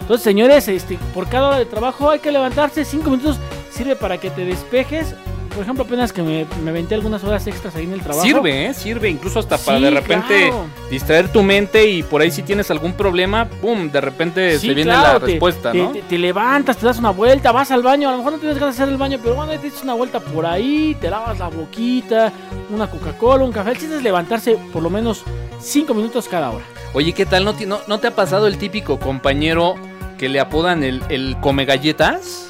Entonces, 0.00 0.22
señores, 0.22 0.68
este, 0.68 0.98
por 1.12 1.28
cada 1.28 1.48
hora 1.48 1.58
de 1.58 1.66
trabajo 1.66 2.10
hay 2.10 2.20
que 2.20 2.30
levantarse. 2.30 2.84
Cinco 2.84 3.10
minutos 3.10 3.38
sirve 3.70 3.96
para 3.96 4.18
que 4.18 4.30
te 4.30 4.44
despejes. 4.44 5.14
Por 5.56 5.62
ejemplo, 5.64 5.84
apenas 5.84 6.12
que 6.12 6.22
me, 6.22 6.46
me 6.62 6.70
aventé 6.70 6.94
algunas 6.94 7.24
horas 7.24 7.46
extras 7.46 7.74
ahí 7.74 7.84
en 7.84 7.94
el 7.94 8.00
trabajo. 8.02 8.22
Sirve, 8.24 8.66
¿eh? 8.66 8.74
Sirve 8.74 9.08
incluso 9.08 9.38
hasta 9.38 9.56
para 9.56 9.78
Sí, 9.78 9.84
de 9.84 9.90
repente 9.90 10.34
claro. 10.48 10.66
distraer 10.90 11.32
tu 11.32 11.42
mente 11.42 11.88
y 11.88 12.02
por 12.02 12.20
ahí 12.20 12.30
si 12.30 12.42
tienes 12.42 12.70
algún 12.70 12.92
problema, 12.92 13.46
¡pum! 13.48 13.90
De 13.90 14.00
repente 14.02 14.58
Sí, 14.58 14.68
se 14.68 14.74
viene 14.74 14.90
claro, 14.92 15.14
la 15.14 15.20
te- 15.20 15.26
respuesta, 15.32 15.72
te, 15.72 15.78
¿no? 15.78 15.90
te- 15.92 16.02
te 16.02 16.18
levantas, 16.18 16.76
te 16.76 16.84
das 16.84 16.98
una 16.98 17.08
vuelta, 17.10 17.52
vas 17.52 17.70
al 17.70 17.82
baño. 17.82 18.08
A 18.08 18.12
lo 18.12 18.18
mejor 18.18 18.34
no 18.34 18.38
tienes 18.38 18.58
ganas 18.58 18.76
de 18.76 18.82
hacer 18.82 18.92
el 18.92 18.98
baño, 18.98 19.18
pero 19.22 19.34
bueno, 19.34 19.58
te 19.58 19.66
echas 19.66 19.82
una 19.82 19.94
vuelta 19.94 20.20
por 20.20 20.44
ahí, 20.44 20.94
te 21.00 21.08
lavas 21.08 21.38
la 21.38 21.48
boquita, 21.48 22.30
una 22.70 22.88
Coca-Cola, 22.90 23.42
un 23.44 23.52
café. 23.52 23.70
El 23.70 23.78
chiste 23.78 23.96
es 23.96 24.02
levantarse 24.02 24.58
por 24.74 24.82
lo 24.82 24.90
menos 24.90 25.22
cinco 25.58 25.94
minutos 25.94 26.28
cada 26.28 26.50
hora. 26.50 26.64
Oye, 26.92 27.14
¿qué 27.14 27.24
tal? 27.24 27.46
¿No, 27.46 27.54
no, 27.66 27.80
no 27.86 27.98
te 27.98 28.08
ha 28.08 28.14
pasado 28.14 28.46
el 28.46 28.58
típico 28.58 28.98
compañero 29.00 29.74
que 30.18 30.28
le 30.28 30.38
apodan 30.38 30.82
el, 30.82 31.02
el 31.08 31.36
come 31.40 31.64
galletas? 31.64 32.48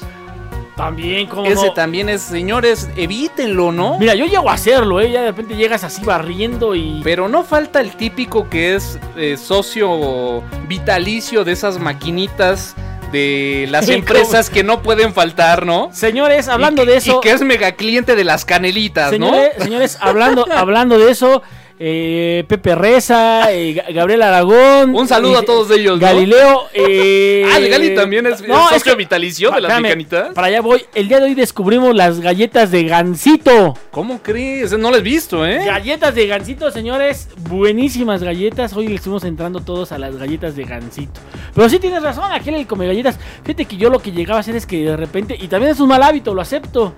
También, 0.77 1.25
como 1.25 1.47
Ese 1.47 1.71
también 1.71 2.07
es, 2.07 2.21
señores, 2.21 2.87
evítenlo, 2.95 3.71
¿no? 3.71 3.97
Mira, 3.97 4.13
yo 4.13 4.27
llego 4.27 4.47
a 4.47 4.53
hacerlo, 4.53 5.01
¿eh? 5.01 5.11
Ya 5.11 5.21
de 5.21 5.31
repente 5.31 5.55
llegas 5.55 5.83
así 5.83 6.03
barriendo 6.05 6.75
y. 6.75 7.01
Pero 7.03 7.27
no 7.27 7.43
falta 7.43 7.81
el 7.81 7.95
típico 7.97 8.47
que 8.47 8.75
es 8.75 8.99
eh, 9.17 9.37
socio 9.37 10.43
vitalicio 10.67 11.43
de 11.43 11.53
esas 11.53 11.79
maquinitas 11.79 12.75
de 13.11 13.65
las 13.71 13.89
empresas 13.89 14.51
que 14.51 14.63
no 14.63 14.83
pueden 14.83 15.13
faltar, 15.15 15.65
¿no? 15.65 15.89
Señores, 15.91 16.47
hablando 16.47 16.83
Y 16.83 16.85
de 16.85 16.97
eso. 16.97 17.17
Y 17.17 17.21
que 17.21 17.31
es 17.31 17.41
mega 17.41 17.71
cliente 17.71 18.15
de 18.15 18.23
las 18.23 18.45
canelitas, 18.45 19.09
Señores, 19.09 19.53
señores, 19.57 19.97
hablando, 19.99 20.45
hablando 20.55 20.99
de 20.99 21.09
eso, 21.09 21.41
eh, 21.79 22.43
Pepe 22.47 22.73
Reza, 22.75 23.51
eh, 23.51 23.75
Ga- 23.75 23.93
Gabriel 23.93 24.21
Aragón. 24.23 24.95
Un 24.95 25.07
saludo 25.07 25.35
eh, 25.35 25.39
a 25.39 25.41
todos 25.43 25.69
ellos. 25.71 25.99
Galileo. 25.99 26.63
eh, 26.73 27.43
¿no? 27.45 27.51
Ah, 27.53 27.57
el 27.57 27.69
Gali 27.69 27.95
también 27.95 28.25
es, 28.27 28.41
no, 28.47 28.65
es 28.69 28.77
socio 28.77 28.93
que- 28.93 28.97
vitalicio 28.97 29.49
de 29.51 29.61
las 29.61 29.69
espérame, 29.71 29.83
mecanitas. 29.83 30.33
Para 30.33 30.47
allá 30.47 30.61
voy. 30.61 30.83
El 30.95 31.07
día 31.07 31.19
de 31.19 31.25
hoy 31.25 31.35
descubrimos 31.35 31.95
las 31.95 32.19
galletas 32.19 32.71
de 32.71 32.83
gansito. 32.85 33.75
¿Cómo 33.91 34.21
crees? 34.23 34.77
No 34.77 34.89
lo 34.91 34.97
he 34.97 35.01
visto, 35.01 35.45
¿eh? 35.45 35.65
Galletas 35.65 36.15
de 36.15 36.27
gansito, 36.27 36.71
señores. 36.71 37.29
Buenísimas 37.49 38.23
galletas. 38.23 38.73
Hoy 38.75 38.87
le 38.87 38.95
estuvimos 38.95 39.23
entrando 39.23 39.59
todos 39.61 39.91
a 39.91 39.97
las 39.97 40.15
galletas 40.17 40.55
de 40.55 40.63
gansito. 40.63 41.19
Pero 41.53 41.69
sí 41.69 41.79
tienes 41.79 42.01
razón, 42.03 42.31
aquel 42.31 42.55
el 42.55 42.67
come 42.67 42.87
galletas. 42.87 43.19
Fíjate 43.43 43.65
que 43.65 43.77
yo 43.77 43.89
lo 43.89 43.99
que 43.99 44.11
llegaba 44.11 44.37
a 44.37 44.41
hacer 44.41 44.55
es 44.55 44.65
que 44.65 44.83
de 44.83 44.97
repente, 44.97 45.37
y 45.39 45.47
también 45.47 45.71
es 45.71 45.79
un 45.79 45.89
mal 45.89 46.01
hábito, 46.03 46.33
lo 46.33 46.41
acepto. 46.41 46.93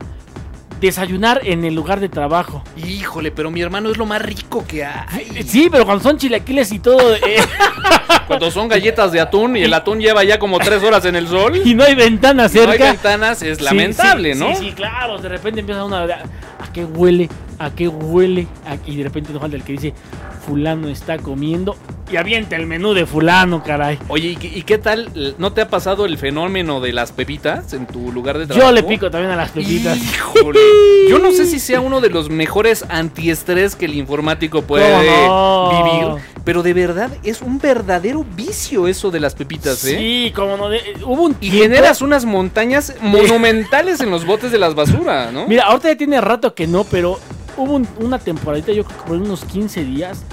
Desayunar 0.80 1.42
en 1.44 1.66
el 1.66 1.76
lugar 1.76 2.00
de 2.00 2.08
trabajo. 2.08 2.64
Híjole, 2.78 3.32
pero 3.32 3.52
mi 3.52 3.62
hermano 3.62 3.90
es 3.92 3.98
lo 3.98 4.06
más 4.06 4.22
rico 4.22 4.64
que 4.68 4.86
hay. 4.86 5.44
Sí, 5.46 5.68
pero 5.70 5.86
cuando 5.86 6.04
son 6.04 6.18
chilaquiles 6.18 6.72
y 6.72 6.80
todo, 6.80 7.16
eh, 7.16 7.38
Cuando 8.28 8.50
son 8.52 8.68
galletas 8.68 9.12
de 9.12 9.20
atún 9.20 9.58
y 9.58 9.64
el 9.64 9.74
atún 9.74 10.00
lleva 10.00 10.24
ya 10.24 10.38
como 10.40 10.58
tres 10.60 10.82
horas 10.84 11.04
en 11.06 11.16
el 11.16 11.28
sol. 11.28 11.60
y 11.66 11.74
no 11.74 11.84
hay 11.84 11.96
ventana 11.96 12.44
No 12.44 12.44
hay 12.44 12.50
cerca. 12.50 12.92
ventanas, 12.92 13.42
es 13.42 13.58
Sí, 13.58 13.64
lamentable, 13.64 14.34
sí, 14.36 14.40
¿no? 14.40 14.56
Sí, 14.56 14.66
sí, 14.68 14.72
claro. 14.72 15.18
De 15.18 15.28
repente 15.30 15.60
empieza 15.62 15.84
una. 15.84 16.04
¿A 16.04 16.72
qué 16.74 16.86
huele? 16.86 17.28
¿A 17.58 17.72
qué 17.72 17.88
huele? 17.88 18.48
A- 18.66 18.78
Y 18.90 18.96
de 18.98 19.04
repente 19.04 19.32
nos 19.34 19.42
falta 19.42 19.58
el 19.58 19.64
que 19.64 19.74
dice: 19.74 19.94
Fulano 20.50 20.90
está 20.90 21.20
comiendo. 21.20 21.76
Y 22.12 22.18
avienta 22.18 22.56
el 22.56 22.66
menú 22.66 22.96
de 22.96 23.06
Fulano, 23.06 23.64
caray. 23.64 24.00
Oye, 24.08 24.30
¿y 24.30 24.36
qué, 24.36 24.48
y 24.48 24.64
qué 24.64 24.80
tal? 24.80 25.36
¿No 25.38 25.54
te 25.54 25.62
ha 25.62 25.70
pasado 25.70 26.08
el 26.08 26.18
fenómeno 26.18 26.82
de 26.82 26.92
las 26.92 27.12
pepitas 27.12 27.72
en 27.74 27.86
tu 27.86 28.12
lugar 28.12 28.40
de 28.40 28.48
trabajo? 28.48 28.68
Yo 28.68 28.74
le 28.74 28.82
pico 28.82 29.12
también 29.12 29.32
a 29.32 29.36
las 29.36 29.52
pepitas. 29.52 29.96
Híjole. 29.96 30.60
Yo 31.10 31.20
no 31.20 31.32
sé 31.32 31.46
si 31.46 31.60
sea 31.60 31.82
uno 31.82 32.02
de 32.02 32.10
los 32.10 32.32
mejores 32.32 32.84
antiestrés 32.90 33.76
que 33.76 33.86
el 33.86 33.94
informático 33.94 34.64
puede 34.64 34.90
vivir. 35.00 36.16
Pero 36.44 36.64
de 36.64 36.74
verdad 36.74 37.12
es 37.24 37.44
un 37.44 37.60
verdadero 37.60 38.26
vicio 38.36 38.88
eso 38.88 39.12
de 39.12 39.20
las 39.20 39.36
pepitas, 39.36 39.86
¿eh? 39.86 39.98
Sí, 40.00 40.32
como 40.36 40.58
no. 40.58 40.68
de- 40.70 40.82
hubo 41.06 41.22
un 41.26 41.36
Y 41.42 41.52
generas 41.52 42.02
unas 42.02 42.26
montañas 42.26 42.96
monumentales 43.02 44.00
en 44.02 44.10
los 44.10 44.26
botes 44.26 44.52
de 44.52 44.58
las 44.58 44.74
basuras, 44.74 45.32
¿no? 45.32 45.48
Mira, 45.48 45.66
ahorita 45.66 45.90
ya 45.90 45.96
tiene 45.98 46.20
rato 46.22 46.56
que 46.56 46.66
no, 46.66 46.86
pero 46.86 47.20
hubo 47.62 47.74
un- 47.76 47.88
una 48.00 48.20
temporadita, 48.20 48.72
yo 48.72 48.84
creo 48.84 48.98
que 49.00 49.08
por 49.08 49.18
unos 49.18 49.44
15 49.46 49.84
días, 49.84 50.24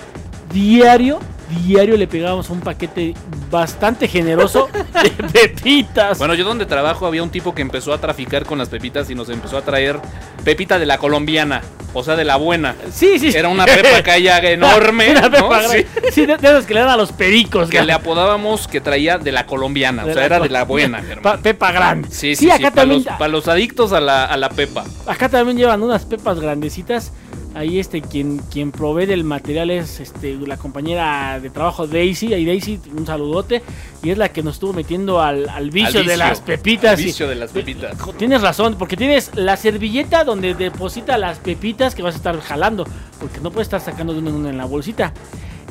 diario, 0.53 1.18
diario 1.64 1.97
le 1.97 2.07
pegábamos 2.09 2.51
un 2.51 2.61
paquete 2.61 3.14
bastante 3.51 4.09
generoso 4.09 4.68
de 5.03 5.11
pepitas. 5.11 6.18
Bueno, 6.18 6.34
yo 6.34 6.44
donde 6.44 6.66
trabajo 6.66 7.07
había 7.07 7.22
un 7.22 7.30
tipo 7.30 7.55
que 7.55 7.62
empezó 7.62 7.92
a 7.92 7.99
traficar 7.99 8.44
con 8.44 8.59
las 8.59 8.68
pepitas 8.68 9.09
y 9.11 9.14
nos 9.14 9.28
empezó 9.28 9.57
a 9.59 9.62
traer 9.62 9.99
pepita 10.44 10.78
de 10.78 10.86
la 10.86 10.99
colombiana, 10.99 11.62
o 11.92 12.03
sea, 12.05 12.16
de 12.16 12.24
la 12.24 12.36
buena. 12.36 12.74
sí, 12.92 13.18
sí. 13.18 13.28
Era 13.34 13.49
una 13.49 13.64
pepa 13.64 14.03
calla 14.03 14.38
enorme, 14.51 15.11
Una 15.11 15.30
pepa 15.30 15.62
Sí. 15.68 15.84
Sí, 16.12 16.26
de, 16.26 16.36
de 16.36 16.64
que 16.66 16.74
le 16.74 16.80
dan 16.80 16.88
a 16.90 16.97
los 16.97 17.12
pericos. 17.12 17.68
que 17.70 17.82
le 17.82 17.92
apodábamos 17.92 18.68
que 18.68 18.80
traía 18.80 19.18
de 19.18 19.32
la 19.32 19.47
colombiana, 19.47 20.03
o 20.03 20.07
sea, 20.07 20.14
la 20.16 20.24
era 20.24 20.40
de 20.40 20.49
la 20.49 20.64
buena, 20.64 21.03
Pa- 21.22 21.36
pepa 21.38 21.72
grande. 21.72 22.09
Sí, 22.11 22.34
sí, 22.36 22.44
sí, 22.47 22.51
acá 22.51 22.70
para 22.70 22.74
también. 22.82 23.05
los, 23.05 23.16
pa' 23.16 23.28
los 23.28 23.49
adictos 23.49 23.92
a 23.92 24.01
la, 24.01 24.24
a 24.24 24.36
la 24.36 24.49
pepa. 24.51 24.84
Acá 25.07 25.28
también 25.28 25.57
llevan 25.59 25.82
unas 25.82 26.05
pepas 26.05 26.38
grandecitas. 26.40 27.12
Ahí 27.57 27.79
este 27.81 28.03
quien 28.03 28.39
quien 28.53 28.71
provee 28.71 29.07
del 29.07 29.25
material 29.25 29.71
es 29.71 29.99
este 29.99 30.35
la 30.35 30.59
compañera 30.59 31.41
de 31.41 31.49
trabajo 31.49 31.87
Daisy, 31.87 32.35
ahí 32.35 32.45
Daisy, 32.45 32.79
un 32.95 33.07
saludote, 33.07 33.63
y 34.03 34.11
es 34.11 34.19
la 34.19 34.29
que 34.29 34.43
nos 34.43 34.57
estuvo 34.57 34.75
metiendo 34.75 35.23
al, 35.23 35.49
al 35.49 35.71
vicio, 35.71 36.01
Al 36.01 36.07
de 36.07 36.19
las 36.19 36.43
pepitas. 36.43 36.93
al 36.93 37.01
y- 37.01 37.05
vicio 37.05 37.27
de 37.27 37.35
las 37.35 37.51
pepitas. 37.53 37.97
Tienes 38.19 38.43
razón, 38.43 38.77
porque 38.79 38.99
tienes 38.99 39.31
la 39.37 39.57
servilleta 39.57 40.23
donde 40.25 40.53
deposita 40.55 41.17
las 41.17 41.39
pepitas 41.39 41.95
que 41.95 42.03
vas 42.03 42.15
a 42.15 42.19
estar 42.19 42.39
jalando, 42.43 42.87
porque 43.19 43.41
no 43.41 43.51
puedes 43.51 43.69
estar 43.69 43.81
sacando 43.81 44.13
de 44.13 44.19
una 44.19 44.29
en 44.29 44.37
una 44.37 44.51
en 44.51 44.59
la 44.59 44.67
bolsita. 44.67 45.15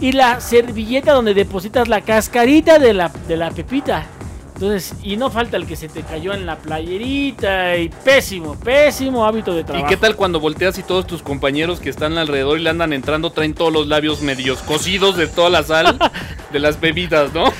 Y 0.01 0.11
la 0.11 0.41
servilleta 0.41 1.13
donde 1.13 1.35
depositas 1.35 1.87
la 1.87 2.01
cascarita 2.01 2.79
de 2.79 2.93
la, 2.95 3.09
de 3.27 3.37
la 3.37 3.51
pepita. 3.51 4.07
Entonces, 4.55 4.93
y 5.03 5.17
no 5.17 5.29
falta 5.29 5.57
el 5.57 5.67
que 5.67 5.75
se 5.75 5.89
te 5.89 6.01
cayó 6.01 6.33
en 6.33 6.45
la 6.45 6.55
playerita 6.57 7.75
y 7.75 7.89
pésimo, 7.89 8.55
pésimo 8.57 9.25
hábito 9.25 9.53
de 9.53 9.61
¿Y 9.61 9.63
trabajo. 9.65 9.87
qué 9.89 9.97
tal 9.97 10.15
cuando 10.15 10.39
volteas 10.39 10.77
y 10.77 10.83
todos 10.83 11.05
tus 11.05 11.21
compañeros 11.21 11.81
que 11.81 11.89
están 11.89 12.17
alrededor 12.17 12.57
y 12.57 12.63
le 12.63 12.69
andan 12.69 12.93
entrando 12.93 13.31
traen 13.31 13.53
todos 13.53 13.73
los 13.73 13.87
labios 13.87 14.21
medios 14.21 14.59
cocidos 14.59 15.17
de 15.17 15.27
toda 15.27 15.49
la 15.49 15.61
sal 15.63 15.99
de 16.53 16.59
las 16.59 16.77
pepitas, 16.77 17.33
¿no? 17.33 17.51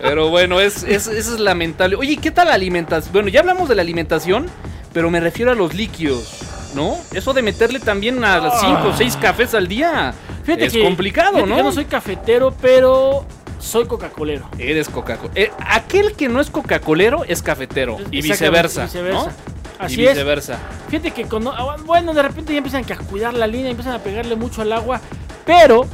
Pero 0.00 0.28
bueno, 0.30 0.58
es, 0.60 0.82
es, 0.82 1.06
eso 1.06 1.34
es 1.34 1.40
lamentable. 1.40 1.94
Oye, 1.96 2.16
¿qué 2.16 2.32
tal 2.32 2.48
la 2.48 2.54
alimentación? 2.54 3.12
Bueno, 3.12 3.28
ya 3.28 3.40
hablamos 3.40 3.68
de 3.68 3.76
la 3.76 3.82
alimentación, 3.82 4.46
pero 4.92 5.08
me 5.10 5.20
refiero 5.20 5.52
a 5.52 5.54
los 5.54 5.72
líquidos, 5.74 6.40
¿no? 6.74 6.96
Eso 7.12 7.32
de 7.32 7.42
meterle 7.42 7.78
también 7.78 8.24
a 8.24 8.38
las 8.40 8.60
5 8.60 8.88
o 8.88 8.96
6 8.96 9.16
cafés 9.18 9.54
al 9.54 9.68
día. 9.68 10.12
Fíjate 10.42 10.66
es 10.66 10.72
que- 10.72 10.82
complicado, 10.82 11.34
fíjate 11.34 11.48
¿no? 11.48 11.54
que 11.54 11.60
Yo 11.60 11.64
no 11.64 11.72
soy 11.72 11.84
cafetero, 11.84 12.52
pero 12.60 13.24
soy 13.62 13.86
coca-colero. 13.86 14.48
Eres 14.58 14.88
Coca-Cola. 14.88 15.32
Eh, 15.34 15.50
aquel 15.58 16.14
que 16.14 16.28
no 16.28 16.40
es 16.40 16.50
Coca-Colero 16.50 17.24
es 17.24 17.42
cafetero. 17.42 17.96
Y 18.10 18.20
viceversa. 18.20 18.84
viceversa. 18.84 19.26
¿no? 19.26 19.32
Así 19.78 20.00
y 20.00 20.04
es. 20.04 20.12
viceversa. 20.12 20.58
Fíjate 20.88 21.12
que 21.12 21.24
con, 21.24 21.46
ah, 21.46 21.76
bueno, 21.86 22.12
de 22.12 22.22
repente 22.22 22.52
ya 22.52 22.58
empiezan 22.58 22.84
a 22.84 22.96
cuidar 22.98 23.34
la 23.34 23.46
línea, 23.46 23.70
empiezan 23.70 23.94
a 23.94 24.00
pegarle 24.00 24.36
mucho 24.36 24.62
al 24.62 24.72
agua, 24.72 25.00
pero 25.46 25.86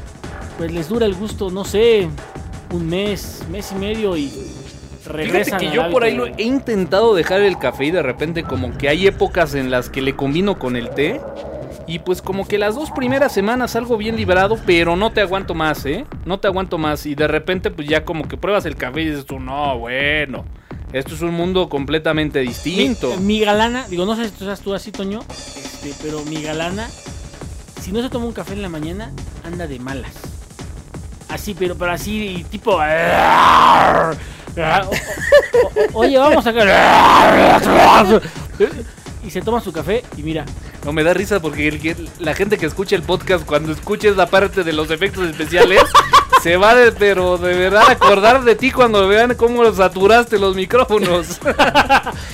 pues 0.56 0.72
les 0.72 0.88
dura 0.88 1.06
el 1.06 1.14
gusto, 1.14 1.50
no 1.50 1.64
sé, 1.64 2.08
un 2.72 2.88
mes, 2.88 3.42
mes 3.50 3.70
y 3.72 3.74
medio 3.76 4.16
y 4.16 4.47
Fíjate 5.08 5.56
que 5.56 5.70
yo 5.70 5.90
por 5.90 6.04
ahí 6.04 6.14
lo 6.14 6.26
he 6.26 6.42
intentado 6.42 7.14
dejar 7.14 7.40
el 7.40 7.58
café 7.58 7.86
y 7.86 7.90
de 7.90 8.02
repente 8.02 8.42
como 8.44 8.76
que 8.76 8.88
hay 8.88 9.06
épocas 9.06 9.54
en 9.54 9.70
las 9.70 9.88
que 9.90 10.02
le 10.02 10.14
combino 10.14 10.58
con 10.58 10.76
el 10.76 10.90
té. 10.90 11.20
Y 11.86 12.00
pues 12.00 12.20
como 12.20 12.46
que 12.46 12.58
las 12.58 12.74
dos 12.74 12.90
primeras 12.90 13.32
semanas 13.32 13.70
salgo 13.70 13.96
bien 13.96 14.14
liberado, 14.14 14.58
pero 14.66 14.94
no 14.94 15.10
te 15.10 15.22
aguanto 15.22 15.54
más, 15.54 15.86
¿eh? 15.86 16.04
No 16.26 16.38
te 16.38 16.46
aguanto 16.46 16.76
más. 16.76 17.06
Y 17.06 17.14
de 17.14 17.26
repente 17.26 17.70
pues 17.70 17.88
ya 17.88 18.04
como 18.04 18.28
que 18.28 18.36
pruebas 18.36 18.66
el 18.66 18.76
café 18.76 19.00
y 19.00 19.08
dices 19.08 19.24
tú, 19.24 19.40
no, 19.40 19.78
bueno. 19.78 20.44
Esto 20.92 21.14
es 21.14 21.22
un 21.22 21.34
mundo 21.34 21.68
completamente 21.68 22.40
distinto. 22.40 23.14
Mi, 23.16 23.38
mi 23.38 23.40
galana, 23.40 23.86
digo, 23.88 24.06
no 24.06 24.16
sé 24.16 24.26
si 24.26 24.30
tú 24.32 24.44
seas 24.44 24.60
tú 24.60 24.74
así, 24.74 24.90
Toño, 24.90 25.20
este, 25.28 25.92
pero 26.02 26.24
mi 26.24 26.42
galana, 26.42 26.88
si 27.80 27.92
no 27.92 28.02
se 28.02 28.08
toma 28.08 28.24
un 28.24 28.32
café 28.32 28.54
en 28.54 28.62
la 28.62 28.68
mañana, 28.68 29.12
anda 29.44 29.66
de 29.66 29.78
malas. 29.78 30.12
Así, 31.28 31.54
pero, 31.54 31.74
pero 31.76 31.92
así, 31.92 32.44
tipo... 32.50 32.78
Oye, 35.92 36.18
vamos 36.18 36.46
a. 36.46 38.20
Y 39.24 39.30
se 39.30 39.42
toma 39.42 39.60
su 39.60 39.72
café 39.72 40.04
y 40.16 40.22
mira, 40.22 40.44
No 40.84 40.92
me 40.92 41.02
da 41.02 41.12
risa 41.12 41.40
porque 41.40 41.68
el 41.68 42.08
la 42.18 42.34
gente 42.34 42.56
que 42.56 42.66
escucha 42.66 42.96
el 42.96 43.02
podcast 43.02 43.44
cuando 43.44 43.72
escuche 43.72 44.08
esa 44.08 44.26
parte 44.26 44.64
de 44.64 44.72
los 44.72 44.90
efectos 44.90 45.28
especiales 45.28 45.82
se 46.42 46.56
va 46.56 46.74
de, 46.74 46.92
pero 46.92 47.36
de 47.36 47.54
verdad 47.54 47.90
acordar 47.90 48.44
de 48.44 48.54
ti 48.54 48.70
cuando 48.70 49.06
vean 49.08 49.34
cómo 49.34 49.70
saturaste 49.72 50.38
los 50.38 50.54
micrófonos. 50.54 51.40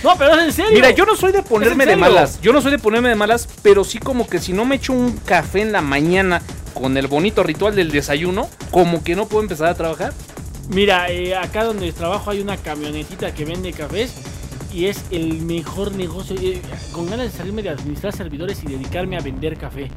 No, 0.02 0.16
pero 0.18 0.34
es 0.34 0.44
en 0.44 0.52
serio. 0.52 0.72
Mira, 0.72 0.90
yo 0.90 1.06
no 1.06 1.16
soy 1.16 1.32
de 1.32 1.42
ponerme 1.42 1.84
¿Es 1.84 1.90
de 1.90 1.96
malas. 1.96 2.40
Yo 2.42 2.52
no 2.52 2.60
soy 2.60 2.72
de 2.72 2.78
ponerme 2.78 3.08
de 3.08 3.14
malas, 3.14 3.48
pero 3.62 3.84
sí 3.84 3.98
como 3.98 4.26
que 4.26 4.38
si 4.38 4.52
no 4.52 4.66
me 4.66 4.76
echo 4.76 4.92
un 4.92 5.16
café 5.16 5.62
en 5.62 5.72
la 5.72 5.80
mañana 5.80 6.42
con 6.74 6.98
el 6.98 7.06
bonito 7.06 7.42
ritual 7.42 7.74
del 7.74 7.90
desayuno, 7.90 8.48
como 8.70 9.02
que 9.02 9.16
no 9.16 9.26
puedo 9.26 9.42
empezar 9.42 9.68
a 9.68 9.74
trabajar. 9.74 10.12
Mira, 10.70 11.10
eh, 11.10 11.34
acá 11.36 11.64
donde 11.64 11.92
trabajo 11.92 12.30
hay 12.30 12.40
una 12.40 12.56
camionetita 12.56 13.34
que 13.34 13.44
vende 13.44 13.72
cafés 13.72 14.14
y 14.72 14.86
es 14.86 15.04
el 15.10 15.42
mejor 15.42 15.92
negocio. 15.94 16.36
eh, 16.40 16.60
con 16.92 17.08
ganas 17.08 17.30
de 17.32 17.38
salirme 17.38 17.62
de 17.62 17.70
administrar 17.70 18.12
servidores 18.14 18.62
y 18.64 18.66
dedicarme 18.66 19.16
a 19.16 19.20
vender 19.20 19.56
café. 19.56 19.90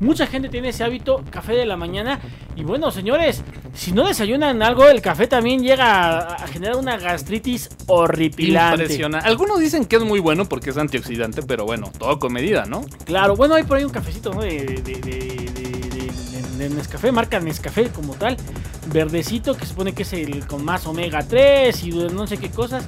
Mucha 0.00 0.26
gente 0.26 0.48
tiene 0.48 0.70
ese 0.70 0.82
hábito, 0.82 1.22
café 1.30 1.52
de 1.52 1.66
la 1.66 1.76
mañana. 1.76 2.18
Y 2.56 2.64
bueno, 2.64 2.90
señores, 2.90 3.42
si 3.74 3.92
no 3.92 4.06
desayunan 4.06 4.60
algo, 4.62 4.86
el 4.88 5.00
café 5.00 5.26
también 5.28 5.62
llega 5.62 6.18
a, 6.18 6.34
a 6.34 6.46
generar 6.48 6.76
una 6.76 6.96
gastritis 6.96 7.68
horripilante. 7.86 8.82
Impresionante. 8.82 9.28
Algunos 9.28 9.60
dicen 9.60 9.84
que 9.84 9.96
es 9.96 10.02
muy 10.02 10.18
bueno 10.20 10.46
porque 10.46 10.70
es 10.70 10.76
antioxidante, 10.78 11.42
pero 11.42 11.64
bueno, 11.64 11.92
todo 11.96 12.18
con 12.18 12.32
medida, 12.32 12.64
¿no? 12.66 12.84
Claro, 13.04 13.36
bueno, 13.36 13.54
hay 13.54 13.62
por 13.64 13.76
ahí 13.78 13.84
un 13.84 13.90
cafecito 13.92 14.32
¿no? 14.34 14.40
de, 14.42 14.64
de, 14.64 14.82
de, 14.82 15.00
de- 15.00 15.34
Nescafé, 16.64 17.12
marca 17.12 17.38
Nescafé 17.40 17.88
como 17.90 18.14
tal, 18.14 18.38
verdecito, 18.86 19.54
que 19.54 19.60
se 19.64 19.70
supone 19.70 19.92
que 19.92 20.02
es 20.02 20.12
el 20.12 20.46
con 20.46 20.64
más 20.64 20.86
omega 20.86 21.22
3 21.22 21.82
y 21.84 21.90
no 21.90 22.26
sé 22.26 22.36
qué 22.38 22.50
cosas. 22.50 22.84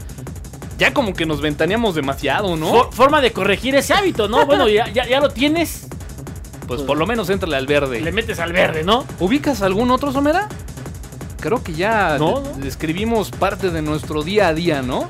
Ya 0.78 0.92
como 0.92 1.14
que 1.14 1.24
nos 1.26 1.40
ventaneamos 1.40 1.94
demasiado, 1.94 2.56
¿no? 2.56 2.66
For- 2.68 2.92
forma 2.92 3.20
de 3.20 3.32
corregir 3.32 3.74
ese 3.74 3.94
hábito, 3.94 4.28
¿no? 4.28 4.44
Bueno, 4.46 4.68
ya, 4.68 4.88
ya, 4.92 5.06
ya 5.06 5.20
lo 5.20 5.30
tienes, 5.30 5.86
Pues 6.66 6.82
por 6.82 6.98
lo 6.98 7.06
menos 7.06 7.30
entrale 7.30 7.56
al 7.56 7.66
verde. 7.66 8.00
le 8.00 8.12
metes 8.12 8.38
al 8.40 8.52
verde, 8.52 8.82
¿no? 8.84 9.04
¿Ubicas 9.20 9.62
algún 9.62 9.90
otro, 9.90 10.12
Somera? 10.12 10.48
Creo 11.40 11.62
que 11.62 11.72
ya 11.74 12.16
no. 12.18 12.40
describimos 12.58 13.30
parte 13.30 13.70
de 13.70 13.80
nuestro 13.82 14.22
día 14.22 14.48
a 14.48 14.54
día, 14.54 14.82
¿no? 14.82 15.06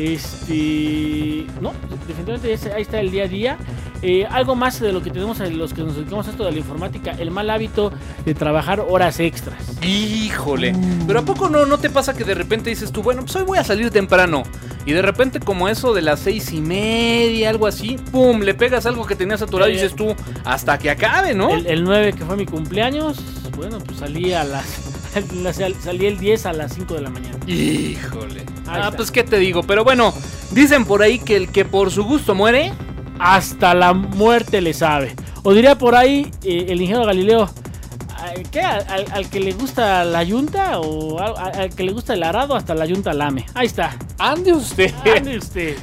Este. 0.00 1.46
No, 1.60 1.72
definitivamente 2.06 2.72
ahí 2.74 2.82
está 2.82 3.00
el 3.00 3.10
día 3.10 3.24
a 3.24 3.28
día. 3.28 3.58
Eh, 4.02 4.26
algo 4.30 4.54
más 4.54 4.80
de 4.80 4.94
lo 4.94 5.02
que 5.02 5.10
tenemos 5.10 5.40
en 5.40 5.58
los 5.58 5.74
que 5.74 5.82
nos 5.82 5.94
dedicamos 5.94 6.26
a 6.26 6.30
esto 6.30 6.44
de 6.44 6.52
la 6.52 6.58
informática, 6.58 7.10
el 7.18 7.30
mal 7.30 7.50
hábito 7.50 7.92
de 8.24 8.34
trabajar 8.34 8.80
horas 8.80 9.20
extras. 9.20 9.76
Híjole. 9.82 10.74
Pero 11.06 11.18
¿a 11.20 11.22
poco 11.22 11.50
no, 11.50 11.66
no 11.66 11.76
te 11.76 11.90
pasa 11.90 12.14
que 12.14 12.24
de 12.24 12.34
repente 12.34 12.70
dices 12.70 12.92
tú, 12.92 13.02
bueno, 13.02 13.20
pues 13.22 13.36
hoy 13.36 13.42
voy 13.42 13.58
a 13.58 13.64
salir 13.64 13.90
temprano? 13.90 14.42
Y 14.86 14.92
de 14.92 15.02
repente 15.02 15.38
como 15.38 15.68
eso 15.68 15.92
de 15.92 16.00
las 16.00 16.20
seis 16.20 16.50
y 16.52 16.62
media, 16.62 17.50
algo 17.50 17.66
así, 17.66 17.98
¡pum! 18.10 18.40
Le 18.40 18.54
pegas 18.54 18.86
algo 18.86 19.06
que 19.06 19.14
tenías 19.14 19.40
saturado 19.40 19.70
y 19.70 19.74
Eh, 19.74 19.82
dices 19.82 19.94
tú, 19.94 20.14
hasta 20.44 20.78
que 20.78 20.88
acabe, 20.88 21.34
¿no? 21.34 21.50
El, 21.50 21.66
el 21.66 21.84
9 21.84 22.14
que 22.14 22.24
fue 22.24 22.36
mi 22.38 22.46
cumpleaños, 22.46 23.18
bueno, 23.54 23.78
pues 23.80 23.98
salí 23.98 24.32
a 24.32 24.44
las. 24.44 24.89
Salí 25.82 26.06
el 26.06 26.18
10 26.18 26.46
a 26.46 26.52
las 26.52 26.74
5 26.74 26.94
de 26.94 27.00
la 27.02 27.10
mañana. 27.10 27.36
Híjole. 27.46 28.40
Ahí 28.40 28.46
Ah, 28.66 28.78
está. 28.84 28.96
pues 28.96 29.10
qué 29.10 29.22
te 29.24 29.38
digo. 29.38 29.62
Pero 29.62 29.84
bueno, 29.84 30.14
dicen 30.52 30.84
por 30.84 31.02
ahí 31.02 31.18
que 31.18 31.36
el 31.36 31.48
que 31.50 31.64
por 31.64 31.90
su 31.90 32.04
gusto 32.04 32.34
muere... 32.34 32.72
Hasta 33.22 33.74
la 33.74 33.92
muerte 33.92 34.62
le 34.62 34.72
sabe. 34.72 35.14
O 35.42 35.52
diría 35.52 35.76
por 35.76 35.94
ahí 35.94 36.30
eh, 36.42 36.64
el 36.70 36.80
ingeniero 36.80 37.04
Galileo. 37.04 37.42
¿a- 38.16 38.32
¿Qué? 38.50 38.62
¿Al, 38.62 38.86
al- 38.88 39.12
al 39.12 39.28
que 39.28 39.40
le 39.40 39.52
gusta 39.52 40.04
la 40.04 40.22
yunta? 40.22 40.80
¿O 40.80 41.20
al, 41.20 41.34
al- 41.36 41.60
al 41.60 41.74
que 41.74 41.82
le 41.84 41.92
gusta 41.92 42.14
el 42.14 42.22
arado? 42.22 42.56
Hasta 42.56 42.74
la 42.74 42.86
yunta 42.86 43.12
lame. 43.12 43.44
Ahí 43.52 43.66
está. 43.66 43.94
Ande 44.18 44.54
usted. 44.54 44.94
Ande 45.14 45.36
usted. 45.36 45.76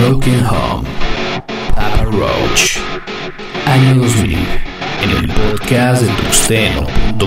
Broken 0.00 0.46
Home, 0.46 0.88
Papa 1.74 2.02
Roach, 2.04 2.76
año 3.66 3.94
2000, 4.02 4.38
en 5.02 5.10
el 5.10 5.28
podcast 5.28 6.02
de 6.02 6.08
tuxteno.com. 6.22 7.22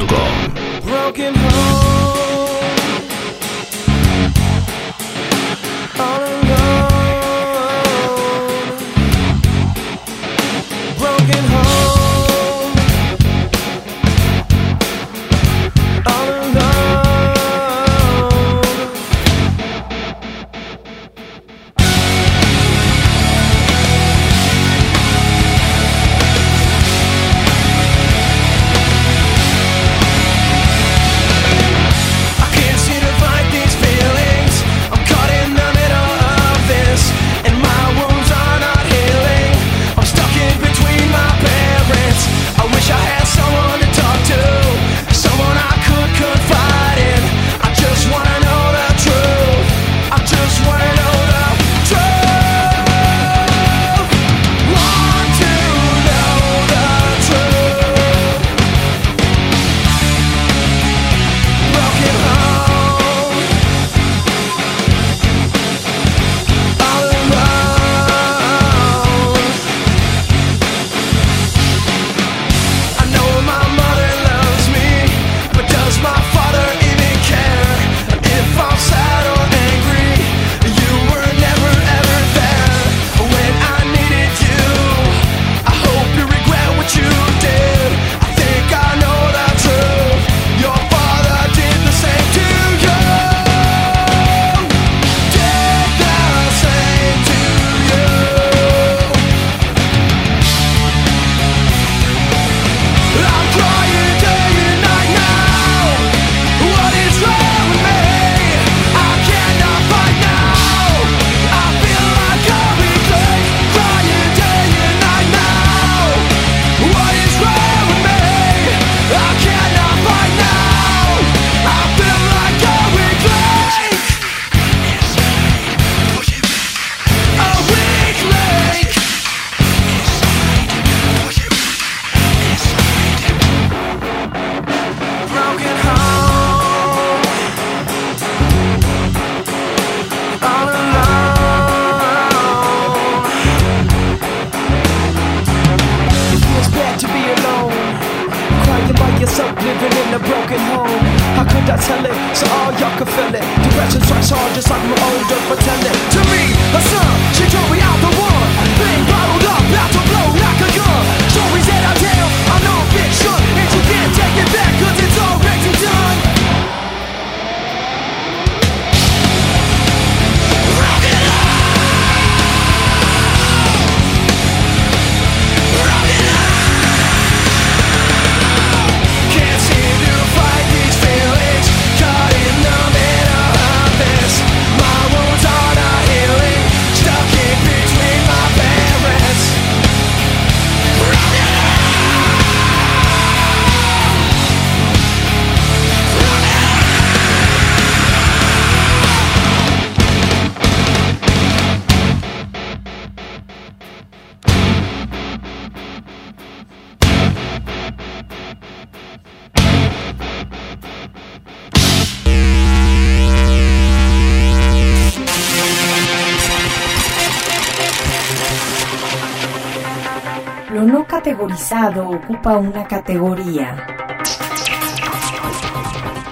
ocupa 222.09 222.57
una 222.57 222.85
categoría. 222.85 223.87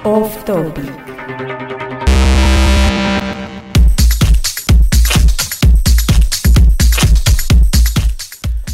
Off 0.03 0.43
topic. 0.43 0.91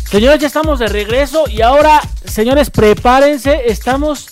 Señores, 0.10 0.40
ya 0.40 0.48
estamos 0.48 0.80
de 0.80 0.88
regreso 0.88 1.44
y 1.48 1.62
ahora, 1.62 2.02
señores, 2.26 2.72
prepárense. 2.72 3.66
Estamos 3.68 4.30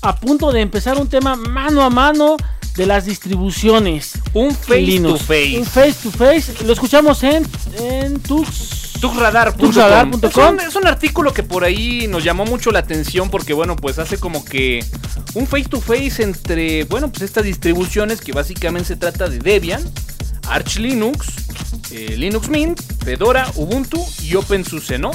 a 0.00 0.16
punto 0.16 0.52
de 0.52 0.62
empezar 0.62 0.96
un 0.96 1.08
tema 1.08 1.36
mano 1.36 1.82
a 1.82 1.90
mano 1.90 2.38
de 2.76 2.86
las 2.86 3.04
distribuciones. 3.04 4.12
Un 4.32 4.54
face 4.54 4.80
Linux. 4.80 5.18
to 5.18 5.24
face. 5.26 5.58
Un 5.58 5.66
face 5.66 5.94
to 6.02 6.10
face. 6.10 6.64
Lo 6.64 6.72
escuchamos 6.72 7.22
en, 7.24 7.46
en 7.78 8.20
Tux. 8.20 8.77
Tuxradar.com. 9.00 10.28
Es 10.28 10.36
un, 10.36 10.60
es 10.60 10.76
un 10.76 10.86
artículo 10.86 11.32
que 11.32 11.42
por 11.42 11.64
ahí 11.64 12.06
nos 12.08 12.24
llamó 12.24 12.44
mucho 12.44 12.70
la 12.70 12.80
atención 12.80 13.30
porque, 13.30 13.52
bueno, 13.52 13.76
pues 13.76 13.98
hace 13.98 14.18
como 14.18 14.44
que 14.44 14.84
un 15.34 15.46
face 15.46 15.68
to 15.68 15.80
face 15.80 16.22
entre, 16.22 16.84
bueno, 16.84 17.08
pues 17.10 17.22
estas 17.22 17.44
distribuciones 17.44 18.20
que 18.20 18.32
básicamente 18.32 18.88
se 18.88 18.96
trata 18.96 19.28
de 19.28 19.38
Debian, 19.38 19.82
Arch 20.48 20.78
Linux, 20.78 21.28
eh, 21.90 22.16
Linux 22.16 22.48
Mint, 22.48 22.80
Fedora, 23.04 23.46
Ubuntu 23.54 24.04
y 24.22 24.34
OpenSUSE, 24.34 24.98
¿no? 24.98 25.10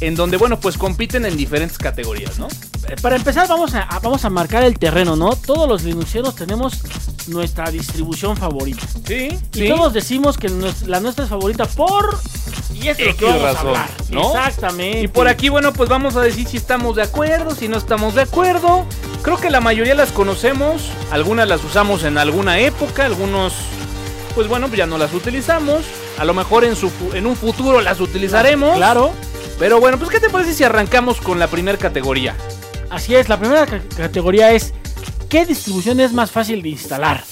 En 0.00 0.14
donde, 0.14 0.36
bueno, 0.36 0.60
pues 0.60 0.78
compiten 0.78 1.26
en 1.26 1.36
diferentes 1.36 1.76
categorías, 1.76 2.38
¿no? 2.38 2.46
Eh, 2.88 2.94
Para 3.02 3.16
empezar, 3.16 3.48
vamos 3.48 3.74
a, 3.74 3.82
a- 3.82 3.98
vamos 3.98 4.24
a 4.24 4.30
marcar 4.30 4.62
el 4.62 4.78
terreno, 4.78 5.16
¿no? 5.16 5.34
Todos 5.34 5.68
los 5.68 5.82
linuxeros 5.82 6.36
tenemos 6.36 6.80
nuestra 7.26 7.70
distribución 7.70 8.36
favorita. 8.36 8.86
Sí, 9.06 9.36
Y 9.54 9.68
todos 9.68 9.92
decimos 9.92 10.38
que 10.38 10.48
la 10.86 11.00
nuestra 11.00 11.24
es 11.24 11.30
favorita 11.30 11.66
por. 11.66 12.16
Y 12.74 12.88
es 12.88 12.98
lo 13.00 13.16
que 13.16 13.24
vamos 13.24 13.42
a 13.42 13.46
razón, 13.52 13.66
hablar. 13.68 13.88
¿no? 14.10 14.28
Exactamente. 14.28 15.00
Y 15.02 15.08
por 15.08 15.26
aquí, 15.26 15.48
bueno, 15.48 15.72
pues 15.72 15.88
vamos 15.88 16.14
a 16.14 16.20
decir 16.22 16.46
si 16.46 16.56
estamos 16.58 16.94
de 16.94 17.02
acuerdo, 17.02 17.54
si 17.56 17.66
no 17.66 17.76
estamos 17.76 18.14
de 18.14 18.22
acuerdo. 18.22 18.84
Creo 19.22 19.36
que 19.36 19.50
la 19.50 19.60
mayoría 19.60 19.96
las 19.96 20.12
conocemos, 20.12 20.82
algunas 21.10 21.48
las 21.48 21.64
usamos 21.64 22.04
en 22.04 22.18
alguna 22.18 22.60
época, 22.60 23.04
algunos, 23.04 23.52
pues 24.36 24.46
bueno, 24.46 24.68
ya 24.72 24.86
no 24.86 24.96
las 24.96 25.12
utilizamos. 25.12 25.82
A 26.18 26.24
lo 26.24 26.34
mejor 26.34 26.64
en, 26.64 26.76
su, 26.76 26.90
en 27.14 27.26
un 27.26 27.34
futuro 27.34 27.80
las 27.80 27.98
utilizaremos. 28.00 28.76
Claro. 28.76 29.10
Pero 29.58 29.80
bueno, 29.80 29.98
pues 29.98 30.10
¿qué 30.10 30.20
te 30.20 30.30
parece 30.30 30.54
si 30.54 30.64
arrancamos 30.64 31.20
con 31.20 31.38
la 31.38 31.48
primera 31.48 31.78
categoría? 31.78 32.36
Así 32.90 33.14
es, 33.14 33.28
la 33.28 33.38
primera 33.38 33.66
ca- 33.66 33.80
categoría 33.96 34.52
es 34.52 34.72
¿qué 35.28 35.44
distribución 35.44 36.00
es 36.00 36.12
más 36.12 36.30
fácil 36.30 36.62
de 36.62 36.68
instalar? 36.70 37.24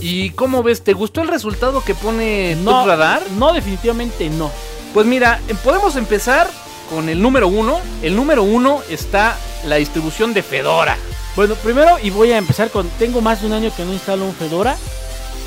¿Y 0.00 0.30
cómo 0.30 0.62
ves? 0.62 0.82
¿Te 0.82 0.92
gustó 0.92 1.22
el 1.22 1.28
resultado 1.28 1.82
que 1.84 1.94
pone 1.94 2.56
No, 2.62 2.82
tu 2.82 2.88
radar? 2.88 3.22
no, 3.36 3.52
definitivamente 3.52 4.28
no. 4.30 4.50
Pues 4.94 5.06
mira, 5.06 5.40
podemos 5.64 5.96
empezar 5.96 6.48
con 6.90 7.08
el 7.08 7.20
número 7.20 7.48
uno. 7.48 7.80
El 8.02 8.16
número 8.16 8.42
uno 8.42 8.82
está 8.88 9.36
la 9.66 9.76
distribución 9.76 10.34
de 10.34 10.42
Fedora. 10.42 10.96
Bueno, 11.36 11.54
primero 11.56 11.98
y 12.02 12.10
voy 12.10 12.32
a 12.32 12.38
empezar 12.38 12.70
con 12.70 12.88
tengo 12.98 13.20
más 13.20 13.40
de 13.40 13.46
un 13.48 13.52
año 13.52 13.72
que 13.76 13.84
no 13.84 13.92
instalo 13.92 14.24
un 14.24 14.34
Fedora, 14.34 14.76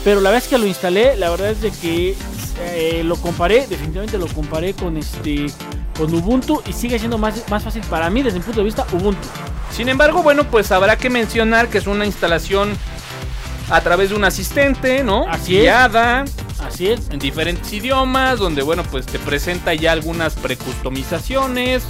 pero 0.03 0.21
la 0.21 0.29
vez 0.32 0.47
que 0.47 0.57
lo 0.57 0.65
instalé, 0.65 1.15
la 1.17 1.29
verdad 1.29 1.49
es 1.51 1.61
de 1.61 1.71
que 1.71 2.15
eh, 2.59 3.01
lo 3.03 3.15
comparé, 3.15 3.67
definitivamente 3.67 4.17
lo 4.17 4.27
comparé 4.27 4.73
con 4.73 4.97
este 4.97 5.47
con 5.97 6.13
Ubuntu 6.13 6.61
y 6.67 6.73
sigue 6.73 6.97
siendo 6.97 7.17
más, 7.17 7.43
más 7.49 7.63
fácil 7.63 7.83
para 7.89 8.09
mí 8.09 8.23
desde 8.23 8.39
mi 8.39 8.45
punto 8.45 8.61
de 8.61 8.65
vista 8.65 8.85
Ubuntu. 8.93 9.27
Sin 9.71 9.89
embargo, 9.89 10.23
bueno, 10.23 10.43
pues 10.45 10.71
habrá 10.71 10.97
que 10.97 11.09
mencionar 11.09 11.69
que 11.69 11.77
es 11.77 11.87
una 11.87 12.05
instalación 12.05 12.75
a 13.69 13.81
través 13.81 14.09
de 14.09 14.15
un 14.15 14.23
asistente, 14.23 15.03
¿no? 15.03 15.27
Así 15.29 15.55
es. 15.57 15.63
Guiada, 15.63 16.25
Así 16.59 16.87
es. 16.87 17.09
en 17.09 17.19
diferentes 17.19 17.71
idiomas, 17.71 18.39
donde, 18.39 18.63
bueno, 18.63 18.83
pues 18.83 19.05
te 19.05 19.17
presenta 19.17 19.73
ya 19.73 19.93
algunas 19.93 20.35
precustomizaciones. 20.35 21.83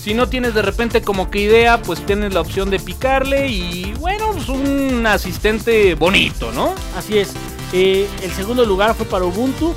Si 0.00 0.14
no 0.14 0.28
tienes 0.28 0.54
de 0.54 0.62
repente 0.62 1.00
como 1.00 1.30
que 1.30 1.40
idea, 1.40 1.80
pues 1.80 2.04
tienes 2.04 2.34
la 2.34 2.40
opción 2.40 2.70
de 2.70 2.78
picarle 2.80 3.48
y, 3.48 3.94
bueno, 3.94 4.32
pues 4.32 4.48
un 4.48 5.06
asistente 5.06 5.94
bonito, 5.94 6.52
¿no? 6.52 6.74
Así 6.96 7.18
es. 7.18 7.32
Eh, 7.72 8.08
el 8.22 8.30
segundo 8.32 8.66
lugar 8.66 8.94
fue 8.94 9.06
para 9.06 9.24
Ubuntu. 9.24 9.74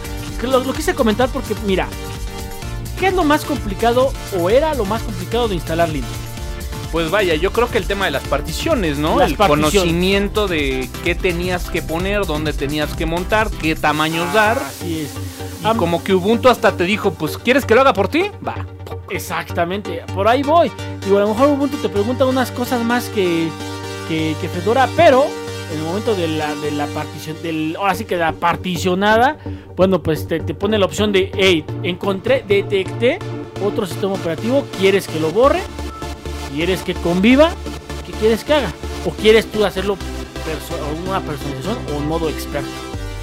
Lo, 0.48 0.60
lo 0.64 0.74
quise 0.74 0.94
comentar 0.96 1.30
porque, 1.30 1.56
mira, 1.66 1.88
¿qué 3.00 3.08
es 3.08 3.14
lo 3.14 3.24
más 3.24 3.46
complicado 3.46 4.12
o 4.40 4.50
era 4.50 4.74
lo 4.74 4.86
más 4.86 5.02
complicado 5.04 5.48
de 5.48 5.56
instalar 5.56 5.90
Linux? 5.90 6.08
Pues 6.92 7.12
vaya, 7.12 7.36
yo 7.36 7.52
creo 7.52 7.70
que 7.70 7.78
el 7.78 7.88
tema 7.88 8.06
de 8.06 8.12
las 8.12 8.24
particiones, 8.24 8.98
¿no? 8.98 9.18
Las 9.20 9.32
el 9.32 9.36
particiones. 9.38 9.72
conocimiento 9.74 10.48
de 10.48 10.90
qué 11.04 11.14
tenías 11.14 11.70
que 11.70 11.82
poner, 11.82 12.26
dónde 12.26 12.54
tenías 12.54 12.94
que 12.96 13.06
montar, 13.06 13.50
qué 13.50 13.76
tamaños 13.76 14.32
dar. 14.34 14.58
Así 14.60 15.02
es. 15.02 15.10
Y 15.62 15.68
Am- 15.68 15.76
como 15.78 16.04
que 16.04 16.14
Ubuntu 16.14 16.48
hasta 16.48 16.72
te 16.78 16.86
dijo, 16.86 17.12
pues, 17.12 17.38
¿quieres 17.38 17.66
que 17.66 17.76
lo 17.76 17.82
haga 17.82 17.92
por 17.92 18.08
ti? 18.08 18.32
Va. 18.48 18.66
Exactamente, 19.10 20.04
por 20.14 20.28
ahí 20.28 20.42
voy. 20.44 20.72
Digo, 21.04 21.18
a 21.18 21.22
lo 21.22 21.30
mejor 21.30 21.50
Ubuntu 21.50 21.76
te 21.78 21.90
pregunta 21.90 22.26
unas 22.26 22.52
cosas 22.52 22.82
más 22.84 23.06
que, 23.10 23.50
que, 24.08 24.36
que 24.40 24.48
Fedora, 24.48 24.88
pero 24.96 25.26
en 25.72 25.80
el 25.80 25.84
momento 25.84 26.16
de 26.16 26.28
la, 26.28 26.54
de 26.56 26.72
la 26.72 26.86
partición, 26.88 27.36
del, 27.42 27.76
ahora 27.78 27.96
sí 27.96 28.06
que 28.06 28.16
la 28.18 28.32
particionada, 28.34 29.38
bueno, 29.76 30.02
pues 30.04 30.28
te, 30.28 30.40
te 30.40 30.54
pone 30.54 30.78
la 30.78 30.86
opción 30.86 31.12
de, 31.12 31.32
hey, 31.36 31.66
encontré, 31.84 32.44
detecté 32.48 33.20
otro 33.66 33.86
sistema 33.86 34.14
operativo, 34.14 34.66
¿quieres 34.80 35.08
que 35.08 35.20
lo 35.20 35.32
borre? 35.32 35.62
¿Quieres 36.54 36.82
que 36.84 36.94
conviva? 36.94 37.52
¿Qué 38.06 38.12
quieres 38.14 38.44
que 38.44 38.54
haga? 38.54 38.72
¿O 39.06 39.10
quieres 39.12 39.46
tú 39.52 39.66
hacerlo 39.66 39.96
perso- 40.46 41.08
una 41.08 41.20
personalización 41.22 41.78
o 41.94 41.98
en 41.98 42.08
modo 42.08 42.30
experto? 42.30 42.70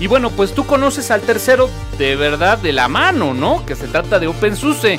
Y 0.00 0.06
bueno, 0.08 0.30
pues 0.30 0.52
tú 0.54 0.66
conoces 0.66 1.10
al 1.10 1.20
tercero 1.20 1.70
de 1.98 2.16
verdad 2.16 2.58
de 2.58 2.72
la 2.72 2.88
mano, 2.88 3.34
¿no? 3.34 3.64
Que 3.64 3.76
se 3.76 3.86
trata 3.86 4.18
de 4.18 4.26
OpenSUSE. 4.26 4.98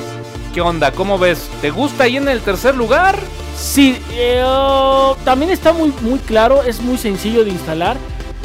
¿Qué 0.54 0.60
onda? 0.60 0.92
¿Cómo 0.92 1.18
ves? 1.18 1.50
¿Te 1.60 1.70
gusta 1.70 2.04
ahí 2.04 2.16
en 2.16 2.28
el 2.28 2.40
tercer 2.40 2.74
lugar? 2.74 3.18
Sí, 3.64 3.96
eh, 4.12 4.42
oh, 4.44 5.16
también 5.24 5.50
está 5.50 5.72
muy, 5.72 5.92
muy 6.02 6.18
claro, 6.18 6.62
es 6.62 6.80
muy 6.80 6.98
sencillo 6.98 7.44
de 7.44 7.50
instalar. 7.50 7.96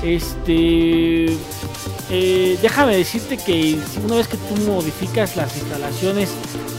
Este. 0.01 1.35
Eh, 2.11 2.57
déjame 2.61 2.97
decirte 2.97 3.37
que 3.37 3.77
una 4.03 4.15
vez 4.15 4.27
que 4.27 4.37
tú 4.37 4.55
modificas 4.71 5.35
las 5.35 5.55
instalaciones 5.55 6.29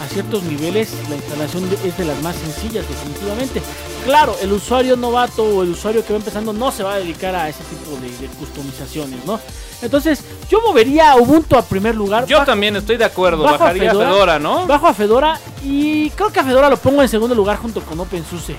a 0.04 0.06
ciertos 0.12 0.42
niveles, 0.42 0.90
la 1.08 1.16
instalación 1.16 1.68
es 1.84 1.96
de 1.96 2.04
las 2.04 2.20
más 2.22 2.34
sencillas, 2.36 2.84
definitivamente. 2.88 3.62
Claro, 4.04 4.34
el 4.42 4.50
usuario 4.52 4.96
novato 4.96 5.44
o 5.44 5.62
el 5.62 5.70
usuario 5.70 6.04
que 6.04 6.12
va 6.12 6.18
empezando 6.18 6.52
no 6.52 6.72
se 6.72 6.82
va 6.82 6.94
a 6.94 6.98
dedicar 6.98 7.34
a 7.34 7.48
ese 7.48 7.62
tipo 7.64 7.96
de, 8.00 8.08
de 8.26 8.26
customizaciones, 8.34 9.24
¿no? 9.24 9.38
Entonces, 9.82 10.20
yo 10.50 10.60
movería 10.62 11.12
a 11.12 11.16
Ubuntu 11.16 11.56
a 11.56 11.62
primer 11.62 11.94
lugar. 11.94 12.26
Yo 12.26 12.36
bajo- 12.38 12.46
también 12.46 12.74
estoy 12.76 12.96
de 12.96 13.04
acuerdo. 13.04 13.46
a 13.46 13.52
Bajaría 13.52 13.90
a 13.92 13.94
Fedora. 13.94 14.38
¿no? 14.38 14.66
Bajo 14.66 14.86
a 14.88 14.94
Fedora 14.94 15.38
y 15.64 16.10
creo 16.10 16.30
que 16.32 16.40
a 16.40 16.44
Fedora 16.44 16.68
lo 16.68 16.76
pongo 16.76 17.02
en 17.02 17.08
segundo 17.08 17.34
lugar 17.34 17.56
junto 17.58 17.80
con 17.82 17.98
OpenSUSE. 18.00 18.56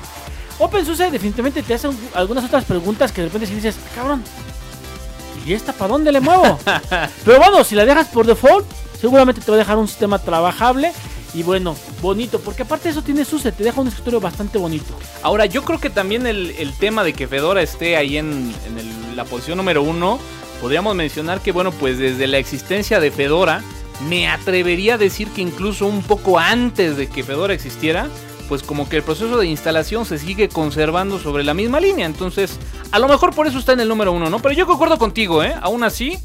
OpenSUSE 0.60 1.12
definitivamente 1.12 1.64
te 1.64 1.74
hace 1.74 1.88
un- 1.88 2.00
algunas 2.14 2.44
otras 2.46 2.64
preguntas 2.66 3.12
que 3.12 3.22
de 3.22 3.28
repente 3.28 3.48
si 3.48 3.56
dices, 3.56 3.76
"Ah, 3.78 3.92
cabrón, 3.96 4.24
¿y 5.46 5.54
esta 5.54 5.74
para 5.74 5.92
dónde 5.94 6.12
le 6.12 6.20
muevo? 6.22 6.60
Pero 7.26 7.38
bueno, 7.40 7.64
si 7.64 7.76
la 7.76 7.86
dejas 7.86 8.08
por 8.08 8.26
default, 8.26 8.66
seguramente 9.00 9.42
te 9.42 9.50
va 9.52 9.56
a 9.56 9.60
dejar 9.60 9.78
un 9.78 9.88
sistema 9.88 10.20
trabajable 10.20 10.92
y 11.34 11.44
bueno, 11.44 11.76
bonito, 12.02 12.40
porque 12.42 12.64
aparte 12.64 12.86
de 12.86 12.90
eso 12.92 13.02
tiene 13.02 13.24
SUSE, 13.24 13.52
te 13.54 13.64
deja 13.64 13.80
un 13.80 13.88
escritorio 13.88 14.20
bastante 14.20 14.58
bonito. 14.58 14.94
Ahora, 15.24 15.46
yo 15.46 15.64
creo 15.64 15.80
que 15.80 15.90
también 15.90 16.28
el, 16.28 16.52
el 16.60 16.74
tema 16.74 17.04
de 17.04 17.14
que 17.14 17.28
Fedora 17.28 17.62
esté 17.62 17.96
ahí 17.96 18.18
en, 18.18 18.54
en 18.68 18.78
el- 18.78 19.16
la 19.16 19.24
posición 19.26 19.58
número 19.58 19.82
uno, 19.82 20.20
podríamos 20.60 20.94
mencionar 20.96 21.40
que, 21.42 21.52
bueno, 21.52 21.72
pues 21.72 21.98
desde 21.98 22.28
la 22.28 22.38
existencia 22.38 23.00
de 23.00 23.12
Fedora, 23.12 23.62
me 24.10 24.28
atrevería 24.28 24.96
a 24.96 24.98
decir 24.98 25.30
que 25.30 25.42
incluso 25.42 25.86
un 25.86 26.02
poco 26.04 26.38
antes 26.40 26.98
de 26.98 27.08
que 27.08 27.24
Fedora 27.24 27.54
existiera, 27.54 28.08
pues 28.52 28.64
como 28.64 28.90
que 28.90 28.98
el 28.98 29.04
proceso 29.04 29.38
de 29.38 29.48
instalación 29.48 30.06
se 30.06 30.18
sigue 30.18 30.50
conservando 30.50 31.20
sobre 31.20 31.42
la 31.46 31.54
misma 31.54 31.80
línea. 31.80 32.06
Entonces, 32.06 32.60
a 32.92 33.00
lo 33.00 33.08
mejor 33.08 33.34
por 33.34 33.48
eso 33.48 33.58
está 33.58 33.72
en 33.72 33.80
el 33.80 33.88
número 33.88 34.12
uno, 34.12 34.30
¿no? 34.30 34.40
Pero 34.40 34.54
yo 34.54 34.68
concuerdo 34.68 34.98
contigo, 34.98 35.42
¿eh? 35.42 35.56
Aún 35.62 35.86
así, 35.86 36.18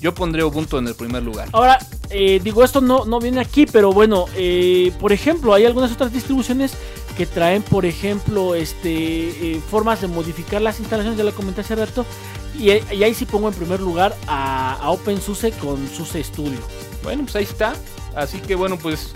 yo 0.00 0.14
pondré 0.14 0.42
Ubuntu 0.42 0.78
en 0.78 0.88
el 0.88 0.94
primer 0.94 1.22
lugar. 1.22 1.50
Ahora, 1.52 1.78
eh, 2.08 2.40
digo, 2.42 2.64
esto 2.64 2.80
no, 2.80 3.04
no 3.04 3.20
viene 3.20 3.42
aquí, 3.42 3.66
pero 3.66 3.92
bueno, 3.92 4.24
eh, 4.34 4.94
por 4.98 5.12
ejemplo, 5.12 5.52
hay 5.52 5.66
algunas 5.66 5.92
otras 5.92 6.10
distribuciones 6.10 6.72
que 7.18 7.26
traen, 7.26 7.60
por 7.62 7.84
ejemplo, 7.84 8.54
este 8.54 9.56
eh, 9.56 9.60
formas 9.70 10.00
de 10.00 10.06
modificar 10.08 10.62
las 10.62 10.80
instalaciones, 10.80 11.18
ya 11.18 11.24
lo 11.24 11.34
comenté 11.34 11.60
hace 11.60 11.76
rato, 11.76 12.06
y, 12.58 12.70
y 12.94 13.04
ahí 13.04 13.12
sí 13.12 13.26
pongo 13.26 13.48
en 13.48 13.54
primer 13.54 13.80
lugar 13.80 14.16
a, 14.26 14.76
a 14.76 14.90
OpenSUSE 14.90 15.50
con 15.52 15.86
SUSE 15.86 16.24
Studio. 16.24 16.60
Bueno, 17.02 17.24
pues 17.24 17.36
ahí 17.36 17.44
está. 17.44 17.74
Así 18.16 18.38
que 18.38 18.54
bueno, 18.54 18.78
pues 18.78 19.12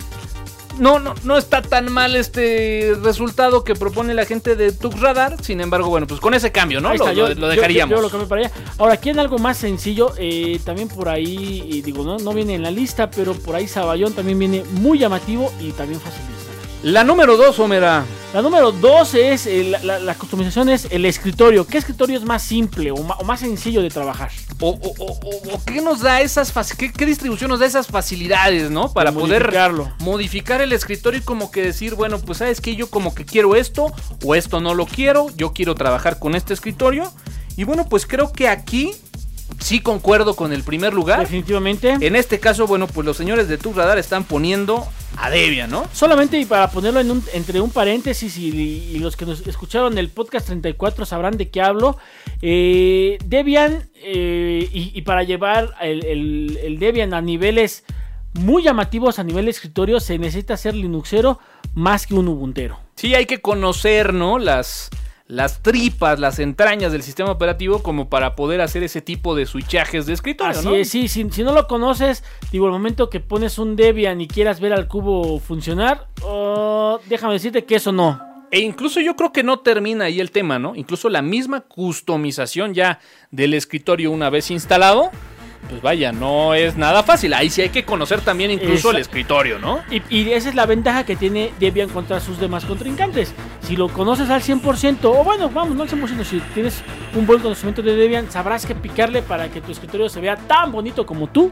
no, 0.79 0.99
no, 0.99 1.13
no 1.23 1.37
está 1.37 1.61
tan 1.61 1.91
mal 1.91 2.15
este 2.15 2.93
resultado 3.03 3.63
que 3.63 3.75
propone 3.75 4.13
la 4.13 4.25
gente 4.25 4.55
de 4.55 4.71
TuxRadar. 4.71 5.43
Sin 5.43 5.61
embargo, 5.61 5.89
bueno, 5.89 6.07
pues 6.07 6.19
con 6.19 6.33
ese 6.33 6.51
cambio, 6.51 6.81
¿no? 6.81 6.89
Lo, 6.89 6.95
está, 6.95 7.13
yo- 7.13 7.29
lo- 7.29 7.35
lo 7.35 7.41
yo- 7.41 7.47
dejaríamos. 7.47 7.91
yo- 7.91 7.97
yo 7.97 8.01
lo 8.01 8.09
cambio 8.09 8.27
para 8.27 8.41
allá. 8.41 8.51
Ahora, 8.77 8.93
aquí 8.93 9.09
en 9.09 9.19
algo 9.19 9.37
más 9.37 9.57
sencillo, 9.57 10.13
eh, 10.17 10.59
también 10.65 10.87
por 10.87 11.09
ahí, 11.09 11.63
y 11.67 11.81
digo, 11.81 12.03
no, 12.03 12.17
no 12.17 12.33
viene 12.33 12.55
en 12.55 12.63
la 12.63 12.71
lista, 12.71 13.11
pero 13.11 13.33
por 13.33 13.55
ahí 13.55 13.67
Saballón 13.67 14.13
también 14.13 14.39
viene 14.39 14.63
muy 14.71 14.97
llamativo 14.99 15.53
y 15.59 15.71
también 15.73 15.99
fácil 16.01 16.21
de 16.25 16.31
instalar. 16.33 16.59
La 16.83 17.03
número 17.03 17.37
2, 17.37 17.59
Homera. 17.59 18.05
La 18.31 18.43
número 18.43 18.71
2 18.71 19.15
es, 19.15 19.47
eh, 19.47 19.63
la, 19.63 19.79
la- 19.79 19.97
la 19.99 20.13
customización 20.13 20.69
es 20.69 20.87
el 20.91 21.03
escritorio. 21.05 21.65
¿Qué 21.65 21.79
escritorio 21.79 22.15
es 22.15 22.23
más 22.23 22.43
simple 22.43 22.91
o 22.91 23.01
más 23.23 23.39
sencillo 23.39 23.81
de 23.81 23.89
trabajar? 23.89 24.29
o, 24.61 25.61
qué 25.65 25.81
nos 25.81 26.01
da 26.01 26.21
esas 26.21 26.51
qué, 26.77 26.91
qué 26.91 27.05
distribución 27.05 27.49
nos 27.49 27.59
da 27.61 27.65
esas 27.65 27.87
facilidades, 27.87 28.69
¿no? 28.69 28.91
Para 28.93 29.11
poder 29.11 29.43
modificar 29.99 30.61
el 30.61 30.73
escritorio 30.73 31.21
y 31.21 31.23
como 31.23 31.49
que 31.49 31.61
decir, 31.63 31.95
bueno, 31.95 32.19
pues 32.19 32.39
sabes 32.39 32.59
que 32.61 32.75
yo 32.75 32.89
como 32.89 33.15
que 33.15 33.25
quiero 33.25 33.55
esto 33.55 33.91
o 34.23 34.35
esto 34.35 34.59
no 34.59 34.73
lo 34.75 34.85
quiero, 34.85 35.27
yo 35.35 35.53
quiero 35.53 35.73
trabajar 35.75 36.19
con 36.19 36.35
este 36.35 36.53
escritorio. 36.53 37.11
Y 37.55 37.63
bueno, 37.63 37.87
pues 37.89 38.05
creo 38.05 38.31
que 38.31 38.47
aquí 38.47 38.91
sí 39.59 39.79
concuerdo 39.81 40.35
con 40.35 40.53
el 40.53 40.63
primer 40.63 40.93
lugar. 40.93 41.19
Definitivamente. 41.19 41.97
En 42.01 42.15
este 42.15 42.39
caso, 42.39 42.67
bueno, 42.67 42.87
pues 42.87 43.05
los 43.05 43.17
señores 43.17 43.47
de 43.47 43.57
Tu 43.57 43.73
Radar 43.73 43.97
están 43.97 44.23
poniendo 44.23 44.87
a 45.17 45.29
Debian, 45.29 45.69
¿no? 45.69 45.85
Solamente 45.91 46.39
y 46.39 46.45
para 46.45 46.69
ponerlo 46.71 46.99
en 46.99 47.11
un- 47.11 47.23
entre 47.33 47.59
un 47.59 47.71
paréntesis 47.71 48.37
y, 48.37 48.47
y 48.49 48.99
los 48.99 49.15
que 49.17 49.25
nos 49.25 49.45
escucharon 49.45 49.97
el 49.97 50.09
podcast 50.09 50.45
34 50.47 51.05
sabrán 51.05 51.35
de 51.37 51.49
qué 51.49 51.61
hablo. 51.61 51.97
Eh, 52.41 53.17
Debian 53.25 53.89
eh, 53.95 54.69
y, 54.71 54.91
y 54.97 55.01
para 55.01 55.23
llevar 55.23 55.73
el, 55.81 56.05
el- 56.05 56.59
el 56.63 56.79
Debian 56.79 57.13
a 57.13 57.21
niveles 57.21 57.83
muy 58.33 58.63
llamativos 58.63 59.17
a 59.19 59.23
nivel 59.23 59.45
de 59.45 59.51
escritorio 59.51 59.99
se 59.99 60.17
necesita 60.19 60.55
ser 60.55 60.75
Linuxero 60.75 61.39
más 61.73 62.05
que 62.07 62.13
un 62.13 62.27
Ubuntero. 62.27 62.79
Sí, 62.95 63.15
hay 63.15 63.25
que 63.25 63.41
conocer, 63.41 64.13
¿no? 64.13 64.37
Las, 64.39 64.89
las 65.29 65.61
tripas, 65.61 66.19
las 66.19 66.39
entrañas 66.39 66.91
del 66.91 67.03
sistema 67.03 67.29
operativo 67.29 67.83
como 67.83 68.09
para 68.09 68.35
poder 68.35 68.61
hacer 68.61 68.81
ese 68.81 68.99
tipo 68.99 69.35
de 69.35 69.45
switchajes 69.45 70.07
de 70.07 70.13
escritorio, 70.13 70.57
Así 70.57 70.67
¿no? 70.67 70.75
es, 70.75 70.89
sí, 70.89 71.07
si, 71.07 71.29
si 71.29 71.43
no 71.43 71.53
lo 71.53 71.67
conoces, 71.67 72.23
digo, 72.51 72.65
el 72.65 72.71
momento 72.71 73.11
que 73.11 73.19
pones 73.19 73.59
un 73.59 73.75
Debian 73.75 74.19
y 74.21 74.27
quieras 74.27 74.59
ver 74.59 74.73
al 74.73 74.87
cubo 74.87 75.39
funcionar, 75.39 76.07
oh, 76.23 76.99
déjame 77.07 77.33
decirte 77.33 77.63
que 77.63 77.75
eso 77.75 77.91
no. 77.91 78.19
E 78.49 78.59
incluso 78.59 78.99
yo 79.01 79.15
creo 79.15 79.31
que 79.31 79.43
no 79.43 79.59
termina 79.59 80.05
ahí 80.05 80.19
el 80.19 80.31
tema, 80.31 80.57
¿no? 80.57 80.75
Incluso 80.75 81.09
la 81.09 81.21
misma 81.21 81.61
customización 81.61 82.73
ya 82.73 82.99
del 83.29 83.53
escritorio 83.53 84.09
una 84.09 84.31
vez 84.31 84.49
instalado, 84.49 85.11
pues 85.67 85.81
vaya, 85.81 86.11
no 86.11 86.53
es 86.53 86.77
nada 86.77 87.03
fácil. 87.03 87.33
Ahí 87.33 87.49
sí 87.49 87.61
hay 87.61 87.69
que 87.69 87.83
conocer 87.85 88.21
también 88.21 88.49
incluso 88.51 88.91
el 88.91 88.97
escritorio, 88.97 89.59
¿no? 89.59 89.79
Y, 89.91 90.01
y 90.09 90.31
esa 90.31 90.49
es 90.49 90.55
la 90.55 90.65
ventaja 90.65 91.03
que 91.03 91.15
tiene 91.15 91.51
Debian 91.59 91.89
contra 91.89 92.19
sus 92.19 92.39
demás 92.39 92.65
contrincantes. 92.65 93.33
Si 93.61 93.75
lo 93.75 93.87
conoces 93.89 94.29
al 94.29 94.41
100%, 94.41 94.97
o 95.03 95.23
bueno, 95.23 95.49
vamos, 95.49 95.75
no 95.75 95.83
al 95.83 95.89
100%, 95.89 96.23
si 96.23 96.39
tienes 96.53 96.81
un 97.15 97.27
buen 97.27 97.39
conocimiento 97.41 97.81
de 97.81 97.95
Debian, 97.95 98.31
sabrás 98.31 98.65
que 98.65 98.73
picarle 98.73 99.21
para 99.21 99.49
que 99.49 99.61
tu 99.61 99.71
escritorio 99.71 100.09
se 100.09 100.19
vea 100.21 100.35
tan 100.37 100.71
bonito 100.71 101.05
como 101.05 101.27
tú 101.27 101.51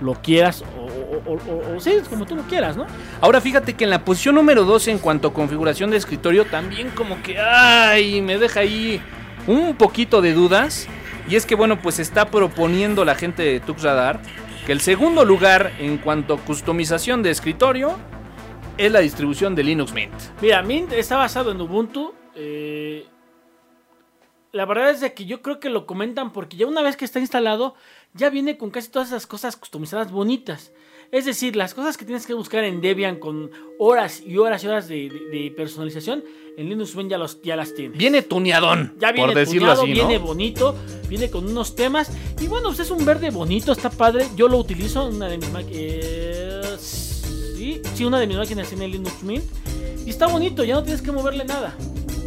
lo 0.00 0.14
quieras, 0.14 0.62
o, 0.78 1.32
o, 1.32 1.74
o- 1.76 1.80
sí, 1.80 1.90
como 2.08 2.24
tú 2.24 2.36
lo 2.36 2.42
quieras, 2.42 2.76
¿no? 2.76 2.86
Ahora 3.20 3.40
fíjate 3.40 3.74
que 3.74 3.82
en 3.82 3.90
la 3.90 4.04
posición 4.04 4.36
número 4.36 4.64
12 4.64 4.92
en 4.92 4.98
cuanto 4.98 5.28
a 5.28 5.34
configuración 5.34 5.90
de 5.90 5.96
escritorio 5.96 6.44
también 6.44 6.90
como 6.90 7.20
que, 7.22 7.36
ay, 7.38 8.22
me 8.22 8.38
deja 8.38 8.60
ahí 8.60 9.02
un 9.48 9.74
poquito 9.74 10.22
de 10.22 10.32
dudas. 10.34 10.86
Y 11.28 11.36
es 11.36 11.44
que 11.44 11.54
bueno, 11.54 11.80
pues 11.80 11.98
está 11.98 12.30
proponiendo 12.30 13.04
la 13.04 13.14
gente 13.14 13.42
de 13.42 13.60
TuxRadar 13.60 14.20
que 14.66 14.72
el 14.72 14.80
segundo 14.80 15.24
lugar 15.24 15.72
en 15.78 15.98
cuanto 15.98 16.34
a 16.34 16.38
customización 16.38 17.22
de 17.22 17.30
escritorio 17.30 17.96
es 18.78 18.90
la 18.92 19.00
distribución 19.00 19.54
de 19.54 19.64
Linux 19.64 19.92
Mint. 19.92 20.12
Mira, 20.40 20.62
Mint 20.62 20.92
está 20.92 21.16
basado 21.16 21.50
en 21.52 21.60
Ubuntu. 21.60 22.14
eh, 22.34 23.06
la 24.52 24.64
verdad 24.66 24.90
es 24.90 25.00
de 25.00 25.12
que 25.14 25.26
yo 25.26 25.42
creo 25.42 25.60
que 25.60 25.68
lo 25.70 25.86
comentan 25.86 26.32
porque 26.32 26.56
ya 26.56 26.66
una 26.66 26.82
vez 26.82 26.96
que 26.96 27.04
está 27.04 27.20
instalado, 27.20 27.74
ya 28.14 28.30
viene 28.30 28.56
con 28.56 28.70
casi 28.70 28.88
todas 28.90 29.08
esas 29.08 29.26
cosas 29.26 29.56
customizadas 29.56 30.10
bonitas. 30.10 30.72
Es 31.10 31.24
decir, 31.24 31.56
las 31.56 31.72
cosas 31.72 31.96
que 31.96 32.04
tienes 32.04 32.26
que 32.26 32.34
buscar 32.34 32.64
en 32.64 32.82
Debian 32.82 33.16
con 33.16 33.50
horas 33.78 34.20
y 34.24 34.36
horas 34.36 34.62
y 34.62 34.66
horas 34.68 34.88
de, 34.88 35.08
de- 35.08 35.38
de 35.38 35.50
personalización, 35.52 36.22
en 36.58 36.68
Linux 36.68 36.94
Mint 36.96 37.10
ya, 37.10 37.16
los, 37.18 37.40
ya 37.40 37.56
las 37.56 37.74
tiene. 37.74 37.96
Viene 37.96 38.20
tuneadón, 38.22 38.94
Ya 38.98 39.12
viene 39.12 39.28
por 39.28 39.36
decirlo 39.38 39.74
tuneado, 39.74 39.82
así, 39.82 39.88
¿no? 39.90 39.94
viene 39.94 40.18
bonito, 40.18 40.74
viene 41.08 41.30
con 41.30 41.46
unos 41.46 41.74
temas. 41.76 42.10
Y 42.40 42.46
bueno, 42.48 42.68
pues 42.68 42.80
es 42.80 42.90
un 42.90 43.04
verde 43.06 43.30
bonito, 43.30 43.72
está 43.72 43.88
padre. 43.90 44.26
Yo 44.36 44.48
lo 44.48 44.58
utilizo 44.58 45.08
en 45.08 45.14
una 45.16 45.28
de 45.28 45.38
mis 45.38 45.50
máquinas. 45.50 46.80
sí, 46.80 47.80
sí, 47.94 48.04
una 48.04 48.18
de 48.20 48.26
mis 48.26 48.36
máquinas 48.36 48.68
tiene 48.68 48.86
Linux 48.88 49.22
Mint. 49.22 49.44
Y 50.04 50.10
está 50.10 50.26
bonito, 50.26 50.64
ya 50.64 50.74
no 50.74 50.82
tienes 50.82 51.00
que 51.00 51.12
moverle 51.12 51.44
nada. 51.44 51.74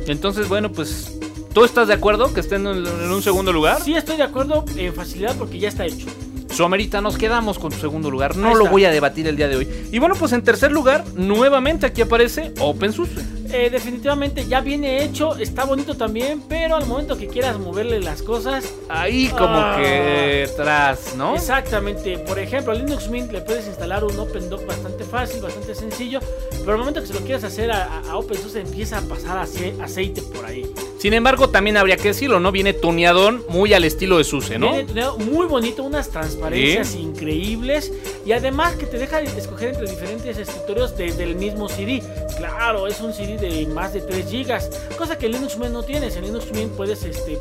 Entonces, 0.07 0.47
bueno, 0.49 0.71
pues, 0.71 1.19
¿tú 1.53 1.63
estás 1.63 1.87
de 1.87 1.93
acuerdo 1.93 2.33
que 2.33 2.39
esté 2.39 2.55
en, 2.55 2.67
en 2.67 2.85
un 3.11 3.21
segundo 3.21 3.51
lugar? 3.53 3.81
Sí, 3.81 3.93
estoy 3.95 4.17
de 4.17 4.23
acuerdo 4.23 4.65
en 4.75 4.93
facilidad 4.93 5.35
porque 5.37 5.59
ya 5.59 5.69
está 5.69 5.85
hecho. 5.85 6.07
Somerita, 6.49 6.99
nos 6.99 7.17
quedamos 7.17 7.57
con 7.59 7.71
tu 7.71 7.77
segundo 7.79 8.11
lugar. 8.11 8.35
No 8.35 8.55
lo 8.55 8.67
voy 8.67 8.83
a 8.83 8.91
debatir 8.91 9.25
el 9.27 9.37
día 9.37 9.47
de 9.47 9.55
hoy. 9.55 9.67
Y 9.91 9.99
bueno, 9.99 10.15
pues 10.19 10.33
en 10.33 10.43
tercer 10.43 10.69
lugar, 10.71 11.05
nuevamente 11.15 11.85
aquí 11.85 12.01
aparece 12.01 12.51
OpenSUSE. 12.59 13.21
Eh, 13.53 13.69
definitivamente 13.69 14.45
ya 14.47 14.59
viene 14.61 15.03
hecho, 15.03 15.35
está 15.37 15.63
bonito 15.65 15.95
también, 15.95 16.41
pero 16.47 16.75
al 16.75 16.85
momento 16.87 17.17
que 17.17 17.27
quieras 17.27 17.57
moverle 17.59 17.99
las 18.01 18.21
cosas, 18.21 18.65
Ahí 18.89 19.27
como 19.29 19.55
Ah. 19.55 19.77
que 19.81 20.49
atrás, 20.53 21.13
¿no? 21.17 21.35
Exactamente. 21.35 22.17
Por 22.19 22.37
ejemplo, 22.39 22.73
a 22.73 22.75
Linux 22.75 23.09
Mint 23.09 23.31
le 23.31 23.41
puedes 23.41 23.65
instalar 23.67 24.03
un 24.03 24.17
OpenDoc 24.19 24.65
bastante 24.65 25.05
fácil, 25.05 25.41
bastante 25.41 25.73
sencillo. 25.73 26.19
Pero 26.59 26.73
al 26.73 26.79
momento 26.79 26.99
que 27.01 27.07
se 27.07 27.13
lo 27.13 27.21
quieras 27.21 27.45
hacer 27.45 27.71
a 27.71 28.01
OpenSUSE 28.17 28.59
empieza 28.61 28.97
a 28.97 29.01
pasar 29.01 29.37
ace- 29.37 29.75
aceite 29.81 30.21
por 30.21 30.45
ahí. 30.45 30.69
Sin 31.01 31.15
embargo, 31.15 31.49
también 31.49 31.77
habría 31.77 31.97
que 31.97 32.09
decirlo, 32.09 32.39
¿no? 32.39 32.51
Viene 32.51 32.73
tuneadón 32.73 33.43
muy 33.49 33.73
al 33.73 33.85
estilo 33.85 34.19
de 34.19 34.23
SUSE, 34.23 34.59
¿no? 34.59 34.71
Viene 34.71 35.03
muy 35.17 35.47
bonito, 35.47 35.81
unas 35.81 36.11
transparencias 36.11 36.93
increíbles. 36.93 37.91
Y 38.23 38.33
además 38.33 38.75
que 38.75 38.85
te 38.85 38.99
deja 38.99 39.19
escoger 39.19 39.69
entre 39.69 39.89
diferentes 39.89 40.37
escritorios 40.37 40.95
desde 40.95 41.23
el 41.23 41.37
mismo 41.37 41.67
CD. 41.69 42.03
Claro, 42.37 42.85
es 42.85 43.01
un 43.01 43.13
CD 43.13 43.37
de 43.37 43.65
más 43.65 43.93
de 43.93 44.01
3 44.01 44.31
GB. 44.31 44.95
Cosa 44.95 45.17
que 45.17 45.27
Linux 45.27 45.57
Mint 45.57 45.71
no 45.71 45.81
tienes. 45.81 46.15
En 46.17 46.25
Linux 46.25 46.51
Mint 46.51 46.71
puedes 46.73 47.03
este, 47.03 47.39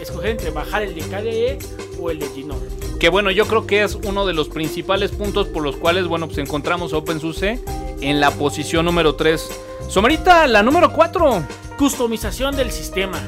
escoger 0.00 0.30
entre 0.30 0.48
bajar 0.48 0.82
el 0.82 0.94
de 0.94 1.02
KDE 1.02 1.58
o 2.00 2.10
el 2.10 2.18
de 2.18 2.28
Gnome. 2.28 2.68
Que 2.98 3.10
bueno, 3.10 3.30
yo 3.30 3.46
creo 3.46 3.66
que 3.66 3.82
es 3.82 3.96
uno 3.96 4.24
de 4.24 4.32
los 4.32 4.48
principales 4.48 5.10
puntos 5.10 5.46
por 5.48 5.62
los 5.62 5.76
cuales, 5.76 6.06
bueno, 6.06 6.26
pues 6.26 6.38
encontramos 6.38 6.94
a 6.94 6.96
OpenSUSE 6.96 7.60
en 8.00 8.20
la 8.20 8.30
posición 8.30 8.86
número 8.86 9.14
3. 9.14 9.46
Somerita, 9.88 10.46
la 10.46 10.62
número 10.62 10.92
4. 10.92 11.42
Customización 11.78 12.56
del 12.56 12.70
sistema. 12.70 13.20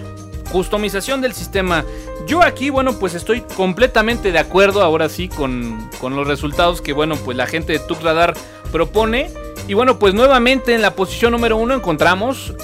customización 0.51 1.21
del 1.21 1.33
sistema. 1.33 1.85
Yo 2.27 2.43
aquí, 2.43 2.71
bueno, 2.71 2.99
pues 2.99 3.15
estoy 3.15 3.43
completamente 3.43 4.33
de 4.33 4.39
acuerdo 4.39 4.83
ahora 4.83 5.09
sí 5.09 5.29
con, 5.29 5.91
con 6.01 6.17
los 6.17 6.27
resultados 6.27 6.81
que, 6.81 6.93
bueno, 6.93 7.17
pues 7.17 7.37
la 7.37 7.47
gente 7.47 7.73
de 7.73 7.79
Tuk 7.81 8.01
Radar 8.03 8.35
propone. 8.73 9.31
Y 9.69 9.75
bueno, 9.75 9.99
pues 9.99 10.15
nuevamente 10.15 10.75
en 10.75 10.83
la 10.83 10.95
posición 10.95 11.33
número 11.33 11.57
uno 11.57 11.75
encontramos 11.75 12.55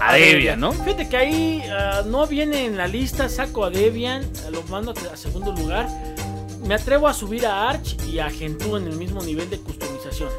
a 0.00 0.14
Debian, 0.14 0.60
¿no? 0.60 0.72
Fíjate 0.72 1.08
que 1.08 1.16
ahí 1.16 1.62
ah, 1.70 2.02
no 2.06 2.26
viene 2.26 2.64
en 2.64 2.76
la 2.76 2.86
lista, 2.88 3.28
saco 3.28 3.64
a 3.64 3.70
Debian, 3.70 4.24
ah, 4.46 4.50
lo 4.50 4.62
mando 4.64 4.92
a 4.92 5.12
a 5.12 5.16
segundo 5.16 5.52
lugar. 5.52 5.88
Me 6.64 6.74
atrevo 6.74 7.06
a 7.06 7.14
subir 7.14 7.46
a 7.46 7.68
Arch 7.68 7.96
y 8.08 8.18
a 8.18 8.30
Gentoo 8.30 8.76
en 8.76 8.86
el 8.86 8.96
mismo 8.96 9.22
nivel 9.22 9.48
de 9.50 9.58
customización. 9.58 10.30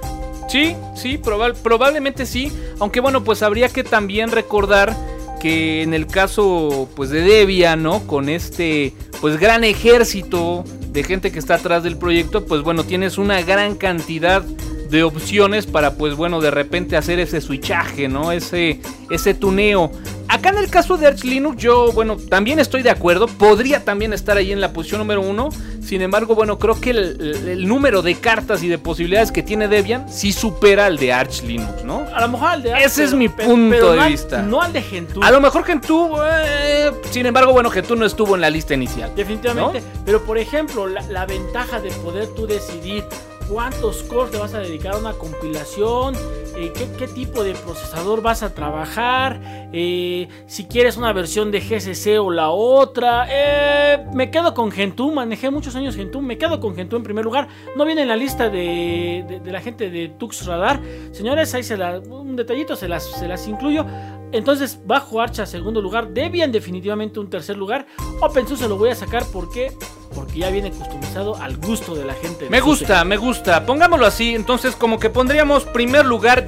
Sí, 0.47 0.75
sí, 0.95 1.17
probab- 1.17 1.55
probablemente 1.61 2.25
sí. 2.25 2.51
Aunque 2.79 2.99
bueno, 2.99 3.23
pues 3.23 3.41
habría 3.43 3.69
que 3.69 3.83
también 3.83 4.31
recordar 4.31 4.95
que 5.41 5.83
en 5.83 5.93
el 5.93 6.07
caso 6.07 6.89
pues 6.95 7.09
de 7.09 7.21
Debian, 7.21 7.83
¿no? 7.83 8.07
Con 8.07 8.29
este 8.29 8.93
pues 9.21 9.37
gran 9.39 9.63
ejército 9.63 10.63
de 10.89 11.03
gente 11.03 11.31
que 11.31 11.39
está 11.39 11.55
atrás 11.55 11.83
del 11.83 11.97
proyecto, 11.97 12.45
pues 12.45 12.61
bueno, 12.63 12.83
tienes 12.83 13.17
una 13.17 13.41
gran 13.41 13.75
cantidad 13.75 14.43
de 14.89 15.03
opciones 15.03 15.65
para 15.65 15.95
pues 15.95 16.15
bueno, 16.15 16.39
de 16.41 16.51
repente 16.51 16.97
hacer 16.97 17.19
ese 17.19 17.41
switchaje, 17.41 18.07
¿no? 18.07 18.31
Ese 18.31 18.79
ese 19.09 19.33
tuneo. 19.33 19.91
Acá 20.29 20.49
en 20.49 20.57
el 20.57 20.69
caso 20.69 20.97
de 20.97 21.07
Arch 21.07 21.23
Linux, 21.23 21.55
yo, 21.61 21.93
bueno, 21.93 22.17
también 22.17 22.59
estoy 22.59 22.81
de 22.81 22.89
acuerdo. 22.89 23.27
Podría 23.27 23.85
también 23.85 24.11
estar 24.11 24.35
ahí 24.35 24.51
en 24.51 24.59
la 24.59 24.73
posición 24.73 24.99
número 24.99 25.21
uno. 25.21 25.49
Sin 25.81 26.01
embargo, 26.01 26.35
bueno, 26.35 26.59
creo 26.59 26.81
que 26.81 26.89
el, 26.89 27.65
número 27.65 28.01
de 28.01 28.15
cartas 28.15 28.61
y 28.61 28.67
de 28.67 28.77
posibilidades 28.77 29.31
que 29.31 29.41
tiene 29.41 29.69
Debian 29.69 30.11
sí 30.11 30.33
supera 30.33 30.85
al 30.87 30.97
de 30.97 31.13
Arch 31.13 31.43
Linux, 31.43 31.85
¿no? 31.85 32.05
A 32.13 32.19
lo 32.19 32.27
mejor 32.27 32.49
al 32.49 32.61
de 32.61 32.73
Arch, 32.73 32.83
Ese 32.85 33.05
es 33.05 33.13
mi 33.13 33.29
punto 33.29 33.91
de 33.91 33.95
no 33.95 34.01
al- 34.01 34.11
vista. 34.11 34.41
No 34.41 34.61
al 34.61 34.73
de 34.73 34.81
Gentoo. 34.81 35.23
A 35.23 35.31
lo 35.31 35.39
mejor 35.39 35.63
Gentoo, 35.63 36.17
eh, 36.29 36.91
sin 37.09 37.25
embargo, 37.25 37.53
bueno, 37.53 37.69
Gentoo 37.69 37.95
no 37.95 38.05
estuvo 38.05 38.35
en 38.35 38.41
la 38.41 38.49
lista 38.49 38.73
inicial. 38.73 39.13
Definitivamente. 39.15 39.81
Pero 40.05 40.23
por 40.25 40.37
ejemplo, 40.37 40.87
la, 40.87 41.01
la 41.03 41.25
ventaja 41.25 41.79
de 41.79 41.89
poder 41.91 42.27
tú 42.35 42.47
decidir 42.47 43.05
cuántos 43.49 44.03
cores 44.03 44.31
te 44.31 44.37
vas 44.37 44.53
a 44.53 44.59
dedicar 44.59 44.93
a 44.95 44.97
una 44.97 45.13
compilación, 45.13 46.15
eh, 46.57 46.71
qué, 46.97 47.07
tipo 47.07 47.43
de 47.43 47.53
procesador 47.53 48.21
vas 48.21 48.41
a 48.43 48.53
trabajar, 48.53 49.69
eh, 49.73 50.27
si 50.47 50.65
quieres 50.65 50.97
una 50.97 51.13
versión 51.13 51.51
de 51.51 51.59
GCC 51.61 52.19
o 52.19 52.31
la 52.31 52.49
otra. 52.49 53.27
eh, 53.29 54.05
me 54.13 54.29
quedo 54.31 54.53
con 54.53 54.71
Gentoo, 54.71 55.11
manejé 55.11 55.49
muchos 55.51 55.75
años 55.75 55.95
Gentoo, 55.95 56.21
me 56.21 56.37
quedo 56.37 56.59
con 56.59 56.75
Gentoo 56.75 56.97
en 56.97 57.03
primer 57.03 57.23
lugar. 57.25 57.47
No 57.75 57.85
viene 57.85 58.01
en 58.03 58.07
la 58.07 58.15
lista 58.15 58.49
de, 58.49 59.23
de- 59.27 59.39
de 59.39 59.51
la 59.51 59.61
gente 59.61 59.89
de 59.89 60.09
Tux 60.09 60.45
Radar. 60.45 60.79
Señores, 61.11 61.53
ahí 61.53 61.63
se 61.63 61.77
la, 61.77 61.99
un 61.99 62.35
detallito 62.35 62.75
se 62.75 62.87
las, 62.87 63.03
se 63.03 63.27
las 63.27 63.47
incluyo. 63.47 63.85
Entonces, 64.31 64.79
bajo 64.85 65.21
Arch 65.21 65.39
a 65.39 65.45
segundo 65.45 65.81
lugar. 65.81 66.09
Debian 66.09 66.51
definitivamente 66.51 67.19
un 67.19 67.29
tercer 67.29 67.57
lugar. 67.57 67.85
OpenSUSE 68.21 68.67
lo 68.67 68.77
voy 68.77 68.89
a 68.89 68.95
sacar 68.95 69.23
porque 69.31 69.71
porque 70.15 70.39
ya 70.39 70.49
viene 70.49 70.71
customizado 70.71 71.35
al 71.35 71.57
gusto 71.57 71.93
de 71.93 72.03
la 72.05 72.13
gente. 72.13 72.45
de 72.45 72.49
Me 72.49 72.59
SUSE. 72.59 72.69
gusta, 72.69 73.03
me 73.03 73.17
gusta. 73.17 73.65
Pongámoslo 73.65 74.05
así, 74.05 74.33
entonces 74.33 74.75
como 74.75 74.99
que 74.99 75.09
pondríamos 75.09 75.63
primer 75.65 76.05
lugar 76.05 76.45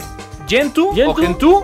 Gentoo, 0.48 0.90
o 0.90 0.96
Gentoo. 0.96 1.16
Gentoo, 1.16 1.64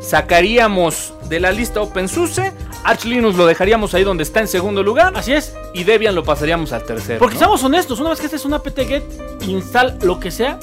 sacaríamos 0.00 1.14
de 1.28 1.40
la 1.40 1.52
lista 1.52 1.80
OpenSUSE, 1.80 2.52
Arch 2.84 3.04
Linux 3.04 3.36
lo 3.36 3.46
dejaríamos 3.46 3.94
ahí 3.94 4.04
donde 4.04 4.22
está 4.22 4.40
en 4.40 4.48
segundo 4.48 4.82
lugar. 4.82 5.12
Así 5.16 5.32
es. 5.32 5.54
Y 5.74 5.84
Debian 5.84 6.14
lo 6.14 6.22
pasaríamos 6.24 6.72
al 6.72 6.84
tercero. 6.84 7.18
Porque 7.18 7.34
¿no? 7.34 7.40
seamos 7.40 7.64
honestos, 7.64 7.98
una 8.00 8.10
vez 8.10 8.20
que 8.20 8.26
este 8.26 8.36
es 8.36 8.44
una 8.44 8.56
apt-get, 8.56 9.02
install 9.42 9.98
lo 10.02 10.20
que 10.20 10.30
sea. 10.30 10.58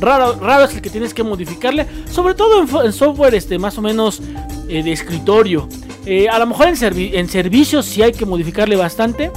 Raro, 0.00 0.64
es 0.64 0.74
el 0.74 0.80
que 0.80 0.90
tienes 0.90 1.12
que 1.12 1.22
modificarle, 1.22 1.86
sobre 2.10 2.34
todo 2.34 2.84
en, 2.84 2.92
software 2.92 3.34
este, 3.34 3.58
más 3.58 3.76
o 3.78 3.82
menos 3.82 4.20
eh, 4.68 4.82
de 4.82 4.92
escritorio. 4.92 5.68
Eh, 6.06 6.28
a 6.28 6.38
lo 6.38 6.46
mejor 6.46 6.68
en, 6.68 6.76
servi- 6.76 7.10
en 7.14 7.28
servicios 7.28 7.84
sí 7.86 8.02
hay 8.02 8.12
que 8.12 8.24
modificarle 8.24 8.76
bastante. 8.76 9.30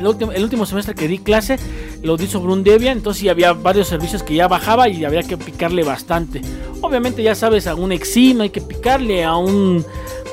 El 0.00 0.06
último, 0.06 0.32
el 0.32 0.42
último 0.44 0.66
semestre 0.66 0.94
que 0.94 1.08
di 1.08 1.18
clase 1.18 1.58
lo 2.02 2.16
di 2.16 2.26
sobre 2.26 2.52
un 2.52 2.62
Debian, 2.62 2.98
entonces 2.98 3.20
sí 3.20 3.28
había 3.28 3.52
varios 3.52 3.88
servicios 3.88 4.22
que 4.22 4.34
ya 4.34 4.46
bajaba 4.46 4.88
y 4.88 5.04
había 5.04 5.22
que 5.22 5.36
picarle 5.36 5.82
bastante. 5.82 6.40
Obviamente 6.80 7.22
ya 7.22 7.34
sabes, 7.34 7.66
a 7.66 7.74
un 7.74 7.90
Exim 7.90 8.40
hay 8.40 8.50
que 8.50 8.60
picarle, 8.60 9.24
a 9.24 9.36
un, 9.36 9.84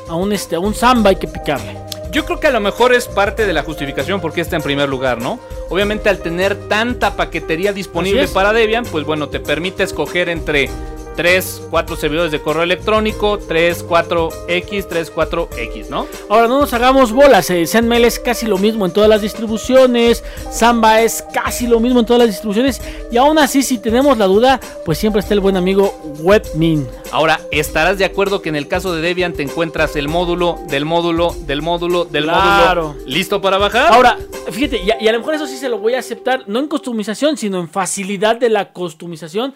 a 0.07 0.15
un, 0.15 0.31
este, 0.33 0.55
a 0.55 0.59
un 0.59 0.75
Samba 0.75 1.09
hay 1.11 1.15
que 1.15 1.27
picarle. 1.27 1.84
Yo 2.15 2.23
creo 2.23 2.39
que 2.39 2.47
a 2.47 2.51
lo 2.51 2.61
mejor 2.61 2.93
es 2.93 3.09
parte 3.09 3.45
de 3.45 3.51
la 3.51 3.61
justificación 3.61 4.21
porque 4.21 4.39
está 4.39 4.55
en 4.55 4.61
primer 4.61 4.87
lugar, 4.87 5.17
¿no? 5.17 5.37
Obviamente 5.67 6.07
al 6.07 6.19
tener 6.19 6.55
tanta 6.69 7.17
paquetería 7.17 7.73
disponible 7.73 8.29
para 8.29 8.53
Debian, 8.53 8.85
pues 8.85 9.03
bueno, 9.03 9.27
te 9.27 9.41
permite 9.41 9.83
escoger 9.83 10.29
entre 10.29 10.69
3, 11.15 11.63
4 11.69 11.95
servidores 11.95 12.31
de 12.31 12.41
correo 12.41 12.63
electrónico, 12.63 13.37
3, 13.39 13.85
4X, 13.87 14.87
3, 14.87 15.13
4X, 15.13 15.89
¿no? 15.89 16.07
Ahora 16.29 16.47
no 16.47 16.59
nos 16.59 16.73
hagamos 16.73 17.11
bolas, 17.11 17.49
eh, 17.49 17.65
ZenMail 17.67 18.05
es 18.05 18.19
casi 18.19 18.45
lo 18.45 18.57
mismo 18.57 18.85
en 18.85 18.91
todas 18.91 19.09
las 19.09 19.21
distribuciones, 19.21 20.23
Samba 20.51 21.01
es 21.01 21.23
casi 21.33 21.67
lo 21.67 21.79
mismo 21.79 21.99
en 22.01 22.05
todas 22.05 22.19
las 22.19 22.29
distribuciones 22.29 22.81
y 23.11 23.17
aún 23.17 23.37
así 23.37 23.63
si 23.63 23.77
tenemos 23.77 24.17
la 24.17 24.25
duda, 24.25 24.59
pues 24.83 24.97
siempre 24.97 25.19
está 25.21 25.33
el 25.33 25.39
buen 25.39 25.57
amigo 25.57 25.93
Webmin. 26.21 26.87
Ahora, 27.11 27.39
¿estarás 27.51 27.97
de 27.97 28.05
acuerdo 28.05 28.41
que 28.41 28.49
en 28.49 28.55
el 28.55 28.67
caso 28.67 28.93
de 28.93 29.01
Debian 29.01 29.33
te 29.33 29.43
encuentras 29.43 29.95
el 29.95 30.07
módulo 30.07 30.59
del 30.67 30.85
módulo 30.85 31.35
del 31.45 31.61
módulo 31.61 32.05
del 32.05 32.23
Claro. 32.25 32.89
módulo 32.89 33.05
listo 33.07 33.41
para 33.41 33.57
bajar? 33.57 33.93
Ahora, 33.93 34.17
fíjate, 34.51 34.81
y 34.83 34.91
a, 34.91 35.01
y 35.01 35.07
a 35.07 35.11
lo 35.13 35.19
mejor 35.19 35.35
eso 35.35 35.47
sí 35.47 35.57
se 35.57 35.69
lo 35.69 35.79
voy 35.79 35.93
a 35.93 35.99
aceptar, 35.99 36.43
no 36.47 36.59
en 36.59 36.67
customización, 36.67 37.37
sino 37.37 37.59
en 37.59 37.69
facilidad 37.69 38.35
de 38.35 38.49
la 38.49 38.71
customización. 38.73 39.53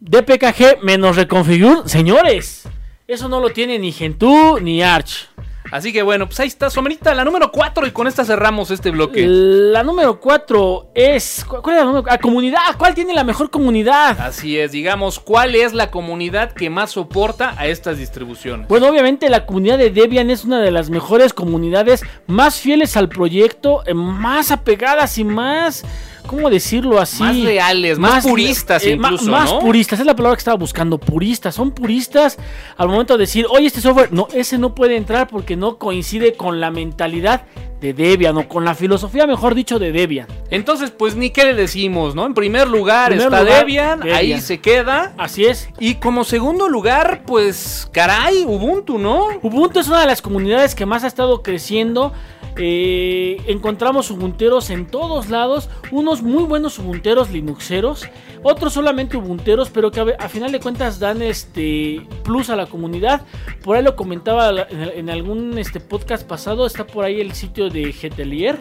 DPKG 0.00 0.82
menos 0.82 1.16
reconfigure, 1.16 1.82
señores, 1.88 2.64
eso 3.06 3.28
no 3.28 3.40
lo 3.40 3.50
tiene 3.50 3.78
ni 3.78 3.92
Gentoo 3.92 4.60
ni 4.60 4.82
Arch. 4.82 5.28
Así 5.70 5.92
que 5.92 6.00
bueno, 6.02 6.26
pues 6.26 6.40
ahí 6.40 6.48
está, 6.48 6.70
Somerita, 6.70 7.14
la 7.14 7.24
número 7.26 7.52
4 7.52 7.86
y 7.86 7.90
con 7.90 8.06
esta 8.06 8.24
cerramos 8.24 8.70
este 8.70 8.90
bloque. 8.90 9.26
La 9.26 9.82
número 9.82 10.18
4 10.18 10.92
es... 10.94 11.44
¿cu- 11.46 11.60
¿Cuál 11.60 11.76
es 11.76 11.80
la 11.82 11.86
número? 11.86 12.06
Ah, 12.08 12.16
comunidad. 12.16 12.58
¿Cuál 12.78 12.94
tiene 12.94 13.12
la 13.12 13.22
mejor 13.22 13.50
comunidad? 13.50 14.18
Así 14.18 14.58
es, 14.58 14.72
digamos, 14.72 15.20
¿cuál 15.20 15.54
es 15.54 15.74
la 15.74 15.90
comunidad 15.90 16.52
que 16.52 16.70
más 16.70 16.92
soporta 16.92 17.54
a 17.58 17.66
estas 17.66 17.98
distribuciones? 17.98 18.66
Bueno, 18.66 18.86
obviamente 18.88 19.28
la 19.28 19.44
comunidad 19.44 19.76
de 19.76 19.90
Debian 19.90 20.30
es 20.30 20.44
una 20.46 20.58
de 20.60 20.70
las 20.70 20.88
mejores 20.88 21.34
comunidades 21.34 22.02
más 22.26 22.58
fieles 22.60 22.96
al 22.96 23.10
proyecto, 23.10 23.82
eh, 23.84 23.92
más 23.92 24.50
apegadas 24.50 25.18
y 25.18 25.24
más, 25.24 25.84
¿cómo 26.28 26.48
decirlo 26.48 27.00
así? 27.00 27.22
Más 27.22 27.40
reales, 27.40 27.98
más 27.98 28.24
puristas 28.24 28.84
eh, 28.84 28.92
incluso, 28.92 29.28
Más 29.28 29.52
¿no? 29.52 29.58
puristas, 29.58 29.98
es 29.98 30.06
la 30.06 30.14
palabra 30.14 30.36
que 30.36 30.40
estaba 30.40 30.56
buscando, 30.56 30.98
puristas. 30.98 31.56
Son 31.56 31.72
puristas 31.72 32.38
al 32.76 32.86
momento 32.86 33.14
de 33.14 33.20
decir, 33.20 33.46
oye, 33.50 33.66
este 33.66 33.80
software, 33.80 34.12
no, 34.12 34.28
ese 34.32 34.58
no 34.58 34.74
puede 34.74 34.96
entrar 34.96 35.26
porque 35.26 35.56
no 35.56 35.78
coincide 35.78 36.34
con 36.34 36.60
la 36.60 36.70
mentalidad 36.70 37.42
de 37.80 37.92
Debian 37.92 38.36
o 38.36 38.48
con 38.48 38.64
la 38.64 38.74
filosofía, 38.74 39.26
mejor 39.26 39.54
dicho, 39.54 39.78
de 39.78 39.92
Debian. 39.92 40.26
Entonces, 40.50 40.90
pues 40.90 41.14
ni 41.14 41.30
qué 41.30 41.44
le 41.44 41.54
decimos, 41.54 42.14
¿no? 42.14 42.26
En 42.26 42.34
primer 42.34 42.68
lugar 42.68 43.10
Primer 43.10 43.26
está 43.26 43.42
lugar, 43.42 43.58
Debian, 43.60 44.00
Debian. 44.00 44.16
ahí 44.16 44.40
se 44.40 44.60
queda. 44.60 45.12
Así 45.16 45.44
es. 45.44 45.68
Y 45.78 45.96
como 45.96 46.24
segundo 46.24 46.68
lugar, 46.68 47.22
pues, 47.26 47.88
caray, 47.92 48.44
Ubuntu, 48.44 48.98
¿no? 48.98 49.28
Ubuntu 49.42 49.80
es 49.80 49.88
una 49.88 50.00
de 50.00 50.06
las 50.06 50.22
comunidades 50.22 50.74
que 50.74 50.86
más 50.86 51.04
ha 51.04 51.06
estado 51.06 51.42
creciendo. 51.42 52.12
Eh, 52.60 53.40
encontramos 53.46 54.10
ubunteros 54.10 54.70
en 54.70 54.86
todos 54.86 55.28
lados, 55.28 55.70
unos 55.92 56.22
muy 56.22 56.42
buenos 56.42 56.76
ubunteros 56.80 57.30
linuxeros, 57.30 58.08
otros 58.42 58.72
solamente 58.72 59.16
ubunteros, 59.16 59.70
pero 59.70 59.92
que 59.92 60.00
a, 60.18 60.28
final 60.28 60.50
de 60.50 60.58
cuentas 60.58 60.98
dan 60.98 61.22
este 61.22 62.04
plus 62.24 62.50
a 62.50 62.56
la 62.56 62.66
comunidad. 62.66 63.22
Por 63.62 63.76
ahí 63.76 63.84
lo 63.84 63.94
comentaba 63.94 64.50
en, 64.50 64.80
en 64.96 65.10
algún 65.10 65.56
este 65.56 65.78
podcast 65.78 66.26
pasado, 66.26 66.66
está 66.66 66.84
por 66.84 67.04
ahí 67.04 67.20
el 67.20 67.32
sitio 67.32 67.67
de 67.70 67.92
Getelier. 67.92 68.60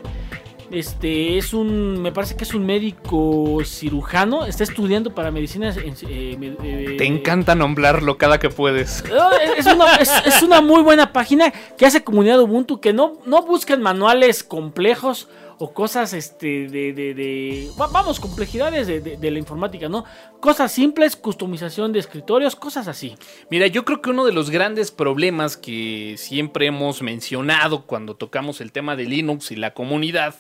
Este 0.70 1.38
es 1.38 1.54
un, 1.54 2.02
me 2.02 2.12
parece 2.12 2.36
que 2.36 2.44
es 2.44 2.54
un 2.54 2.66
médico 2.66 3.60
cirujano, 3.64 4.46
está 4.46 4.66
estudiando 4.66 5.16
para 5.16 5.32
medicinas. 5.32 5.78
en- 5.78 5.94
eh, 6.10 6.38
eh, 6.62 6.96
Te 6.98 7.06
encanta 7.06 7.56
nombrarlo 7.56 8.18
cada 8.18 8.38
que 8.38 8.50
puedes. 8.50 9.02
Es 9.58 9.66
una, 9.66 9.96
es, 9.96 10.12
es 10.26 10.44
una 10.44 10.60
muy 10.62 10.82
buena 10.84 11.14
página 11.14 11.54
que 11.78 11.86
hace 11.86 12.04
comunidad 12.04 12.40
Ubuntu 12.42 12.82
que 12.82 12.92
no, 12.92 13.14
no 13.26 13.44
buscan 13.44 13.82
manuales 13.82 14.44
complejos 14.44 15.30
o 15.60 15.74
cosas 15.74 16.14
este 16.14 16.68
de, 16.68 16.94
de- 16.94 17.14
de- 17.14 17.70
va- 17.80 17.88
vamos 17.88 18.20
complejidades 18.20 18.86
de, 18.88 19.00
de- 19.02 19.18
de 19.18 19.32
la 19.32 19.40
informática 19.40 19.90
no 19.90 20.06
cosas 20.40 20.72
simples 20.72 21.16
customización 21.16 21.92
de 21.94 22.00
escritorios 22.00 22.56
cosas 22.56 22.88
así 22.88 23.16
Mira, 23.50 23.68
yo 23.68 23.84
creo 23.86 24.02
que 24.02 24.10
uno 24.12 24.24
de 24.26 24.34
los 24.34 24.50
grandes 24.50 24.92
problemas 24.92 25.58
que 25.58 26.16
siempre 26.18 26.68
hemos 26.68 27.02
mencionado 27.02 27.86
cuando 27.86 28.16
tocamos 28.16 28.62
el 28.62 28.72
tema 28.72 28.96
de 28.96 29.06
Linux 29.06 29.52
y 29.52 29.56
la 29.56 29.74
comunidad, 29.74 30.36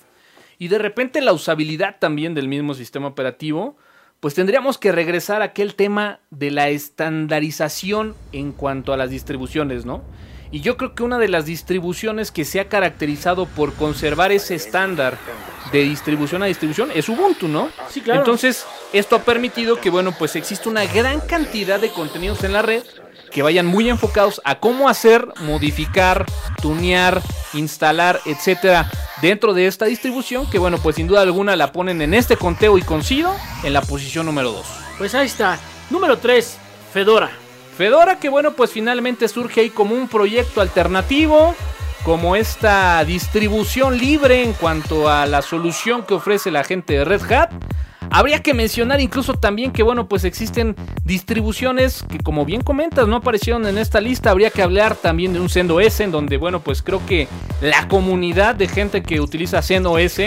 y 0.59 0.67
de 0.69 0.77
repente 0.79 1.21
la 1.21 1.33
usabilidad 1.33 1.97
también 1.99 2.33
del 2.33 2.47
mismo 2.47 2.73
sistema 2.73 3.07
operativo, 3.07 3.75
pues 4.19 4.33
tendríamos 4.33 4.77
que 4.79 4.91
regresar 4.91 5.41
a 5.43 5.45
aquel 5.45 5.75
tema 5.75 6.19
de 6.31 6.49
la 6.51 6.69
estandarización 6.69 8.15
en 8.31 8.51
cuanto 8.51 8.93
a 8.93 8.97
las 8.97 9.09
distribuciones, 9.09 9.85
¿no? 9.85 10.01
Y 10.51 10.61
yo 10.61 10.77
creo 10.77 10.95
que 10.95 11.03
una 11.03 11.17
de 11.17 11.27
las 11.27 11.45
distribuciones 11.45 12.31
que 12.31 12.45
se 12.45 12.59
ha 12.59 12.69
caracterizado 12.69 13.45
por 13.45 13.73
conservar 13.73 14.31
ese 14.31 14.55
estándar 14.55 15.17
de 15.71 15.83
distribución 15.83 16.43
a 16.43 16.45
distribución 16.45 16.89
es 16.93 17.09
Ubuntu, 17.09 17.47
¿no? 17.47 17.69
Sí, 17.89 18.01
claro. 18.01 18.21
Entonces, 18.21 18.65
esto 18.93 19.17
ha 19.17 19.23
permitido 19.23 19.81
que, 19.81 19.89
bueno, 19.89 20.13
pues 20.17 20.35
existe 20.35 20.69
una 20.69 20.85
gran 20.85 21.19
cantidad 21.19 21.79
de 21.79 21.89
contenidos 21.89 22.43
en 22.43 22.53
la 22.53 22.61
red 22.61 22.83
que 23.31 23.41
vayan 23.41 23.65
muy 23.65 23.89
enfocados 23.89 24.41
a 24.45 24.59
cómo 24.59 24.87
hacer, 24.87 25.27
modificar, 25.41 26.25
tunear, 26.61 27.21
instalar, 27.53 28.21
etcétera, 28.25 28.89
dentro 29.21 29.53
de 29.53 29.67
esta 29.67 29.85
distribución, 29.85 30.49
que 30.49 30.59
bueno, 30.59 30.77
pues 30.77 30.95
sin 30.95 31.07
duda 31.07 31.23
alguna 31.23 31.57
la 31.57 31.73
ponen 31.73 32.01
en 32.01 32.13
este 32.13 32.37
conteo 32.37 32.77
y 32.77 32.83
coincido 32.83 33.35
en 33.63 33.73
la 33.73 33.81
posición 33.81 34.25
número 34.25 34.53
2. 34.53 34.67
pues 34.97 35.13
ahí 35.13 35.27
está 35.27 35.59
número 35.89 36.17
3 36.17 36.57
Fedora 36.93 37.29
Fedora, 37.77 38.19
que 38.19 38.27
bueno, 38.27 38.53
pues 38.53 38.71
finalmente 38.71 39.27
surge 39.27 39.61
ahí 39.61 39.69
como 39.69 39.93
un 39.93 40.07
proyecto 40.07 40.61
alternativo, 40.61 41.53
como 42.03 42.35
esta 42.35 43.05
distribución 43.05 43.99
libre 43.99 44.41
en 44.41 44.53
cuanto 44.53 45.09
a 45.09 45.27
la 45.27 45.43
solución 45.43 46.03
que 46.03 46.15
ofrece 46.15 46.49
la 46.49 46.63
gente 46.63 46.93
de 46.93 47.05
Red 47.05 47.31
Hat. 47.31 47.51
Habría 48.09 48.41
que 48.41 48.53
mencionar 48.53 48.99
incluso 49.01 49.33
también 49.33 49.71
que, 49.71 49.83
bueno, 49.83 50.07
pues 50.07 50.23
existen 50.23 50.75
distribuciones 51.03 52.03
que, 52.09 52.19
como 52.19 52.45
bien 52.45 52.61
comentas, 52.61 53.07
no 53.07 53.17
aparecieron 53.17 53.65
en 53.67 53.77
esta 53.77 53.99
lista. 54.01 54.31
Habría 54.31 54.49
que 54.49 54.61
hablar 54.61 54.95
también 54.95 55.33
de 55.33 55.39
un 55.39 55.49
CentOS, 55.49 55.99
en 55.99 56.11
donde, 56.11 56.37
bueno, 56.37 56.61
pues 56.61 56.81
creo 56.81 57.05
que 57.05 57.27
la 57.61 57.87
comunidad 57.87 58.55
de 58.55 58.67
gente 58.67 59.03
que 59.03 59.19
utiliza 59.19 59.61
CentOS, 59.61 60.19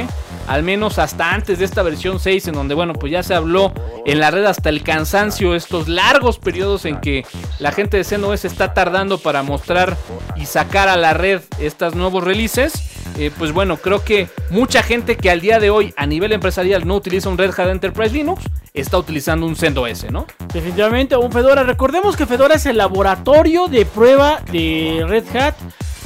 al 0.47 0.63
menos 0.63 0.99
hasta 0.99 1.33
antes 1.33 1.59
de 1.59 1.65
esta 1.65 1.83
versión 1.83 2.21
6, 2.21 2.49
en 2.49 2.55
donde, 2.55 2.75
bueno, 2.75 2.93
pues 2.93 3.13
ya 3.13 3.23
se 3.23 3.35
habló 3.35 3.73
en 4.05 4.21
la 4.21 4.31
red 4.31 4.45
hasta 4.45 4.69
el 4.69 4.83
cansancio, 4.83 5.55
estos 5.55 5.89
largos 5.89 6.39
periodos 6.39 6.85
en 6.85 7.01
que 7.01 7.25
la 7.59 7.73
gente 7.73 7.97
de 7.97 8.05
CentOS 8.05 8.45
está 8.45 8.75
tardando 8.75 9.19
para 9.19 9.43
mostrar 9.43 9.97
y 10.37 10.47
sacar 10.47 10.89
a 10.89 10.97
la 10.97 11.15
red 11.15 11.41
estos 11.59 11.95
nuevos 11.95 12.25
releases. 12.25 13.00
Eh, 13.21 13.31
pues 13.37 13.53
bueno, 13.53 13.77
creo 13.77 14.03
que 14.03 14.31
mucha 14.49 14.83
gente 14.83 15.19
que 15.19 15.31
al 15.31 15.43
día 15.43 15.59
de 15.59 15.69
hoy 15.69 15.93
a 15.99 16.07
nivel 16.07 16.33
empresarial 16.33 16.87
no 16.87 16.97
utiliza 16.97 17.29
un 17.29 17.37
Red 17.37 17.51
Hat 17.51 17.69
Enterprise 17.69 18.15
Linux, 18.15 18.45
está 18.73 18.97
utilizando 18.97 19.45
un 19.45 19.57
CentOS, 19.57 20.11
¿no? 20.11 20.27
Definitivamente 20.55 21.17
un 21.17 21.31
Fedora. 21.31 21.63
Recordemos 21.63 22.17
que 22.17 22.25
Fedora 22.25 22.55
es 22.55 22.65
el 22.65 22.79
laboratorio 22.79 23.67
de 23.67 23.85
prueba 23.85 24.41
de 24.51 25.05
Red 25.07 25.37
Hat. 25.37 25.55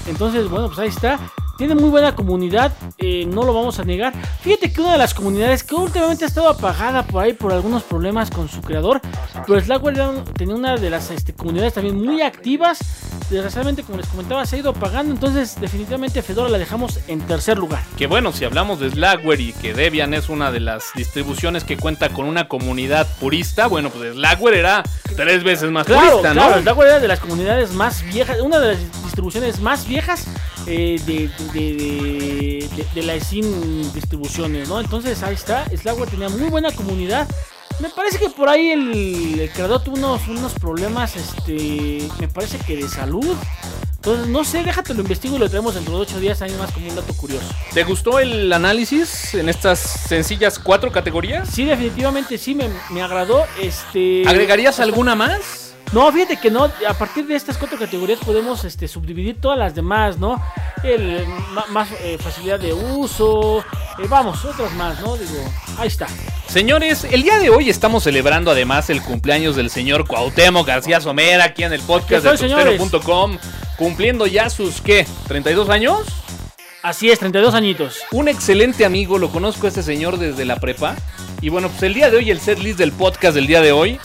Entonces, 0.08 0.48
bueno, 0.48 0.66
pues 0.66 0.80
ahí 0.80 0.88
está. 0.88 1.20
Tiene 1.56 1.74
muy 1.74 1.88
buena 1.90 2.14
comunidad, 2.16 2.72
eh, 2.98 3.24
no 3.26 3.42
lo 3.44 3.54
vamos 3.54 3.78
a 3.78 3.84
negar. 3.84 4.12
Fíjate 4.42 4.72
que 4.72 4.80
una 4.80 4.92
de 4.92 4.98
las 4.98 5.14
comunidades 5.14 5.62
que 5.62 5.74
últimamente 5.74 6.24
ha 6.24 6.28
estado 6.28 6.48
apagada 6.48 7.04
por 7.04 7.22
ahí 7.22 7.32
por 7.32 7.52
algunos 7.52 7.82
problemas 7.84 8.30
con 8.30 8.48
su 8.48 8.60
creador, 8.60 9.00
pero 9.46 9.60
Slackware 9.60 9.94
era 9.94 10.08
un- 10.10 10.24
tenía 10.24 10.54
una 10.54 10.76
de 10.76 10.90
las 10.90 11.10
este, 11.10 11.32
comunidades 11.32 11.74
también 11.74 11.96
muy 12.02 12.22
activas. 12.22 12.78
Desgraciadamente, 13.30 13.82
como 13.82 13.98
les 13.98 14.06
comentaba, 14.08 14.44
se 14.44 14.56
ha 14.56 14.58
ido 14.58 14.70
apagando. 14.70 15.12
Entonces, 15.14 15.58
definitivamente 15.60 16.20
Fedora 16.22 16.48
la 16.50 16.58
dejamos 16.58 17.00
en 17.08 17.20
tercer 17.20 17.56
lugar. 17.58 17.82
Que 17.96 18.06
bueno, 18.06 18.32
si 18.32 18.44
hablamos 18.44 18.80
de 18.80 18.90
Slackware 18.90 19.40
y 19.40 19.52
que 19.54 19.72
Debian 19.74 20.12
es 20.12 20.28
una 20.28 20.50
de 20.52 20.60
las 20.60 20.84
distribuciones 20.94 21.64
que 21.64 21.76
cuenta 21.76 22.10
con 22.10 22.26
una 22.26 22.48
comunidad 22.48 23.06
purista, 23.20 23.66
bueno, 23.66 23.88
pues 23.90 24.14
Slackware 24.14 24.54
era 24.56 24.82
tres 25.16 25.42
veces 25.42 25.70
más 25.70 25.86
Claro, 25.86 26.18
purista, 26.18 26.32
claro, 26.32 26.56
¿no? 26.56 26.62
Slackware 26.62 26.88
era 26.88 27.00
de 27.00 27.08
las 27.08 27.20
comunidades 27.20 27.72
más 27.72 28.02
viejas, 28.12 28.40
una 28.40 28.58
de 28.60 28.74
las 28.74 29.02
distribuciones 29.04 29.60
más 29.60 29.86
viejas 29.88 30.26
eh, 30.66 31.00
de, 31.06 31.28
de, 31.28 31.43
de- 31.52 32.68
de- 32.76 32.86
de 32.94 33.02
las 33.02 33.26
sin 33.28 33.92
distribuciones, 33.92 34.68
¿no? 34.68 34.80
Entonces 34.80 35.22
ahí 35.22 35.34
está, 35.34 35.64
Slackware 35.76 36.10
tenía 36.10 36.28
muy 36.28 36.48
buena 36.48 36.70
comunidad. 36.72 37.28
Me 37.80 37.88
parece 37.90 38.18
que 38.18 38.30
por 38.30 38.48
ahí 38.48 38.70
el, 38.70 39.40
el 39.40 39.50
creador 39.50 39.82
tuvo 39.82 39.96
unos, 39.96 40.28
unos 40.28 40.52
problemas, 40.54 41.16
este, 41.16 42.06
me 42.20 42.28
parece 42.28 42.58
que 42.58 42.76
de 42.76 42.88
salud. 42.88 43.34
Entonces, 43.96 44.28
no 44.28 44.44
sé, 44.44 44.62
déjate 44.62 44.92
lo 44.94 45.00
investigo 45.00 45.36
y 45.36 45.38
lo 45.38 45.48
tenemos 45.48 45.74
dentro 45.74 45.94
de 45.94 46.00
8 46.02 46.20
días, 46.20 46.42
ahí 46.42 46.52
más 46.58 46.70
como 46.72 46.88
un 46.88 46.94
dato 46.94 47.14
curioso. 47.14 47.46
¿Te 47.72 47.82
gustó 47.84 48.18
el 48.20 48.52
análisis 48.52 49.34
en 49.34 49.48
estas 49.48 49.78
sencillas 49.80 50.58
cuatro 50.58 50.92
categorías? 50.92 51.48
Sí, 51.48 51.64
definitivamente 51.64 52.36
sí, 52.36 52.54
me, 52.54 52.68
me 52.90 53.00
agradó. 53.02 53.44
Este... 53.60 54.22
¿Agregarías 54.28 54.78
alguna 54.78 55.14
más? 55.16 55.63
No, 55.94 56.10
fíjate 56.10 56.36
que 56.38 56.50
no, 56.50 56.64
a 56.64 56.94
partir 56.94 57.24
de 57.24 57.36
estas 57.36 57.56
cuatro 57.56 57.78
categorías 57.78 58.18
podemos 58.18 58.64
este, 58.64 58.88
subdividir 58.88 59.40
todas 59.40 59.56
las 59.56 59.76
demás, 59.76 60.18
¿no? 60.18 60.42
El, 60.82 61.24
más 61.70 61.88
eh, 62.00 62.18
facilidad 62.20 62.58
de 62.58 62.72
uso, 62.72 63.60
eh, 63.60 64.06
vamos, 64.08 64.44
otras 64.44 64.72
más, 64.72 65.00
¿no? 65.00 65.16
Digo, 65.16 65.38
ahí 65.78 65.86
está. 65.86 66.08
Señores, 66.48 67.04
el 67.04 67.22
día 67.22 67.38
de 67.38 67.48
hoy 67.48 67.70
estamos 67.70 68.02
celebrando 68.02 68.50
además 68.50 68.90
el 68.90 69.02
cumpleaños 69.02 69.54
del 69.54 69.70
señor 69.70 70.04
Cuauhtémoc 70.08 70.66
García 70.66 71.00
Somera 71.00 71.44
aquí 71.44 71.62
en 71.62 71.72
el 71.72 71.80
podcast 71.82 72.10
de 72.10 72.18
¿Qué 72.22 72.28
tal, 72.28 72.38
señores? 72.38 72.76
Tuxtero.com, 72.76 73.38
cumpliendo 73.78 74.26
ya 74.26 74.50
sus, 74.50 74.80
¿qué? 74.80 75.06
¿32 75.28 75.68
años? 75.68 76.00
Así 76.82 77.12
es, 77.12 77.20
32 77.20 77.54
añitos. 77.54 78.00
Un 78.10 78.26
excelente 78.26 78.84
amigo, 78.84 79.18
lo 79.18 79.30
conozco 79.30 79.66
a 79.66 79.68
este 79.68 79.84
señor 79.84 80.18
desde 80.18 80.44
la 80.44 80.56
prepa. 80.56 80.96
Y 81.40 81.50
bueno, 81.50 81.68
pues 81.68 81.84
el 81.84 81.94
día 81.94 82.10
de 82.10 82.16
hoy, 82.16 82.32
el 82.32 82.40
setlist 82.40 82.80
del 82.80 82.90
podcast 82.90 83.36
del 83.36 83.46
día 83.46 83.60
de 83.60 83.70
hoy, 83.70 84.00